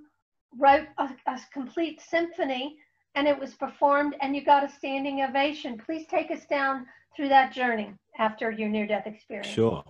wrote 0.58 0.88
a, 0.98 1.10
a 1.28 1.40
complete 1.54 2.02
symphony 2.02 2.78
and 3.16 3.28
it 3.28 3.40
was 3.40 3.54
performed 3.54 4.16
and 4.22 4.36
you 4.36 4.44
got 4.44 4.64
a 4.64 4.70
standing 4.70 5.22
ovation. 5.22 5.82
Please 5.86 6.06
take 6.08 6.32
us 6.32 6.46
down 6.46 6.86
through 7.16 7.30
that 7.30 7.54
journey 7.54 7.94
after 8.20 8.52
your 8.52 8.70
near 8.70 8.88
death 8.88 9.08
experience. 9.08 9.48
Sure. 9.48 9.84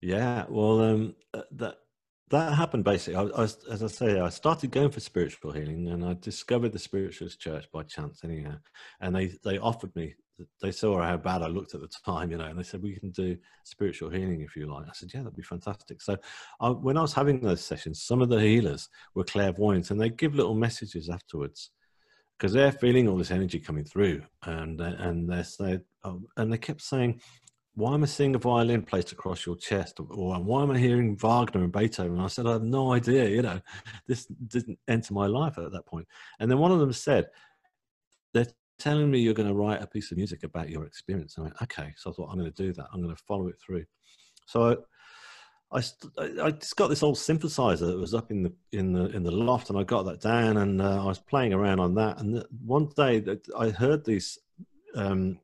Yeah. 0.00 0.44
Well, 0.48 0.80
um, 0.80 1.14
uh, 1.34 1.42
that 1.52 1.76
that 2.30 2.54
happened 2.54 2.84
basically. 2.84 3.16
I, 3.16 3.42
I, 3.42 3.44
as 3.44 3.82
I 3.82 3.86
say, 3.86 4.18
I 4.18 4.30
started 4.30 4.70
going 4.70 4.90
for 4.90 5.00
spiritual 5.00 5.52
healing, 5.52 5.88
and 5.88 6.04
I 6.04 6.14
discovered 6.14 6.72
the 6.72 6.78
spiritualist 6.78 7.40
church 7.40 7.66
by 7.70 7.82
chance, 7.82 8.24
anyhow. 8.24 8.56
And 9.00 9.14
they 9.14 9.34
they 9.44 9.58
offered 9.58 9.94
me. 9.94 10.14
They 10.60 10.70
saw 10.70 11.02
how 11.02 11.16
bad 11.16 11.42
I 11.42 11.48
looked 11.48 11.74
at 11.74 11.80
the 11.80 11.88
time, 12.04 12.30
you 12.30 12.38
know, 12.38 12.44
and 12.44 12.58
they 12.58 12.62
said 12.62 12.82
we 12.82 12.98
can 12.98 13.10
do 13.10 13.36
spiritual 13.64 14.10
healing 14.10 14.40
if 14.40 14.56
you 14.56 14.72
like. 14.72 14.86
I 14.88 14.92
said, 14.92 15.10
yeah, 15.12 15.20
that'd 15.20 15.36
be 15.36 15.42
fantastic. 15.42 16.00
So, 16.00 16.16
I, 16.60 16.70
when 16.70 16.96
I 16.96 17.02
was 17.02 17.12
having 17.12 17.40
those 17.40 17.64
sessions, 17.64 18.02
some 18.02 18.22
of 18.22 18.28
the 18.28 18.40
healers 18.40 18.88
were 19.14 19.24
clairvoyant, 19.24 19.90
and 19.90 20.00
they 20.00 20.10
give 20.10 20.34
little 20.34 20.54
messages 20.54 21.08
afterwards 21.08 21.70
because 22.42 22.52
they're 22.52 22.72
feeling 22.72 23.06
all 23.06 23.16
this 23.16 23.30
energy 23.30 23.60
coming 23.60 23.84
through, 23.84 24.20
and 24.44 24.80
and 24.80 25.30
they 25.30 25.44
said, 25.44 25.82
oh, 26.02 26.20
and 26.36 26.52
they 26.52 26.58
kept 26.58 26.80
saying, 26.80 27.20
"Why 27.74 27.94
am 27.94 28.02
I 28.02 28.06
seeing 28.06 28.34
a 28.34 28.38
violin 28.38 28.82
placed 28.82 29.12
across 29.12 29.46
your 29.46 29.56
chest?" 29.56 30.00
Or 30.00 30.06
"Why 30.06 30.62
am 30.62 30.72
I 30.72 30.78
hearing 30.78 31.16
Wagner 31.16 31.62
and 31.62 31.72
Beethoven?" 31.72 32.14
And 32.14 32.22
I 32.22 32.26
said, 32.26 32.46
"I 32.46 32.52
have 32.52 32.64
no 32.64 32.92
idea. 32.92 33.28
You 33.28 33.42
know, 33.42 33.60
this 34.08 34.26
didn't 34.26 34.78
enter 34.88 35.14
my 35.14 35.26
life 35.26 35.56
at 35.56 35.70
that 35.70 35.86
point." 35.86 36.08
And 36.40 36.50
then 36.50 36.58
one 36.58 36.72
of 36.72 36.80
them 36.80 36.92
said, 36.92 37.28
"They're 38.34 38.46
telling 38.82 39.10
me 39.10 39.20
you're 39.20 39.34
going 39.34 39.48
to 39.48 39.54
write 39.54 39.82
a 39.82 39.86
piece 39.86 40.10
of 40.10 40.16
music 40.18 40.42
about 40.44 40.70
your 40.70 40.84
experience." 40.84 41.36
I 41.38 41.42
went, 41.42 41.62
"Okay." 41.62 41.92
So 41.96 42.10
I 42.10 42.12
thought, 42.14 42.30
"I'm 42.30 42.38
going 42.38 42.52
to 42.52 42.62
do 42.62 42.72
that. 42.72 42.86
I'm 42.92 43.02
going 43.02 43.14
to 43.14 43.22
follow 43.22 43.48
it 43.48 43.56
through." 43.64 43.84
So 44.46 44.84
I, 45.72 45.82
I 46.42 46.50
just 46.50 46.76
got 46.76 46.88
this 46.88 47.02
old 47.02 47.16
synthesizer 47.16 47.86
that 47.86 47.98
was 47.98 48.14
up 48.14 48.30
in 48.30 48.42
the 48.42 48.52
in 48.72 48.92
the 48.92 49.06
in 49.06 49.22
the 49.22 49.30
loft, 49.30 49.70
and 49.70 49.78
I 49.78 49.84
got 49.84 50.02
that 50.02 50.20
down, 50.20 50.58
and 50.58 50.82
uh, 50.82 51.02
I 51.02 51.06
was 51.06 51.18
playing 51.18 51.54
around 51.54 51.80
on 51.80 51.94
that. 51.94 52.18
And 52.18 52.44
one 52.64 52.90
day, 52.94 53.20
that 53.20 53.46
I 53.58 53.70
heard 53.70 54.04
these 54.04 54.38
um, 54.94 55.38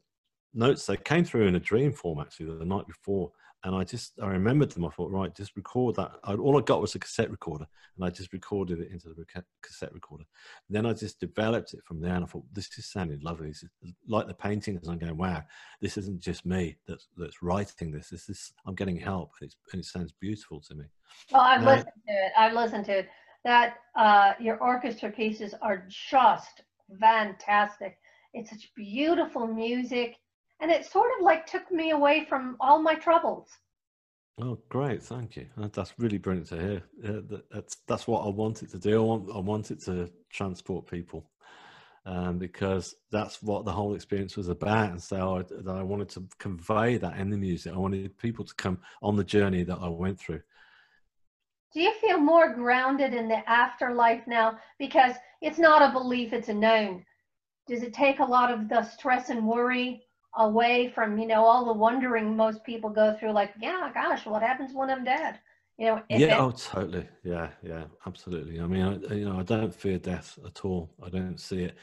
notes. 0.53 0.86
They 0.86 0.97
came 0.97 1.24
through 1.24 1.47
in 1.47 1.55
a 1.55 1.61
dream 1.61 1.93
form 1.93 2.20
actually 2.20 2.59
the 2.59 2.64
night 2.64 2.86
before, 2.86 3.32
and 3.65 3.75
I 3.75 3.85
just 3.85 4.13
I 4.23 4.29
remembered 4.29 4.71
them. 4.71 4.85
I 4.85 4.91
thought, 4.91 5.11
right, 5.11 5.35
just 5.35 5.57
record 5.57 5.97
that. 5.97 6.13
I, 6.25 6.35
all 6.35 6.59
I 6.59 6.63
got 6.63 6.81
was 6.81 6.95
a 6.95 6.99
cassette 6.99 7.31
recorder, 7.31 7.67
and 7.97 8.05
I 8.05 8.11
just 8.11 8.33
recorded 8.33 8.81
it 8.81 8.91
into 8.93 9.09
the 9.09 9.25
cassette 9.63 9.93
recorder. 9.93 10.25
And 10.69 10.77
then 10.77 10.87
I 10.87 10.93
just 10.93 11.19
developed 11.19 11.75
it 11.75 11.81
from 11.85 12.01
there, 12.01 12.15
and 12.15 12.25
I 12.25 12.27
thought, 12.27 12.45
this 12.53 12.69
just 12.69 12.93
sounded 12.93 13.25
lovely. 13.25 13.49
This 13.49 13.65
is 13.65 13.95
like 14.07 14.27
the 14.27 14.35
paintings. 14.35 14.87
I'm 14.87 14.99
going, 14.99 15.17
wow, 15.17 15.43
this 15.81 15.97
isn't 15.99 16.21
just 16.21 16.47
me 16.47 16.77
that's 16.87 17.09
that's 17.17 17.43
writing 17.43 17.91
this. 17.91 18.11
This 18.11 18.29
is 18.29 18.53
I'm 18.67 18.75
getting 18.75 18.97
help, 18.97 19.33
and, 19.41 19.55
and 19.73 19.81
it 19.81 19.87
sounds 19.87 20.13
beautiful 20.21 20.61
to 20.69 20.75
me. 20.75 20.85
Well, 21.33 21.43
I've 21.43 21.63
now, 21.63 21.71
listened 21.71 21.93
to 22.07 22.13
it. 22.13 22.33
I've 22.39 22.53
listened 22.55 22.85
to 22.87 22.99
it. 22.99 23.09
That 23.45 23.77
uh, 23.97 24.33
your 24.41 24.59
orchestra 24.59 25.11
pieces 25.11 25.55
are 25.63 25.85
just 25.89 26.63
fantastic. 27.01 27.99
It's 28.35 28.51
such 28.51 28.71
beautiful 28.77 29.47
music 29.47 30.17
and 30.61 30.71
it 30.71 30.85
sort 30.85 31.11
of 31.17 31.25
like 31.25 31.47
took 31.47 31.71
me 31.71 31.91
away 31.91 32.27
from 32.29 32.57
all 32.61 32.83
my 32.83 32.95
troubles. 32.95 33.49
Oh, 34.41 34.59
great! 34.69 35.03
Thank 35.03 35.37
you. 35.37 35.47
That's 35.57 35.95
really 35.99 36.19
brilliant 36.19 36.49
to 36.51 36.61
hear. 36.61 36.83
Yeah, 37.03 37.39
that's 37.51 37.79
that's 37.89 38.07
what 38.07 38.25
I 38.25 38.29
wanted 38.29 38.71
to 38.71 38.79
do. 38.79 39.01
I 39.01 39.05
want 39.05 39.31
I 39.35 39.39
wanted 39.39 39.81
to 39.87 40.11
transport 40.31 40.87
people, 40.87 41.29
um, 42.07 42.39
because 42.39 42.95
that's 43.11 43.43
what 43.43 43.65
the 43.65 43.73
whole 43.73 43.97
experience 43.97 44.37
was 44.37 44.49
about. 44.49 44.91
And 44.91 45.03
so 45.03 45.43
I, 45.67 45.71
I 45.71 45.83
wanted 45.83 46.09
to 46.11 46.29
convey 46.39 46.99
that 46.99 47.19
in 47.19 47.31
the 47.31 47.37
music. 47.37 47.73
I 47.73 47.79
wanted 47.79 48.17
people 48.19 48.45
to 48.45 48.55
come 48.55 48.79
on 49.03 49.17
the 49.17 49.25
journey 49.25 49.65
that 49.65 49.79
I 49.81 49.89
went 49.89 50.21
through. 50.21 50.43
Do 51.75 51.81
you 51.81 51.93
feel 52.01 52.19
more 52.19 52.55
grounded 52.55 53.15
in 53.15 53.29
the 53.29 53.49
afterlife 53.51 54.27
now? 54.29 54.59
Because 54.79 55.15
it's 55.43 55.59
not 55.59 55.83
a 55.83 55.93
belief; 55.93 56.33
it's 56.33 56.49
a 56.49 56.55
known. 56.55 57.05
Does 57.67 57.83
it 57.83 57.93
take 57.93 58.21
a 58.21 58.25
lot 58.25 58.53
of 58.53 58.69
the 58.69 58.85
stress 58.85 59.31
and 59.31 59.49
worry 59.49 60.08
away 60.39 60.91
from 60.95 61.18
you 61.18 61.26
know 61.26 61.45
all 61.45 61.64
the 61.66 61.72
wondering 61.72 62.36
most 62.36 62.64
people 62.64 62.91
go 62.91 63.14
through 63.18 63.32
like 63.32 63.53
yeah 63.61 63.91
gosh 63.93 64.24
what 64.26 64.43
happens 64.43 64.72
when 64.74 64.91
i'm 64.91 65.05
dead? 65.05 65.39
You 65.76 65.86
know 65.86 66.03
yeah 66.09 66.34
it, 66.34 66.41
oh 66.41 66.51
totally. 66.51 67.07
Yeah 67.22 67.51
yeah 67.62 67.84
absolutely. 68.07 68.61
I 68.61 68.66
mean 68.66 68.82
I, 69.11 69.14
you 69.14 69.28
know 69.28 69.39
i 69.39 69.43
don't 69.43 69.74
fear 69.74 69.99
death 69.99 70.39
at 70.45 70.64
all. 70.64 70.91
I 71.05 71.09
don't 71.09 71.39
see 71.41 71.62
it 71.64 71.76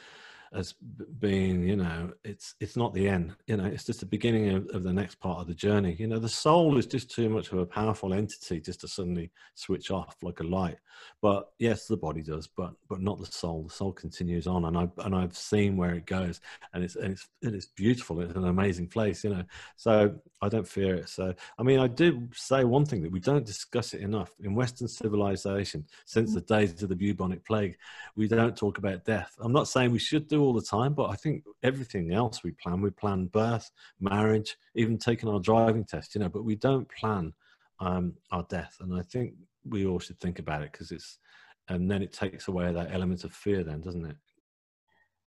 as 0.55 0.73
being 1.19 1.63
you 1.63 1.75
know 1.75 2.11
it's 2.23 2.55
it's 2.59 2.77
not 2.77 2.93
the 2.93 3.07
end 3.07 3.35
you 3.47 3.57
know 3.57 3.65
it's 3.65 3.83
just 3.83 3.99
the 3.99 4.05
beginning 4.05 4.49
of, 4.49 4.67
of, 4.69 4.83
the 4.83 4.93
next 4.93 5.15
part 5.15 5.39
of 5.39 5.47
the 5.47 5.53
journey. 5.53 5.95
You 5.99 6.07
know 6.07 6.19
the 6.19 6.29
soul 6.29 6.77
is 6.77 6.85
just 6.85 7.11
too 7.11 7.29
much 7.29 7.51
of 7.51 7.57
a 7.57 7.65
powerful 7.65 8.13
entity 8.13 8.61
just 8.61 8.81
to 8.81 8.87
suddenly 8.87 9.31
switch 9.55 9.91
off 9.91 10.15
like 10.21 10.39
a 10.39 10.43
light. 10.43 10.77
But 11.21 11.51
yes 11.59 11.87
the 11.87 11.97
body 11.97 12.21
does 12.21 12.47
but 12.47 12.73
but 12.89 13.01
not 13.01 13.19
the 13.19 13.25
soul. 13.25 13.63
The 13.63 13.73
soul 13.73 13.91
continues 13.91 14.47
on 14.47 14.65
and 14.65 14.77
i 14.77 14.87
and 14.99 15.15
i've 15.15 15.35
seen 15.35 15.75
where 15.77 15.93
it 15.93 16.05
goes 16.05 16.39
and 16.73 16.83
it's 16.83 16.95
and 16.95 17.13
it's 17.13 17.27
and 17.43 17.55
it's 17.55 17.67
beautiful. 17.67 18.21
It's 18.21 18.35
an 18.35 18.47
amazing 18.47 18.87
place 18.87 19.23
you 19.23 19.31
know. 19.31 19.43
So 19.75 20.15
i 20.41 20.49
don't 20.49 20.67
fear 20.67 20.95
it. 20.95 21.09
So 21.09 21.33
i 21.59 21.63
mean 21.63 21.79
i 21.79 21.87
do 21.87 22.27
say 22.33 22.63
one 22.63 22.85
thing 22.85 23.01
that 23.03 23.11
we 23.11 23.19
don't 23.19 23.45
discuss 23.45 23.93
it 23.93 24.01
enough. 24.01 24.31
In 24.41 24.55
western 24.55 24.87
civilization 24.87 25.85
since 26.05 26.31
mm. 26.31 26.35
the 26.35 26.41
days 26.41 26.81
of 26.81 26.89
the 26.89 26.95
bubonic 26.95 27.43
plague 27.43 27.77
we 28.15 28.27
don't 28.27 28.55
talk 28.55 28.77
about 28.77 29.03
death. 29.03 29.35
I'm 29.39 29.51
not 29.51 29.67
saying 29.67 29.91
we 29.91 29.99
should 29.99 30.27
do 30.27 30.44
all 30.45 30.53
the 30.53 30.61
time, 30.61 30.93
but 30.93 31.09
I 31.09 31.15
think 31.15 31.43
everything 31.63 32.13
else 32.13 32.43
we 32.43 32.51
plan, 32.51 32.81
we 32.81 32.89
plan 32.91 33.27
birth, 33.27 33.69
marriage, 33.99 34.55
even 34.75 34.97
taking 34.97 35.29
our 35.29 35.39
driving 35.39 35.83
test, 35.83 36.15
you 36.15 36.21
know, 36.21 36.29
but 36.29 36.45
we 36.45 36.55
don't 36.55 36.89
plan 36.89 37.33
um, 37.79 38.13
our 38.31 38.45
death. 38.49 38.77
And 38.79 38.93
I 38.93 39.01
think 39.01 39.33
we 39.67 39.85
all 39.85 39.99
should 39.99 40.19
think 40.19 40.39
about 40.39 40.61
it 40.61 40.71
because 40.71 40.91
it's, 40.91 41.19
and 41.67 41.89
then 41.89 42.01
it 42.01 42.13
takes 42.13 42.47
away 42.47 42.71
that 42.71 42.93
element 42.93 43.23
of 43.23 43.33
fear, 43.33 43.63
then, 43.63 43.81
doesn't 43.81 44.05
it? 44.05 44.15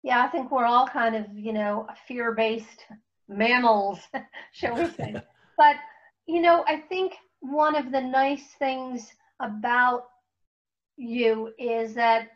Yeah, 0.03 0.23
I 0.23 0.27
think 0.27 0.51
we're 0.51 0.65
all 0.65 0.87
kind 0.87 1.15
of, 1.15 1.25
you 1.33 1.53
know, 1.53 1.87
fear 2.07 2.33
based 2.33 2.85
mammals, 3.27 3.99
shall 4.51 4.75
we 4.75 4.89
say. 4.91 5.15
but, 5.57 5.75
you 6.27 6.41
know, 6.41 6.63
I 6.67 6.77
think 6.77 7.13
one 7.39 7.75
of 7.75 7.91
the 7.91 8.01
nice 8.01 8.53
things 8.59 9.11
about 9.39 10.03
you 10.97 11.53
is 11.57 11.93
that 11.95 12.29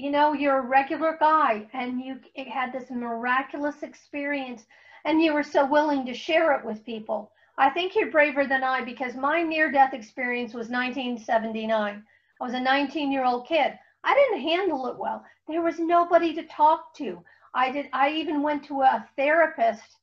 you 0.00 0.10
know, 0.10 0.32
you're 0.32 0.58
a 0.58 0.66
regular 0.66 1.16
guy 1.20 1.66
and 1.74 2.00
you 2.00 2.18
had 2.48 2.72
this 2.72 2.90
miraculous 2.90 3.82
experience 3.82 4.64
and 5.04 5.20
you 5.20 5.34
were 5.34 5.42
so 5.42 5.66
willing 5.66 6.06
to 6.06 6.14
share 6.14 6.54
it 6.54 6.64
with 6.64 6.84
people. 6.86 7.32
I 7.58 7.68
think 7.68 7.94
you're 7.94 8.10
braver 8.10 8.46
than 8.46 8.64
I 8.64 8.82
because 8.82 9.14
my 9.14 9.42
near 9.42 9.70
death 9.70 9.92
experience 9.92 10.54
was 10.54 10.70
1979. 10.70 12.02
I 12.40 12.44
was 12.44 12.54
a 12.54 12.60
19 12.60 13.12
year 13.12 13.26
old 13.26 13.46
kid. 13.46 13.78
I 14.02 14.14
didn't 14.14 14.48
handle 14.48 14.86
it 14.86 14.96
well. 14.96 15.22
There 15.46 15.60
was 15.60 15.78
nobody 15.78 16.32
to 16.34 16.44
talk 16.44 16.94
to. 16.94 17.22
I 17.52 17.70
did. 17.70 17.88
I 17.92 18.10
even 18.12 18.42
went 18.42 18.64
to 18.64 18.80
a 18.80 19.06
therapist 19.16 19.98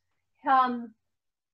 um, 0.48 0.91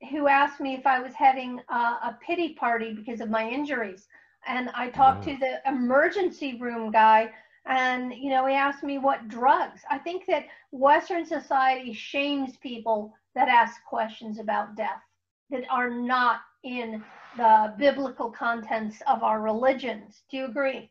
who 0.09 0.27
asked 0.27 0.59
me 0.59 0.73
if 0.73 0.85
I 0.85 0.99
was 0.99 1.13
having 1.13 1.61
a, 1.69 1.73
a, 1.73 2.17
pity 2.25 2.55
party 2.55 2.93
because 2.93 3.21
of 3.21 3.29
my 3.29 3.47
injuries, 3.47 4.07
and 4.45 4.69
I 4.73 4.89
talked 4.89 5.23
to 5.25 5.37
the 5.37 5.61
emergency 5.65 6.57
room 6.59 6.91
guy 6.91 7.31
and 7.65 8.13
you 8.13 8.29
know 8.29 8.45
he 8.45 8.53
asked 8.53 8.83
me 8.83 8.97
what 8.97 9.27
drugs 9.27 9.81
i 9.89 9.97
think 9.97 10.25
that 10.27 10.45
western 10.71 11.25
society 11.25 11.93
shames 11.93 12.57
people 12.57 13.13
that 13.35 13.47
ask 13.47 13.83
questions 13.85 14.39
about 14.39 14.75
death 14.75 15.01
that 15.49 15.63
are 15.69 15.89
not 15.89 16.41
in 16.63 17.03
the 17.37 17.73
biblical 17.77 18.29
contents 18.29 19.01
of 19.07 19.23
our 19.23 19.41
religions. 19.41 20.23
Do 20.29 20.37
you 20.37 20.45
agree? 20.45 20.89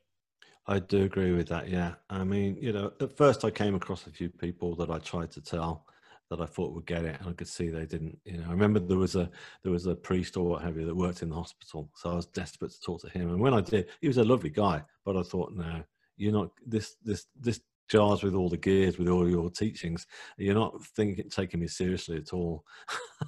I 0.66 0.78
do 0.78 1.04
agree 1.04 1.32
with 1.32 1.48
that. 1.48 1.68
Yeah. 1.68 1.94
I 2.08 2.24
mean, 2.24 2.56
you 2.60 2.72
know, 2.72 2.92
at 3.00 3.16
first 3.16 3.44
I 3.44 3.50
came 3.50 3.74
across 3.74 4.06
a 4.06 4.10
few 4.10 4.28
people 4.28 4.76
that 4.76 4.90
I 4.90 4.98
tried 4.98 5.30
to 5.32 5.40
tell 5.40 5.86
that 6.30 6.40
I 6.40 6.46
thought 6.46 6.72
would 6.72 6.86
get 6.86 7.04
it, 7.04 7.20
and 7.20 7.28
I 7.28 7.32
could 7.32 7.48
see 7.48 7.68
they 7.68 7.84
didn't. 7.84 8.18
You 8.24 8.38
know, 8.38 8.44
I 8.48 8.52
remember 8.52 8.78
there 8.78 8.96
was 8.96 9.16
a 9.16 9.28
there 9.62 9.72
was 9.72 9.86
a 9.86 9.94
priest 9.94 10.36
or 10.36 10.46
what 10.46 10.62
have 10.62 10.78
you 10.78 10.86
that 10.86 10.94
worked 10.94 11.22
in 11.22 11.28
the 11.28 11.34
hospital, 11.34 11.90
so 11.94 12.10
I 12.10 12.14
was 12.14 12.26
desperate 12.26 12.70
to 12.70 12.80
talk 12.80 13.02
to 13.02 13.10
him. 13.10 13.28
And 13.28 13.40
when 13.40 13.52
I 13.52 13.60
did, 13.60 13.88
he 14.00 14.08
was 14.08 14.16
a 14.16 14.24
lovely 14.24 14.48
guy, 14.48 14.82
but 15.04 15.16
I 15.16 15.22
thought, 15.22 15.52
no, 15.52 15.82
you're 16.16 16.32
not 16.32 16.50
this 16.66 16.96
this 17.04 17.26
this 17.38 17.60
jars 17.88 18.22
with 18.22 18.34
all 18.34 18.48
the 18.48 18.56
gears 18.56 18.98
with 18.98 19.08
all 19.08 19.28
your 19.28 19.50
teachings. 19.50 20.06
You're 20.38 20.54
not 20.54 20.82
thinking 20.96 21.28
taking 21.28 21.60
me 21.60 21.68
seriously 21.68 22.16
at 22.16 22.32
all. 22.32 22.64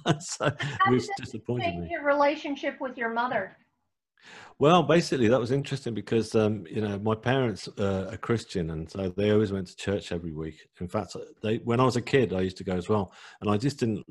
so 0.19 0.47
it 0.47 0.89
was 0.89 1.09
disappointing 1.17 1.81
me. 1.81 1.87
Your 1.91 2.03
relationship 2.03 2.81
with 2.81 2.97
your 2.97 3.13
mother. 3.13 3.57
Well, 4.57 4.83
basically, 4.83 5.27
that 5.27 5.39
was 5.39 5.51
interesting 5.51 5.93
because 5.93 6.33
um, 6.33 6.65
you 6.69 6.81
know 6.81 6.97
my 6.99 7.15
parents 7.15 7.67
uh, 7.77 8.09
are 8.11 8.17
Christian, 8.17 8.71
and 8.71 8.89
so 8.89 9.09
they 9.09 9.31
always 9.31 9.51
went 9.51 9.67
to 9.67 9.75
church 9.75 10.11
every 10.11 10.31
week. 10.31 10.67
In 10.79 10.87
fact, 10.87 11.15
they 11.43 11.57
when 11.57 11.79
I 11.79 11.83
was 11.83 11.97
a 11.97 12.01
kid, 12.01 12.33
I 12.33 12.41
used 12.41 12.57
to 12.57 12.63
go 12.63 12.73
as 12.73 12.89
well, 12.89 13.13
and 13.41 13.49
I 13.49 13.57
just 13.57 13.79
didn't 13.79 14.05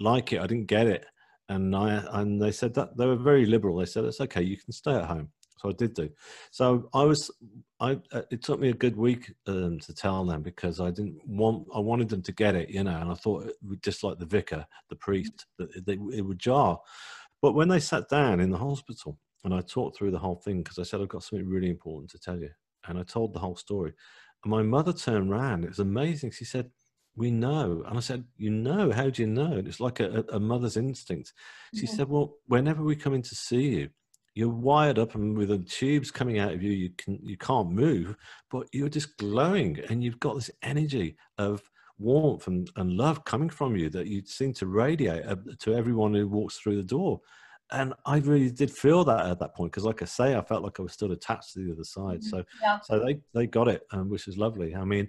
like 0.00 0.32
it. 0.32 0.40
I 0.40 0.46
didn't 0.46 0.66
get 0.66 0.86
it, 0.86 1.04
and 1.48 1.74
I 1.74 2.02
and 2.12 2.40
they 2.40 2.52
said 2.52 2.74
that 2.74 2.96
they 2.96 3.06
were 3.06 3.16
very 3.16 3.44
liberal. 3.44 3.76
They 3.76 3.86
said 3.86 4.04
it's 4.04 4.20
okay, 4.20 4.42
you 4.42 4.56
can 4.56 4.72
stay 4.72 4.94
at 4.94 5.04
home. 5.04 5.30
So 5.58 5.68
I 5.68 5.72
did 5.72 5.94
do. 5.94 6.08
So 6.50 6.88
I 6.94 7.04
was, 7.04 7.30
I 7.80 7.98
uh, 8.12 8.22
it 8.30 8.42
took 8.42 8.60
me 8.60 8.70
a 8.70 8.74
good 8.74 8.96
week 8.96 9.32
um, 9.46 9.78
to 9.80 9.94
tell 9.94 10.24
them 10.24 10.42
because 10.42 10.80
I 10.80 10.90
didn't 10.90 11.18
want, 11.26 11.66
I 11.74 11.80
wanted 11.80 12.08
them 12.08 12.22
to 12.22 12.32
get 12.32 12.54
it, 12.54 12.70
you 12.70 12.84
know, 12.84 12.96
and 12.96 13.10
I 13.10 13.14
thought 13.14 13.50
just 13.82 14.04
like 14.04 14.18
the 14.18 14.26
vicar, 14.26 14.66
the 14.88 14.96
priest, 14.96 15.46
that 15.58 15.74
it, 15.74 15.98
it 16.14 16.22
would 16.22 16.38
jar. 16.38 16.78
But 17.42 17.54
when 17.54 17.68
they 17.68 17.80
sat 17.80 18.08
down 18.08 18.40
in 18.40 18.50
the 18.50 18.58
hospital 18.58 19.18
and 19.44 19.54
I 19.54 19.60
talked 19.60 19.96
through 19.96 20.10
the 20.10 20.18
whole 20.18 20.36
thing 20.36 20.62
because 20.62 20.78
I 20.78 20.82
said 20.82 21.00
I've 21.00 21.08
got 21.08 21.22
something 21.22 21.48
really 21.48 21.70
important 21.70 22.10
to 22.10 22.18
tell 22.18 22.38
you, 22.38 22.50
and 22.86 22.98
I 22.98 23.02
told 23.02 23.32
the 23.32 23.40
whole 23.40 23.56
story. 23.56 23.92
And 24.44 24.50
my 24.50 24.62
mother 24.62 24.92
turned 24.92 25.30
around. 25.30 25.64
It 25.64 25.70
was 25.70 25.78
amazing. 25.78 26.32
She 26.32 26.44
said, 26.44 26.70
"We 27.16 27.30
know," 27.30 27.84
and 27.86 27.96
I 27.96 28.00
said, 28.00 28.24
"You 28.36 28.50
know? 28.50 28.90
How 28.92 29.10
do 29.10 29.22
you 29.22 29.28
know?" 29.28 29.52
And 29.52 29.68
it's 29.68 29.80
like 29.80 30.00
a, 30.00 30.24
a 30.32 30.40
mother's 30.40 30.76
instinct. 30.76 31.32
She 31.74 31.86
mm-hmm. 31.86 31.96
said, 31.96 32.08
"Well, 32.08 32.34
whenever 32.46 32.82
we 32.82 32.96
come 32.96 33.14
in 33.14 33.22
to 33.22 33.34
see 33.34 33.68
you." 33.68 33.88
You're 34.38 34.48
wired 34.48 34.98
up 34.98 35.16
and 35.16 35.36
with 35.36 35.48
the 35.48 35.58
tubes 35.58 36.10
coming 36.10 36.38
out 36.38 36.52
of 36.52 36.62
you, 36.62 36.70
you 36.70 36.90
can 36.96 37.18
you 37.22 37.36
can't 37.36 37.70
move, 37.70 38.16
but 38.50 38.68
you're 38.72 38.88
just 38.88 39.16
glowing 39.16 39.80
and 39.88 40.02
you've 40.02 40.20
got 40.20 40.36
this 40.36 40.50
energy 40.62 41.16
of 41.38 41.60
warmth 41.98 42.46
and, 42.46 42.70
and 42.76 42.92
love 42.92 43.24
coming 43.24 43.50
from 43.50 43.74
you 43.74 43.90
that 43.90 44.06
you 44.06 44.22
seem 44.24 44.52
to 44.54 44.66
radiate 44.66 45.26
uh, 45.26 45.34
to 45.58 45.74
everyone 45.74 46.14
who 46.14 46.28
walks 46.28 46.56
through 46.56 46.76
the 46.76 46.84
door 46.84 47.20
and 47.70 47.92
I 48.06 48.18
really 48.18 48.50
did 48.50 48.70
feel 48.70 49.04
that 49.04 49.26
at 49.26 49.38
that 49.40 49.54
point 49.54 49.72
because, 49.72 49.84
like 49.84 50.00
I 50.00 50.06
say, 50.06 50.34
I 50.34 50.42
felt 50.42 50.62
like 50.62 50.80
I 50.80 50.82
was 50.82 50.92
still 50.92 51.12
attached 51.12 51.52
to 51.52 51.64
the 51.64 51.72
other 51.72 51.84
side. 51.84 52.20
Mm-hmm. 52.20 52.28
So, 52.28 52.44
yeah. 52.62 52.78
so 52.80 52.98
they 52.98 53.20
they 53.34 53.46
got 53.46 53.68
it, 53.68 53.82
um, 53.90 54.08
which 54.08 54.26
is 54.26 54.38
lovely. 54.38 54.74
I 54.74 54.84
mean, 54.84 55.08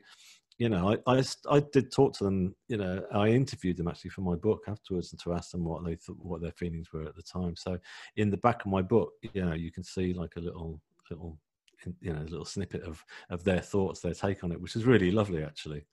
you 0.59 0.67
know, 0.67 0.93
I, 1.07 1.15
I, 1.15 1.23
I 1.49 1.61
did 1.71 1.89
talk 1.89 2.13
to 2.17 2.25
them. 2.25 2.53
You 2.67 2.77
know, 2.77 3.01
I 3.13 3.29
interviewed 3.29 3.77
them 3.77 3.87
actually 3.87 4.11
for 4.11 4.21
my 4.21 4.35
book 4.35 4.63
afterwards 4.67 5.13
and 5.13 5.21
to 5.21 5.33
ask 5.33 5.51
them 5.51 5.63
what 5.63 5.85
they 5.85 5.95
thought, 5.95 6.17
what 6.19 6.41
their 6.41 6.51
feelings 6.51 6.91
were 6.91 7.03
at 7.03 7.15
the 7.15 7.23
time. 7.23 7.55
So, 7.55 7.79
in 8.17 8.29
the 8.29 8.37
back 8.37 8.65
of 8.65 8.71
my 8.71 8.81
book, 8.81 9.13
you 9.33 9.43
know, 9.43 9.53
you 9.53 9.71
can 9.71 9.83
see 9.83 10.13
like 10.13 10.35
a 10.35 10.41
little 10.41 10.81
little 11.09 11.39
you 12.01 12.13
know 12.13 12.21
little 12.23 12.45
snippet 12.45 12.83
of 12.83 13.03
of 13.29 13.45
their 13.45 13.61
thoughts, 13.61 14.01
their 14.01 14.13
take 14.13 14.43
on 14.43 14.51
it, 14.51 14.61
which 14.61 14.75
is 14.75 14.83
really 14.83 15.11
lovely 15.11 15.43
actually. 15.43 15.85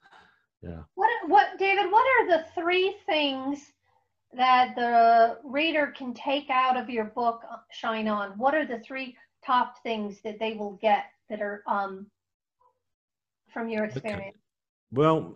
Yeah. 0.63 0.83
What 0.97 1.11
what 1.29 1.47
David? 1.61 1.91
What 1.93 2.05
are 2.05 2.37
the 2.37 2.45
three 2.55 2.97
things? 3.07 3.73
that 4.37 4.75
the 4.75 5.39
reader 5.49 5.95
can 5.97 6.13
take 6.13 6.51
out 6.51 6.77
of 6.77 6.91
your 6.91 7.05
book 7.05 7.43
uh, 7.51 7.57
shine 7.71 8.09
on 8.09 8.31
what 8.37 8.55
are 8.55 8.67
the 8.67 8.81
three 8.81 9.17
top 9.43 9.83
things 9.83 10.21
that 10.25 10.39
they 10.39 10.53
will 10.53 10.79
get 10.83 11.05
that 11.31 11.41
are 11.41 11.63
um, 11.67 12.07
from 13.49 13.69
your 13.69 13.85
experience 13.85 14.37
okay. 14.37 14.46
Well 14.91 15.35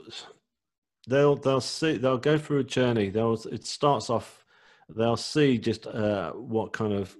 they'll 1.09 1.36
they'll 1.36 1.61
see 1.61 1.96
they'll 1.96 2.18
go 2.18 2.38
through 2.38 2.59
a 2.59 2.64
journey. 2.64 3.11
They'll 3.11 3.34
it 3.51 3.66
starts 3.66 4.11
off 4.11 4.44
they'll 4.96 5.16
see 5.16 5.59
just 5.59 5.86
uh, 5.86 6.32
what 6.32 6.72
kind 6.72 6.92
of 6.92 7.16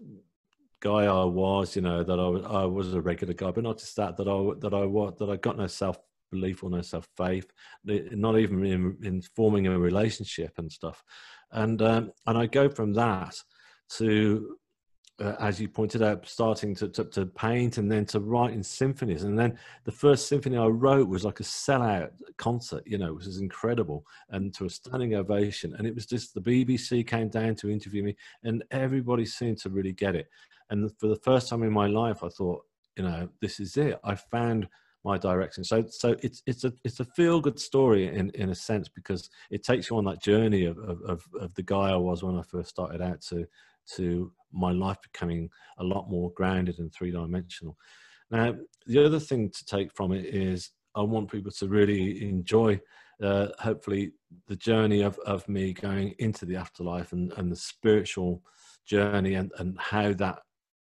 guy 0.81 1.05
I 1.05 1.25
was, 1.25 1.77
you 1.77 1.83
know, 1.83 2.03
that 2.03 2.19
I, 2.19 2.63
I 2.63 2.65
was 2.65 2.95
a 2.95 3.01
regular 3.01 3.35
guy, 3.35 3.51
but 3.51 3.65
not 3.65 3.79
just 3.79 3.97
that, 3.97 4.17
that 4.17 4.29
I, 4.29 4.59
that 4.61 4.75
I 4.75 4.85
was, 4.87 5.15
that 5.19 5.31
I 5.31 5.37
got 5.37 5.59
no 5.59 5.67
self 5.67 5.99
belief 6.31 6.65
or 6.65 6.71
no 6.71 6.81
self 6.81 7.07
faith, 7.17 7.47
not 7.85 8.39
even 8.39 8.65
in, 8.65 8.97
in 9.03 9.23
forming 9.23 9.67
a 9.67 9.79
relationship 9.79 10.53
and 10.59 10.71
stuff. 10.71 11.03
And 11.53 11.83
um, 11.83 12.13
and 12.27 12.39
I 12.39 12.47
go 12.47 12.69
from 12.69 12.95
that 12.95 13.37
to 13.97 14.57
uh, 15.21 15.37
as 15.39 15.61
you 15.61 15.69
pointed 15.69 16.03
out, 16.03 16.27
starting 16.27 16.75
to, 16.75 16.89
to, 16.89 17.05
to, 17.05 17.27
paint 17.27 17.79
and 17.79 17.91
then 17.91 18.05
to 18.07 18.21
write 18.21 18.53
in 18.53 18.63
symphonies. 18.63 19.25
And 19.25 19.39
then 19.39 19.59
the 19.85 19.93
first 19.93 20.29
symphony 20.29 20.57
I 20.57 20.67
wrote 20.67 21.09
was 21.09 21.25
like 21.25 21.41
a 21.41 21.45
sellout 21.45 22.11
concert, 22.39 22.83
you 22.87 22.99
know, 22.99 23.15
which 23.15 23.27
was 23.27 23.41
incredible 23.41 24.05
and 24.31 24.55
to 24.55 24.65
a 24.65 24.71
standing 24.71 25.15
ovation. 25.15 25.75
And 25.77 25.87
it 25.87 25.95
was 25.95 26.07
just 26.07 26.35
the 26.35 26.41
BBC 26.41 27.07
came 27.07 27.29
down 27.29 27.55
to 27.57 27.71
interview 27.71 28.03
me 28.03 28.17
and 28.45 28.65
everybody 28.71 29.27
seemed 29.27 29.59
to 29.59 29.71
really 29.71 29.93
get 29.93 30.15
it. 30.15 30.29
And 30.71 30.91
for 30.99 31.09
the 31.09 31.17
first 31.17 31.49
time 31.49 31.63
in 31.63 31.73
my 31.73 31.87
life, 31.87 32.23
I 32.25 32.29
thought, 32.29 32.65
you 32.97 33.05
know, 33.05 33.29
this 33.41 33.61
is 33.61 33.77
it. 33.77 33.99
I 34.05 34.15
found 34.15 34.69
my 35.05 35.17
direction. 35.17 35.65
So 35.65 35.85
so 35.89 36.15
it's 36.23 36.43
it's 36.47 36.65
a 36.65 36.73
it's 36.85 37.01
a 37.01 37.05
feel 37.05 37.41
good 37.41 37.59
story 37.59 38.15
in 38.15 38.31
in 38.31 38.51
a 38.51 38.55
sense 38.55 38.89
because 38.89 39.31
it 39.51 39.65
takes 39.65 39.89
you 39.89 39.97
on 39.97 40.05
that 40.05 40.23
journey 40.23 40.67
of, 40.67 40.79
of 40.79 41.25
of 41.41 41.55
the 41.55 41.63
guy 41.63 41.91
I 41.91 41.97
was 41.97 42.23
when 42.23 42.39
I 42.39 42.43
first 42.43 42.69
started 42.69 43.01
out 43.01 43.23
to 43.23 43.47
to 43.97 44.33
my 44.53 44.73
life 44.73 44.99
becoming 45.03 45.49
a 45.79 45.85
lot 45.85 46.11
more 46.11 46.33
grounded 46.33 46.79
and 46.79 46.93
three 46.93 47.11
dimensional. 47.11 47.77
Now 48.31 48.55
the 48.87 49.05
other 49.05 49.21
thing 49.21 49.51
to 49.51 49.65
take 49.65 49.93
from 49.93 50.13
it 50.13 50.27
is 50.27 50.71
I 50.95 51.03
want 51.03 51.31
people 51.31 51.53
to 51.53 51.69
really 51.69 52.29
enjoy 52.29 52.81
uh, 53.23 53.49
hopefully 53.59 54.13
the 54.49 54.57
journey 54.57 55.03
of, 55.03 55.19
of 55.21 55.49
me 55.49 55.73
going 55.73 56.15
into 56.19 56.47
the 56.47 56.57
afterlife 56.57 57.13
and, 57.13 57.33
and 57.35 57.53
the 57.53 57.57
spiritual 57.57 58.43
journey 58.87 59.35
and, 59.35 59.53
and 59.59 59.79
how 59.79 60.13
that 60.15 60.41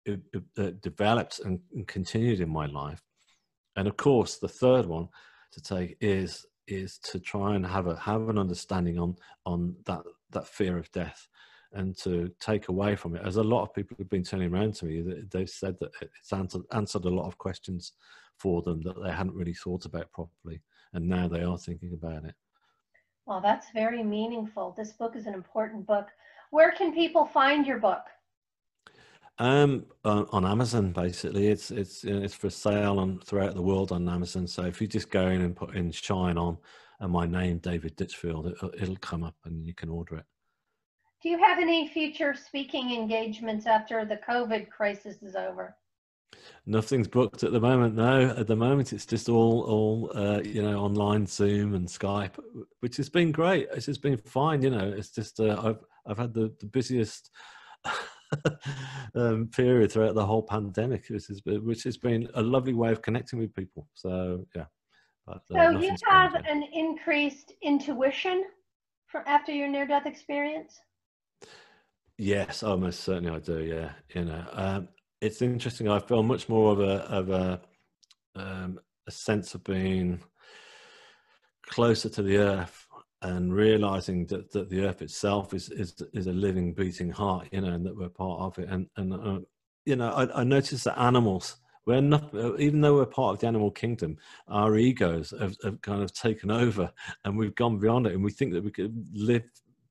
it 0.07 0.81
developed 0.81 1.41
and, 1.41 1.61
and 1.75 1.87
continued 1.87 2.41
in 2.41 2.49
my 2.49 2.67
life 2.67 3.03
and 3.77 3.87
of 3.87 3.97
course 3.97 4.39
the 4.39 4.49
third 4.49 4.87
one 4.87 5.09
to 5.53 5.61
take 5.61 5.97
is 6.01 6.47
is 6.67 6.99
to 6.99 7.19
try 7.19 7.55
and 7.55 7.67
have 7.67 7.87
a 7.87 7.97
have 7.97 8.29
an 8.29 8.39
understanding 8.39 8.99
on 8.99 9.15
on 9.47 9.75
that 9.87 10.03
that 10.31 10.47
fear 10.47 10.79
of 10.79 10.91
death 10.93 11.29
and 11.73 11.97
to 11.97 12.31
take 12.41 12.69
away 12.69 12.97
from 12.97 13.15
it 13.15 13.23
as 13.25 13.37
a 13.37 13.43
lot 13.43 13.63
of 13.63 13.75
people 13.75 13.97
have 13.99 14.11
been 14.11 14.25
turning 14.25 14.53
around 14.53 14.75
to 14.75 14.87
me 14.87 15.03
they've 15.31 15.51
said 15.51 15.77
that 15.79 15.91
it's 16.01 16.33
answered, 16.33 16.63
answered 16.73 17.05
a 17.05 17.11
lot 17.11 17.27
of 17.27 17.39
questions 17.39 17.93
for 18.39 18.63
them 18.63 18.81
that 18.83 19.01
they 19.03 19.11
hadn't 19.11 19.35
really 19.35 19.55
thought 19.55 19.85
about 19.85 20.11
properly 20.13 20.61
and 20.93 21.09
now 21.09 21.29
they 21.29 21.43
are 21.43 21.59
thinking 21.59 21.93
about 21.93 22.25
it. 22.25 22.35
Well 23.27 23.41
that's 23.41 23.67
very 23.73 24.03
meaningful. 24.03 24.75
This 24.77 24.93
book 24.93 25.15
is 25.15 25.27
an 25.27 25.35
important 25.35 25.87
book. 25.87 26.09
Where 26.51 26.73
can 26.73 26.93
people 26.93 27.27
find 27.27 27.67
your 27.67 27.79
book? 27.79 28.03
Um, 29.39 29.87
on, 30.05 30.27
on, 30.33 30.45
Amazon, 30.45 30.93
basically, 30.93 31.47
it's 31.47 31.71
it's 31.71 32.05
it's 32.05 32.35
for 32.35 32.51
sale 32.51 32.99
on 32.99 33.21
throughout 33.21 33.55
the 33.55 33.63
world 33.63 33.91
on 33.91 34.07
Amazon. 34.07 34.47
So 34.47 34.65
if 34.65 34.83
you 34.83 34.87
just 34.87 35.11
go 35.11 35.29
in 35.29 35.41
and 35.41 35.57
put 35.57 35.75
in 35.75 35.91
"Shine 35.93 36.37
On" 36.37 36.59
and 37.01 37.11
my 37.11 37.25
name, 37.25 37.57
David 37.57 37.97
Ditchfield, 37.97 38.49
it, 38.49 38.57
it'll 38.79 38.97
come 38.97 39.25
up 39.25 39.37
and 39.47 39.65
you 39.65 39.73
can 39.73 39.89
order 39.89 40.17
it. 40.17 40.25
Do 41.23 41.29
you 41.29 41.39
have 41.39 41.59
any 41.59 41.87
future 41.87 42.35
speaking 42.35 42.93
engagements 42.93 43.67
after 43.67 44.05
the 44.07 44.17
COVID 44.17 44.71
crisis 44.71 45.23
is 45.23 45.35
over? 45.35 45.77
Nothing's 46.65 47.09
booked 47.09 47.43
at 47.43 47.53
the 47.53 47.61
moment. 47.61 47.95
No, 47.95 48.31
at 48.31 48.47
the 48.47 48.57
moment 48.57 48.93
it's 48.93 49.05
just 49.05 49.29
all 49.29 49.63
all 49.63 50.13
uh, 50.15 50.41
you 50.41 50.63
know 50.63 50.79
online 50.79 51.27
Zoom 51.27 51.75
and 51.75 51.87
Skype, 51.87 52.39
which 52.81 52.97
has 52.97 53.11
been 53.11 53.33
great. 53.33 53.69
It's 53.75 53.87
just 53.87 54.03
been 54.03 54.17
fine. 54.17 54.63
You 54.63 54.71
know, 54.71 54.95
it's 54.97 55.11
just 55.11 55.41
uh, 55.41 55.61
I've 55.63 55.85
I've 56.07 56.19
had 56.19 56.35
the 56.35 56.55
the 56.61 56.67
busiest. 56.67 57.31
um, 59.17 59.49
period 59.49 59.91
throughout 59.91 60.15
the 60.15 60.25
whole 60.25 60.43
pandemic, 60.43 61.05
which 61.11 61.27
has, 61.27 61.41
been, 61.41 61.65
which 61.65 61.83
has 61.83 61.97
been 61.97 62.29
a 62.35 62.43
lovely 62.43 62.75
way 62.75 62.93
of 62.93 63.03
connecting 63.03 63.41
with 63.41 63.53
people. 63.55 63.89
So 63.95 64.47
yeah. 64.55 64.67
But, 65.27 65.43
uh, 65.53 65.73
so 65.73 65.81
you 65.81 65.97
have 66.07 66.35
an 66.35 66.63
increased 66.73 67.55
intuition 67.61 68.45
for 69.09 69.27
after 69.29 69.51
your 69.51 69.67
near-death 69.67 70.07
experience. 70.07 70.79
Yes, 72.23 72.63
almost 72.63 73.01
certainly 73.01 73.31
I 73.35 73.39
do. 73.39 73.61
Yeah, 73.65 73.93
you 74.15 74.27
know, 74.27 74.45
um, 74.53 74.89
it's 75.23 75.41
interesting. 75.41 75.89
I 75.89 75.99
feel 76.01 76.23
much 76.23 76.51
more 76.51 76.71
of 76.73 76.81
a 76.81 76.93
of 77.11 77.31
a 77.31 77.61
um, 78.37 78.79
a 79.07 79.11
sense 79.11 79.55
of 79.55 79.65
being 79.65 80.21
closer 81.67 82.11
to 82.11 82.23
the 82.23 82.37
earth 82.37 82.87
and 83.23 83.55
realizing 83.55 84.27
that, 84.27 84.53
that 84.53 84.69
the 84.69 84.85
earth 84.85 85.01
itself 85.01 85.55
is, 85.55 85.71
is 85.71 85.95
is 86.13 86.27
a 86.27 86.33
living 86.33 86.75
beating 86.75 87.11
heart 87.11 87.49
you 87.53 87.61
know 87.63 87.69
and 87.69 87.87
that 87.87 87.97
we're 87.97 88.09
part 88.09 88.41
of 88.41 88.59
it 88.59 88.69
and 88.69 88.87
and 88.97 89.13
uh, 89.15 89.39
you 89.87 89.97
know 89.97 90.11
I, 90.11 90.41
I 90.41 90.45
noticed 90.45 90.85
that 90.85 90.99
animals 90.99 91.57
we're 91.87 92.01
not 92.01 92.35
even 92.59 92.81
though 92.81 92.97
we're 92.97 93.07
part 93.07 93.35
of 93.35 93.41
the 93.41 93.47
animal 93.47 93.71
kingdom 93.71 94.17
our 94.49 94.77
egos 94.77 95.33
have, 95.39 95.57
have 95.65 95.81
kind 95.83 96.03
of 96.03 96.13
taken 96.13 96.51
over 96.51 96.91
and 97.25 97.37
we've 97.37 97.55
gone 97.55 97.79
beyond 97.79 98.07
it 98.07 98.15
and 98.15 98.25
we 98.25 98.31
think 98.31 98.53
that 98.55 98.65
we 98.65 98.71
could 98.71 98.95
live 99.13 99.43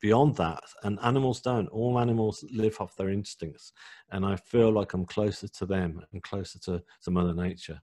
beyond 0.02 0.36
that 0.38 0.64
and 0.84 1.00
animals 1.04 1.41
don't. 1.41 1.68
All 1.68 2.00
animals 2.00 2.43
live 2.52 2.80
off 2.80 2.95
their 2.95 3.10
instincts 3.10 3.74
and 4.12 4.26
i 4.26 4.36
feel 4.36 4.72
like 4.72 4.93
i'm 4.93 5.06
closer 5.06 5.47
to 5.47 5.66
them 5.66 6.02
and 6.14 6.24
closer 6.24 6.60
to, 6.60 6.84
to 7.04 7.12
mother 7.12 7.34
nature. 7.34 7.80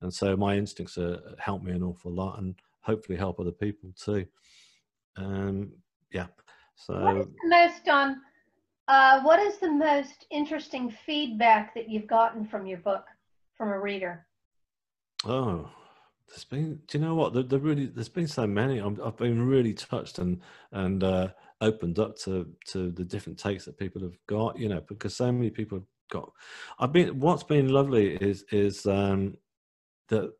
And 0.00 0.12
so 0.12 0.36
my 0.36 0.56
instincts 0.56 0.96
are, 0.98 1.20
help 1.38 1.62
me 1.62 1.72
an 1.72 1.82
awful 1.82 2.12
lot 2.12 2.38
and 2.38 2.54
hopefully 2.80 3.18
help 3.18 3.40
other 3.40 3.52
people 3.52 3.90
too. 3.96 4.26
Um 5.16 5.72
yeah 6.12 6.26
so 6.74 6.94
what 6.94 7.16
is 7.16 7.26
the 7.26 7.48
most 7.48 7.88
um 7.88 8.22
uh, 8.88 9.20
what 9.20 9.38
is 9.38 9.58
the 9.58 9.70
most 9.70 10.24
interesting 10.30 10.90
feedback 11.04 11.74
that 11.74 11.90
you've 11.90 12.06
gotten 12.06 12.46
from 12.46 12.66
your 12.66 12.78
book 12.78 13.04
from 13.54 13.68
a 13.68 13.78
reader? 13.78 14.26
Oh 15.26 15.70
there's 16.28 16.44
been, 16.44 16.80
do 16.86 16.98
you 16.98 17.04
know 17.04 17.14
what? 17.14 17.32
There, 17.32 17.42
there 17.42 17.58
really, 17.58 17.86
there's 17.86 18.08
been 18.08 18.28
so 18.28 18.46
many. 18.46 18.80
i 18.80 18.84
have 18.84 19.16
been 19.16 19.46
really 19.46 19.72
touched 19.72 20.18
and 20.18 20.40
and 20.72 21.02
uh, 21.02 21.28
opened 21.60 21.98
up 21.98 22.16
to 22.18 22.46
to 22.68 22.90
the 22.90 23.04
different 23.04 23.38
takes 23.38 23.64
that 23.64 23.78
people 23.78 24.02
have 24.02 24.16
got. 24.26 24.58
You 24.58 24.68
know, 24.68 24.82
because 24.86 25.16
so 25.16 25.32
many 25.32 25.50
people 25.50 25.78
have 25.78 25.86
got. 26.10 26.30
I've 26.78 26.92
been. 26.92 27.18
What's 27.18 27.44
been 27.44 27.68
lovely 27.68 28.16
is 28.16 28.44
is 28.50 28.84
um, 28.86 29.36
that 30.08 30.32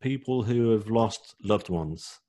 people 0.00 0.42
who 0.42 0.70
have 0.70 0.88
lost 0.88 1.34
loved 1.42 1.68
ones. 1.68 2.20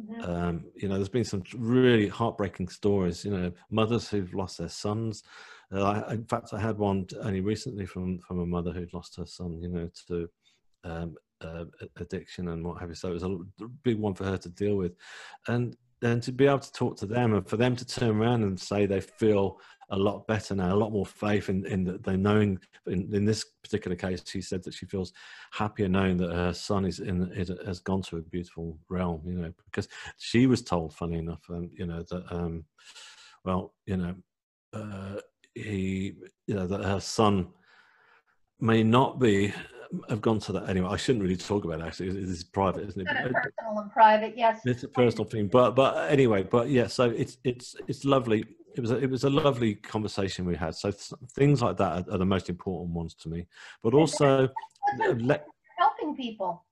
Mm-hmm. 0.00 0.30
Um, 0.30 0.64
you 0.74 0.88
know, 0.88 0.96
there's 0.96 1.08
been 1.08 1.24
some 1.24 1.44
really 1.56 2.08
heartbreaking 2.08 2.68
stories. 2.68 3.24
You 3.24 3.30
know, 3.30 3.52
mothers 3.70 4.08
who've 4.08 4.34
lost 4.34 4.58
their 4.58 4.68
sons. 4.68 5.22
Uh, 5.72 5.84
I, 5.84 6.14
in 6.14 6.24
fact, 6.24 6.48
I 6.52 6.60
had 6.60 6.78
one 6.78 7.06
only 7.22 7.42
recently 7.42 7.86
from 7.86 8.18
from 8.20 8.40
a 8.40 8.46
mother 8.46 8.72
who'd 8.72 8.94
lost 8.94 9.16
her 9.16 9.26
son. 9.26 9.60
You 9.62 9.68
know, 9.68 9.90
to 10.08 10.28
um, 10.82 11.14
uh, 11.40 11.64
addiction 11.96 12.48
and 12.48 12.64
what 12.64 12.80
have 12.80 12.88
you. 12.88 12.94
So 12.94 13.10
it 13.10 13.14
was 13.14 13.22
a 13.24 13.38
big 13.82 13.98
one 13.98 14.14
for 14.14 14.24
her 14.24 14.38
to 14.38 14.48
deal 14.48 14.76
with, 14.76 14.92
and 15.48 15.76
then 16.00 16.20
to 16.22 16.32
be 16.32 16.46
able 16.46 16.58
to 16.60 16.72
talk 16.72 16.96
to 16.98 17.06
them 17.06 17.34
and 17.34 17.48
for 17.48 17.56
them 17.56 17.76
to 17.76 17.84
turn 17.84 18.16
around 18.16 18.42
and 18.42 18.58
say 18.58 18.86
they 18.86 19.00
feel 19.00 19.58
a 19.90 19.96
lot 19.96 20.26
better 20.26 20.54
now, 20.54 20.74
a 20.74 20.76
lot 20.76 20.92
more 20.92 21.06
faith 21.06 21.48
in 21.48 21.66
in 21.66 21.84
the, 21.84 21.98
they 21.98 22.16
knowing. 22.16 22.58
In, 22.86 23.14
in 23.14 23.24
this 23.24 23.44
particular 23.62 23.96
case, 23.96 24.22
she 24.26 24.40
said 24.40 24.62
that 24.64 24.74
she 24.74 24.86
feels 24.86 25.12
happier 25.52 25.88
knowing 25.88 26.16
that 26.18 26.32
her 26.32 26.54
son 26.54 26.84
is 26.84 27.00
in 27.00 27.30
has 27.66 27.80
gone 27.80 28.02
to 28.02 28.16
a 28.16 28.22
beautiful 28.22 28.78
realm. 28.88 29.22
You 29.26 29.32
know, 29.34 29.52
because 29.66 29.88
she 30.16 30.46
was 30.46 30.62
told, 30.62 30.94
funny 30.94 31.18
enough, 31.18 31.42
um, 31.50 31.70
you 31.76 31.86
know 31.86 32.02
that 32.02 32.24
um, 32.30 32.64
well, 33.44 33.74
you 33.86 33.96
know, 33.96 34.14
uh, 34.72 35.20
he, 35.54 36.14
you 36.46 36.54
know, 36.54 36.66
that 36.66 36.84
her 36.84 37.00
son 37.00 37.48
may 38.60 38.82
not 38.82 39.18
be 39.18 39.52
have 40.08 40.20
gone 40.20 40.38
to 40.40 40.52
that 40.52 40.68
anyway. 40.68 40.88
I 40.90 40.96
shouldn't 40.96 41.22
really 41.22 41.36
talk 41.36 41.64
about 41.64 41.80
it 41.80 41.86
actually. 41.86 42.10
This 42.10 42.30
is 42.30 42.44
private, 42.44 42.88
isn't 42.88 43.00
it? 43.00 43.06
It's 43.10 43.32
personal 43.32 43.82
and 43.82 43.90
private, 43.90 44.36
yes. 44.36 44.60
It's 44.64 44.82
a 44.84 44.88
personal 44.88 45.24
thing, 45.24 45.48
but 45.48 45.72
but 45.72 46.10
anyway, 46.10 46.42
but 46.42 46.68
yeah. 46.68 46.86
So 46.86 47.10
it's 47.10 47.38
it's 47.44 47.76
it's 47.88 48.04
lovely. 48.04 48.44
It 48.76 48.80
was 48.80 48.92
a, 48.92 48.98
it 48.98 49.10
was 49.10 49.24
a 49.24 49.30
lovely 49.30 49.74
conversation 49.74 50.44
we 50.44 50.54
had. 50.54 50.76
So 50.76 50.92
th- 50.92 51.12
things 51.34 51.60
like 51.60 51.76
that 51.78 52.08
are, 52.08 52.14
are, 52.14 52.18
the 52.18 52.24
most 52.24 52.48
important 52.48 52.90
ones 52.94 53.14
to 53.14 53.28
me. 53.28 53.48
But 53.82 53.94
also, 53.94 54.48
helping 55.76 56.14
people 56.14 56.64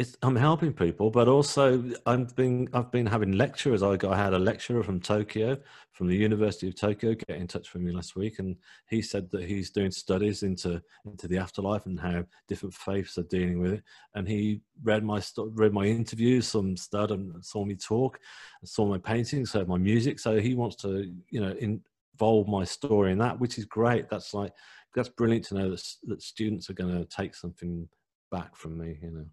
it's, 0.00 0.16
I'm 0.22 0.36
helping 0.36 0.72
people, 0.72 1.10
but 1.10 1.28
also 1.28 1.84
I've 2.06 2.34
been 2.34 2.68
I've 2.72 2.90
been 2.90 3.04
having 3.04 3.32
lecturers. 3.32 3.82
I 3.82 3.96
got 3.96 4.14
I 4.14 4.16
had 4.16 4.32
a 4.32 4.38
lecturer 4.38 4.82
from 4.82 4.98
Tokyo, 4.98 5.58
from 5.92 6.06
the 6.06 6.16
University 6.16 6.68
of 6.68 6.74
Tokyo, 6.74 7.14
get 7.14 7.36
in 7.36 7.46
touch 7.46 7.74
with 7.74 7.82
me 7.82 7.92
last 7.92 8.16
week, 8.16 8.38
and 8.38 8.56
he 8.88 9.02
said 9.02 9.30
that 9.30 9.44
he's 9.44 9.70
doing 9.70 9.90
studies 9.90 10.42
into 10.42 10.82
into 11.04 11.28
the 11.28 11.36
afterlife 11.36 11.84
and 11.84 12.00
how 12.00 12.24
different 12.48 12.74
faiths 12.74 13.18
are 13.18 13.24
dealing 13.24 13.60
with 13.60 13.74
it. 13.74 13.82
And 14.14 14.26
he 14.26 14.62
read 14.82 15.04
my 15.04 15.20
read 15.36 15.74
my 15.74 15.84
interviews, 15.84 16.48
some 16.48 16.78
stud, 16.78 17.10
and 17.10 17.44
saw 17.44 17.66
me 17.66 17.74
talk, 17.74 18.18
saw 18.64 18.86
my 18.86 18.98
paintings, 18.98 19.52
heard 19.52 19.68
my 19.68 19.76
music. 19.78 20.18
So 20.18 20.40
he 20.40 20.54
wants 20.54 20.76
to 20.76 21.12
you 21.28 21.40
know 21.42 21.54
involve 21.58 22.48
my 22.48 22.64
story 22.64 23.12
in 23.12 23.18
that, 23.18 23.38
which 23.38 23.58
is 23.58 23.66
great. 23.66 24.08
That's 24.08 24.32
like 24.32 24.52
that's 24.94 25.10
brilliant 25.10 25.44
to 25.46 25.56
know 25.56 25.70
that 25.70 25.94
that 26.04 26.22
students 26.22 26.70
are 26.70 26.74
going 26.74 26.96
to 26.96 27.04
take 27.04 27.34
something 27.34 27.86
back 28.30 28.56
from 28.56 28.78
me. 28.78 28.98
You 29.02 29.10
know. 29.10 29.26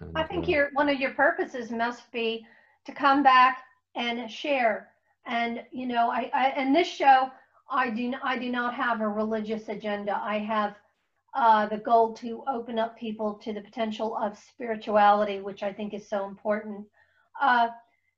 And, 0.00 0.16
I 0.16 0.24
think 0.24 0.48
your 0.48 0.70
one 0.72 0.88
of 0.88 1.00
your 1.00 1.10
purposes 1.10 1.70
must 1.70 2.10
be 2.12 2.46
to 2.86 2.92
come 2.92 3.22
back 3.22 3.62
and 3.96 4.30
share. 4.30 4.88
And 5.26 5.62
you 5.72 5.86
know, 5.86 6.10
I, 6.10 6.30
I 6.32 6.60
in 6.60 6.72
this 6.72 6.88
show, 6.88 7.30
I 7.70 7.90
do 7.90 8.12
I 8.22 8.38
do 8.38 8.50
not 8.50 8.74
have 8.74 9.00
a 9.00 9.08
religious 9.08 9.68
agenda. 9.68 10.20
I 10.22 10.38
have 10.38 10.76
uh, 11.34 11.66
the 11.66 11.78
goal 11.78 12.14
to 12.14 12.42
open 12.48 12.78
up 12.78 12.98
people 12.98 13.34
to 13.34 13.52
the 13.52 13.60
potential 13.60 14.16
of 14.16 14.38
spirituality, 14.38 15.40
which 15.40 15.62
I 15.62 15.72
think 15.72 15.94
is 15.94 16.08
so 16.08 16.26
important. 16.26 16.86
Uh, 17.40 17.68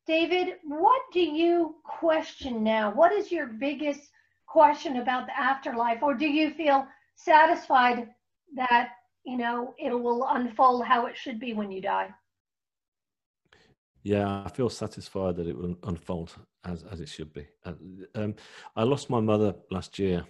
David, 0.06 0.54
what 0.64 1.02
do 1.12 1.20
you 1.20 1.76
question 1.84 2.62
now? 2.62 2.92
What 2.92 3.12
is 3.12 3.30
your 3.30 3.46
biggest 3.46 4.10
question 4.46 4.96
about 4.96 5.26
the 5.26 5.38
afterlife, 5.38 6.02
or 6.02 6.14
do 6.14 6.26
you 6.26 6.52
feel 6.52 6.86
satisfied 7.14 8.08
that 8.56 8.90
you 9.24 9.36
know, 9.36 9.74
it 9.78 9.90
will 9.92 10.26
unfold 10.28 10.84
how 10.84 11.06
it 11.06 11.16
should 11.16 11.38
be 11.38 11.52
when 11.52 11.70
you 11.70 11.80
die. 11.80 12.08
Yeah, 14.02 14.42
I 14.44 14.48
feel 14.48 14.70
satisfied 14.70 15.36
that 15.36 15.46
it 15.46 15.56
will 15.56 15.76
unfold 15.84 16.34
as 16.64 16.84
as 16.84 17.00
it 17.00 17.08
should 17.08 17.32
be. 17.32 17.46
Um, 18.14 18.34
I 18.74 18.82
lost 18.84 19.10
my 19.10 19.20
mother 19.20 19.54
last 19.70 19.98
year, 19.98 20.24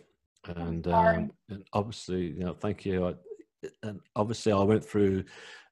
and, 0.46 0.86
um, 0.88 1.30
and 1.48 1.64
obviously, 1.72 2.26
you 2.26 2.44
know, 2.44 2.54
thank 2.54 2.84
you. 2.84 3.06
I, 3.06 3.14
and 3.84 4.00
obviously, 4.16 4.52
I 4.52 4.62
went 4.62 4.84
through 4.84 5.24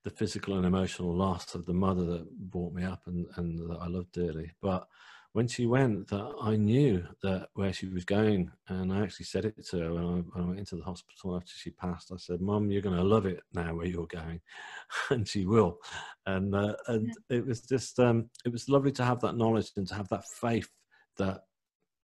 the 0.04 0.10
physical 0.10 0.56
and 0.56 0.64
emotional 0.64 1.12
loss 1.12 1.54
of 1.54 1.66
the 1.66 1.74
mother 1.74 2.04
that 2.04 2.30
brought 2.50 2.72
me 2.72 2.84
up 2.84 3.02
and 3.06 3.26
and 3.36 3.58
that 3.68 3.78
I 3.80 3.88
loved 3.88 4.12
dearly. 4.12 4.52
But 4.62 4.86
when 5.32 5.46
she 5.46 5.66
went 5.66 6.08
that 6.08 6.34
I 6.40 6.56
knew 6.56 7.04
that 7.22 7.48
where 7.54 7.72
she 7.72 7.86
was 7.86 8.04
going, 8.04 8.50
and 8.68 8.92
I 8.92 9.02
actually 9.02 9.26
said 9.26 9.44
it 9.44 9.54
to 9.66 9.78
her 9.78 9.92
when 9.92 10.04
I, 10.04 10.06
when 10.06 10.44
I 10.44 10.46
went 10.46 10.58
into 10.58 10.76
the 10.76 10.84
hospital 10.84 11.36
after 11.36 11.52
she 11.54 11.70
passed. 11.70 12.10
I 12.12 12.16
said, 12.16 12.40
"Mum, 12.40 12.70
you're 12.70 12.82
going 12.82 12.96
to 12.96 13.04
love 13.04 13.26
it 13.26 13.40
now 13.52 13.74
where 13.74 13.86
you're 13.86 14.06
going," 14.06 14.40
and 15.10 15.28
she 15.28 15.44
will. 15.44 15.78
And 16.26 16.54
uh, 16.54 16.74
and 16.88 17.12
it 17.28 17.46
was 17.46 17.60
just 17.60 17.98
um, 18.00 18.30
it 18.44 18.52
was 18.52 18.68
lovely 18.68 18.92
to 18.92 19.04
have 19.04 19.20
that 19.20 19.36
knowledge 19.36 19.70
and 19.76 19.86
to 19.88 19.94
have 19.94 20.08
that 20.08 20.24
faith 20.40 20.70
that 21.18 21.42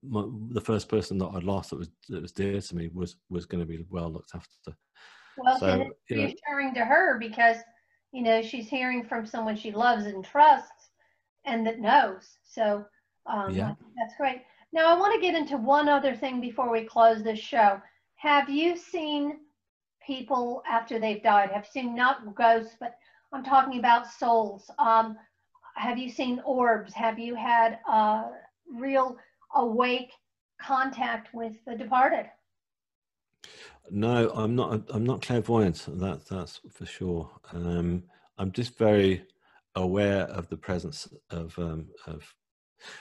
my, 0.04 0.24
the 0.50 0.62
first 0.62 0.88
person 0.88 1.18
that 1.18 1.30
I'd 1.34 1.44
lost 1.44 1.72
that 1.72 1.80
was 1.80 1.90
that 2.10 2.22
was 2.22 2.32
dear 2.32 2.62
to 2.62 2.76
me 2.76 2.90
was 2.94 3.16
was 3.30 3.46
going 3.46 3.62
to 3.62 3.68
be 3.68 3.86
well 3.90 4.12
looked 4.12 4.36
after. 4.36 4.78
Well, 5.38 5.60
so, 5.60 5.68
and 5.68 5.92
it's 6.08 6.42
reassuring 6.48 6.74
know, 6.74 6.82
to 6.82 6.86
her 6.86 7.20
because 7.20 7.58
you 8.12 8.22
know 8.22 8.44
she's 8.44 8.70
hearing 8.70 9.04
from 9.04 9.26
someone 9.26 9.56
she 9.56 9.72
loves 9.72 10.06
and 10.06 10.24
trusts 10.24 10.92
and 11.46 11.66
that 11.66 11.80
knows. 11.80 12.38
So 12.44 12.86
um, 13.28 13.54
yeah. 13.54 13.74
That's 13.98 14.16
great. 14.18 14.42
Now, 14.74 14.94
I 14.94 15.00
want 15.00 15.14
to 15.14 15.22
get 15.22 15.36
into 15.36 15.58
one 15.58 15.88
other 15.88 16.16
thing 16.16 16.42
before 16.42 16.72
we 16.72 16.84
close 16.84 17.24
this 17.24 17.40
show. 17.40 17.82
Have 18.16 18.50
you 18.50 18.76
seen 18.76 19.40
people 20.06 20.64
after 20.70 21.00
they've 21.00 21.24
died? 21.24 21.52
Have 21.52 21.66
you 21.66 21.82
seen 21.82 21.96
not 21.96 22.36
ghosts, 22.36 22.76
but 22.80 22.96
I'm 23.32 23.44
talking 23.44 23.80
about 23.80 24.12
souls? 24.12 24.70
Um, 24.80 25.18
have 25.76 25.98
you 25.98 26.10
seen 26.10 26.42
orbs? 26.46 26.94
Have 26.94 27.20
you 27.20 27.36
had 27.36 27.80
uh, 27.88 28.24
real 28.74 29.18
awake 29.56 30.12
contact 30.60 31.34
with 31.34 31.54
the 31.66 31.76
departed? 31.76 32.30
No, 33.90 34.32
I'm 34.32 34.56
not. 34.56 34.82
I'm 34.90 35.06
not 35.06 35.22
clairvoyant. 35.22 35.86
That 36.00 36.26
that's 36.28 36.60
for 36.72 36.86
sure. 36.86 37.30
Um, 37.54 38.04
I'm 38.38 38.52
just 38.52 38.78
very 38.78 39.24
aware 39.76 40.24
of 40.24 40.50
the 40.50 40.58
presence 40.58 41.08
of 41.30 41.58
um, 41.58 41.88
of 42.06 42.34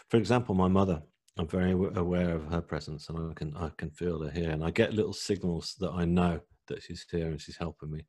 for 0.08 0.16
example, 0.16 0.54
my 0.54 0.68
mother, 0.68 1.02
I'm 1.38 1.48
very 1.48 1.72
aware 1.72 2.34
of 2.34 2.46
her 2.46 2.62
presence 2.62 3.08
and 3.08 3.30
I 3.30 3.34
can, 3.34 3.56
I 3.56 3.70
can 3.76 3.90
feel 3.90 4.22
her 4.22 4.30
here. 4.30 4.50
And 4.50 4.64
I 4.64 4.70
get 4.70 4.94
little 4.94 5.12
signals 5.12 5.76
that 5.80 5.90
I 5.90 6.04
know 6.04 6.40
that 6.68 6.82
she's 6.82 7.04
here 7.10 7.26
and 7.26 7.40
she's 7.40 7.56
helping 7.56 7.90
me, 7.90 8.06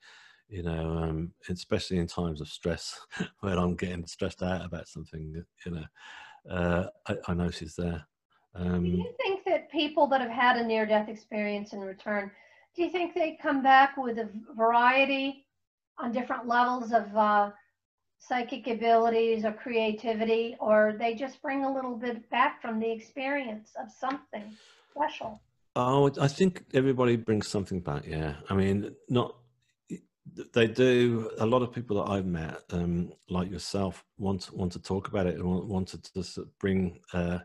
you 0.48 0.64
know, 0.64 0.98
um, 0.98 1.32
especially 1.50 1.98
in 1.98 2.08
times 2.08 2.40
of 2.40 2.48
stress 2.48 3.00
when 3.42 3.58
I'm 3.58 3.76
getting 3.76 4.06
stressed 4.06 4.44
out 4.44 4.66
about 4.66 4.88
something, 4.88 5.44
you 5.66 5.72
know, 5.72 5.86
uh, 6.50 6.88
I, 7.08 7.16
I, 7.28 7.34
know 7.34 7.50
she's 7.50 7.76
there. 7.76 8.06
Um, 8.56 8.84
do 8.84 8.90
you 8.90 9.14
think 9.22 9.44
that 9.46 9.70
people 9.70 10.08
that 10.08 10.22
have 10.22 10.32
had 10.32 10.56
a 10.56 10.66
near 10.66 10.86
death 10.86 11.10
experience 11.10 11.74
in 11.74 11.82
return, 11.82 12.32
do 12.76 12.84
you 12.84 12.90
think 12.90 13.14
they 13.14 13.38
come 13.42 13.62
back 13.62 13.98
with 13.98 14.18
a 14.18 14.30
variety 14.56 15.46
on 15.98 16.14
different 16.14 16.48
levels 16.48 16.94
of 16.94 17.16
uh, 17.16 17.52
psychic 18.20 18.68
abilities 18.68 19.46
or 19.46 19.54
creativity, 19.54 20.56
or 20.60 20.96
they 21.00 21.16
just 21.16 21.42
bring 21.42 21.64
a 21.64 21.74
little 21.74 21.96
bit 21.96 22.30
back 22.30 22.62
from 22.62 22.80
the 22.80 22.92
experience 22.92 23.70
of 23.82 23.92
something 23.92 24.56
special? 24.92 25.42
Oh, 25.76 26.12
I 26.20 26.28
think 26.28 26.66
everybody 26.74 27.16
brings 27.16 27.48
something 27.48 27.80
back. 27.80 28.06
Yeah, 28.08 28.36
I 28.50 28.56
mean, 28.56 28.96
not 29.10 29.36
they 30.54 30.68
do. 30.68 31.32
A 31.40 31.46
lot 31.46 31.62
of 31.62 31.72
people 31.72 32.04
that 32.04 32.12
I've 32.12 32.26
met, 32.26 32.62
um, 32.72 33.14
like 33.30 33.50
yourself, 33.50 34.04
want 34.18 34.52
want 34.52 34.72
to 34.74 34.82
talk 34.82 35.08
about 35.08 35.28
it 35.28 35.36
and 35.36 35.46
want, 35.46 35.88
to 35.90 36.14
just 36.14 36.40
bring 36.60 37.00
uh, 37.14 37.40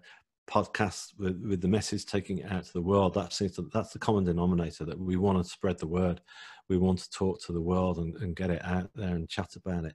podcasts 0.47 1.13
with, 1.19 1.43
with 1.47 1.61
the 1.61 1.69
message 1.69 2.05
taking 2.05 2.39
it 2.39 2.51
out 2.51 2.65
to 2.65 2.73
the 2.73 2.83
world. 2.83 3.15
That 3.15 3.33
seems 3.33 3.57
to, 3.57 3.69
that's 3.73 3.93
the 3.93 3.99
common 3.99 4.25
denominator 4.25 4.85
that 4.85 4.99
we 4.99 5.17
want 5.17 5.43
to 5.43 5.49
spread 5.49 5.79
the 5.79 5.87
word. 5.87 6.21
We 6.69 6.79
want 6.79 6.99
to 7.01 7.11
talk 7.11 7.43
to 7.43 7.53
the 7.53 7.61
world 7.61 7.99
and, 7.99 8.17
and 8.17 8.37
get 8.37 8.51
it 8.51 8.65
out 8.65 8.91
there 8.95 9.15
and 9.15 9.29
chat 9.29 9.57
about 9.57 9.85
it. 9.85 9.95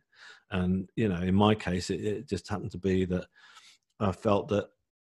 And, 0.52 0.90
you 0.96 1.10
know, 1.10 1.22
in 1.22 1.36
my 1.36 1.56
case, 1.56 1.90
it, 1.90 2.02
it 2.02 2.30
just 2.30 2.50
happened 2.50 2.72
to 2.72 2.78
be 2.78 3.06
that 3.06 3.26
I 4.00 4.12
felt 4.12 4.50
that 4.50 4.70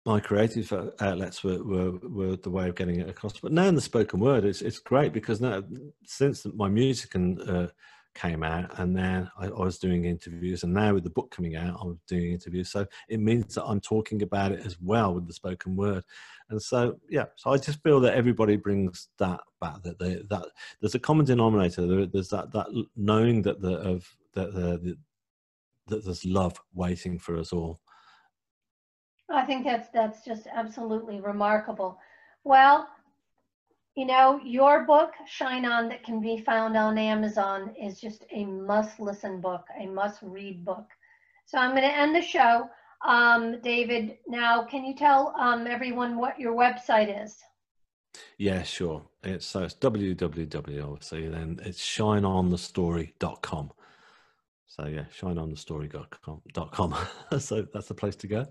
my 0.06 0.18
creative 0.18 0.72
outlets 1.00 1.44
were, 1.44 1.62
were, 1.62 1.92
were 2.02 2.36
the 2.36 2.50
way 2.50 2.68
of 2.68 2.74
getting 2.74 3.00
it 3.00 3.08
across. 3.08 3.38
But 3.38 3.52
now 3.52 3.66
in 3.66 3.74
the 3.74 3.80
spoken 3.80 4.18
word, 4.18 4.44
it's 4.44 4.62
it's 4.62 4.78
great 4.78 5.12
because 5.12 5.40
now 5.40 5.62
since 6.04 6.46
my 6.54 6.68
music 6.68 7.14
and 7.14 7.40
uh, 7.42 7.66
came 8.14 8.42
out, 8.42 8.78
and 8.78 8.96
then 8.96 9.30
I, 9.38 9.46
I, 9.46 9.64
was 9.64 9.78
doing 9.78 10.04
interviews, 10.04 10.62
and 10.62 10.74
now 10.74 10.94
with 10.94 11.04
the 11.04 11.10
book 11.10 11.30
coming 11.30 11.56
out, 11.56 11.78
I'm 11.80 11.98
doing 12.06 12.32
interviews. 12.32 12.70
So 12.70 12.86
it 13.08 13.20
means 13.20 13.54
that 13.54 13.64
I'm 13.64 13.80
talking 13.80 14.22
about 14.22 14.52
it 14.52 14.64
as 14.64 14.80
well 14.80 15.14
with 15.14 15.26
the 15.26 15.32
spoken 15.32 15.76
word, 15.76 16.04
and 16.50 16.60
so 16.60 16.98
yeah. 17.08 17.26
So 17.36 17.50
I 17.50 17.58
just 17.58 17.82
feel 17.82 18.00
that 18.00 18.14
everybody 18.14 18.56
brings 18.56 19.08
that 19.18 19.40
back. 19.60 19.82
That 19.82 19.98
they 19.98 20.22
that 20.30 20.46
there's 20.80 20.94
a 20.94 21.00
common 21.00 21.26
denominator. 21.26 21.86
There, 21.86 22.06
there's 22.06 22.30
that 22.30 22.52
that 22.52 22.66
knowing 22.96 23.42
that 23.42 23.60
the 23.60 23.74
of 23.78 24.08
that 24.34 24.54
the, 24.54 24.78
the 24.78 24.96
that 25.88 26.04
there's 26.04 26.24
love 26.24 26.60
waiting 26.74 27.18
for 27.18 27.36
us 27.36 27.52
all 27.52 27.80
I 29.30 29.44
think 29.44 29.64
that's 29.64 29.88
that's 29.90 30.24
just 30.24 30.46
absolutely 30.52 31.20
remarkable. 31.20 31.98
Well, 32.44 32.88
you 33.96 34.06
know, 34.06 34.40
your 34.44 34.84
book, 34.84 35.12
Shine 35.26 35.66
On, 35.66 35.88
that 35.88 36.04
can 36.04 36.20
be 36.20 36.38
found 36.38 36.76
on 36.76 36.96
Amazon, 36.96 37.74
is 37.80 38.00
just 38.00 38.24
a 38.30 38.44
must 38.44 39.00
listen 39.00 39.40
book, 39.40 39.64
a 39.78 39.86
must 39.86 40.20
read 40.22 40.64
book. 40.64 40.86
So 41.46 41.58
I'm 41.58 41.70
going 41.70 41.82
to 41.82 41.96
end 41.96 42.14
the 42.14 42.22
show. 42.22 42.68
Um, 43.04 43.60
David, 43.62 44.18
now 44.28 44.62
can 44.64 44.84
you 44.84 44.94
tell 44.94 45.34
um, 45.38 45.66
everyone 45.66 46.16
what 46.16 46.38
your 46.38 46.54
website 46.54 47.24
is? 47.24 47.38
Yeah, 48.38 48.62
sure. 48.62 49.02
It's 49.22 49.46
so 49.46 49.64
it's 49.64 49.74
www, 49.74 50.84
obviously, 50.84 51.28
then 51.28 51.60
it's 51.64 51.80
shineonthestory.com. 51.80 53.72
So 54.66 54.86
yeah, 54.86 55.04
shineonthestory.com. 55.18 56.94
so 57.40 57.66
that's 57.72 57.88
the 57.88 57.94
place 57.94 58.16
to 58.16 58.26
go. 58.28 58.46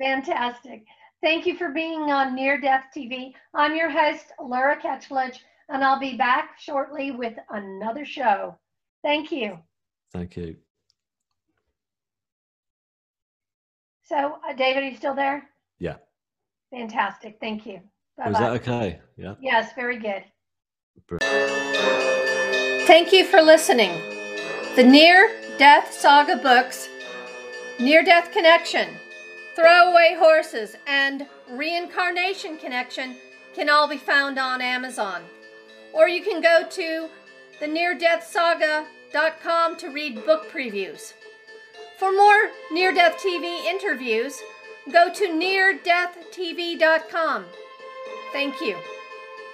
Fantastic. 0.00 0.84
Thank 1.24 1.46
you 1.46 1.56
for 1.56 1.70
being 1.70 2.12
on 2.12 2.34
Near 2.34 2.60
Death 2.60 2.88
TV. 2.94 3.32
I'm 3.54 3.74
your 3.74 3.88
host, 3.88 4.26
Laura 4.38 4.76
Ketchledge, 4.78 5.38
and 5.70 5.82
I'll 5.82 5.98
be 5.98 6.18
back 6.18 6.60
shortly 6.60 7.12
with 7.12 7.32
another 7.48 8.04
show. 8.04 8.58
Thank 9.02 9.32
you. 9.32 9.58
Thank 10.12 10.36
you. 10.36 10.56
So, 14.02 14.36
uh, 14.46 14.52
David, 14.52 14.82
are 14.82 14.86
you 14.86 14.96
still 14.98 15.14
there? 15.14 15.48
Yeah. 15.78 15.96
Fantastic. 16.70 17.38
Thank 17.40 17.64
you. 17.64 17.80
Bye-bye. 18.18 18.28
Was 18.28 18.38
that 18.40 18.52
okay? 18.60 19.00
Yeah. 19.16 19.36
Yes, 19.40 19.72
very 19.74 19.98
good. 19.98 20.24
Thank 22.86 23.14
you 23.14 23.24
for 23.24 23.40
listening. 23.40 23.98
The 24.76 24.84
Near 24.84 25.34
Death 25.56 25.90
Saga 25.90 26.36
books, 26.36 26.90
Near 27.80 28.04
Death 28.04 28.30
Connection, 28.30 28.88
Throwaway 29.54 30.16
Horses, 30.18 30.76
and 30.86 31.26
Reincarnation 31.50 32.56
Connection 32.58 33.16
can 33.54 33.68
all 33.68 33.88
be 33.88 33.98
found 33.98 34.38
on 34.38 34.60
Amazon. 34.60 35.22
Or 35.92 36.08
you 36.08 36.22
can 36.22 36.40
go 36.40 36.66
to 36.68 37.08
the 37.60 37.66
neardeathsaga.com 37.66 39.76
to 39.76 39.88
read 39.88 40.26
book 40.26 40.50
previews. 40.50 41.12
For 41.98 42.12
more 42.12 42.50
Near 42.72 42.92
Death 42.92 43.22
TV 43.24 43.64
interviews, 43.64 44.40
go 44.90 45.12
to 45.12 45.28
neardeathtv.com. 45.28 47.44
Thank 48.32 48.60
you. 48.60 48.76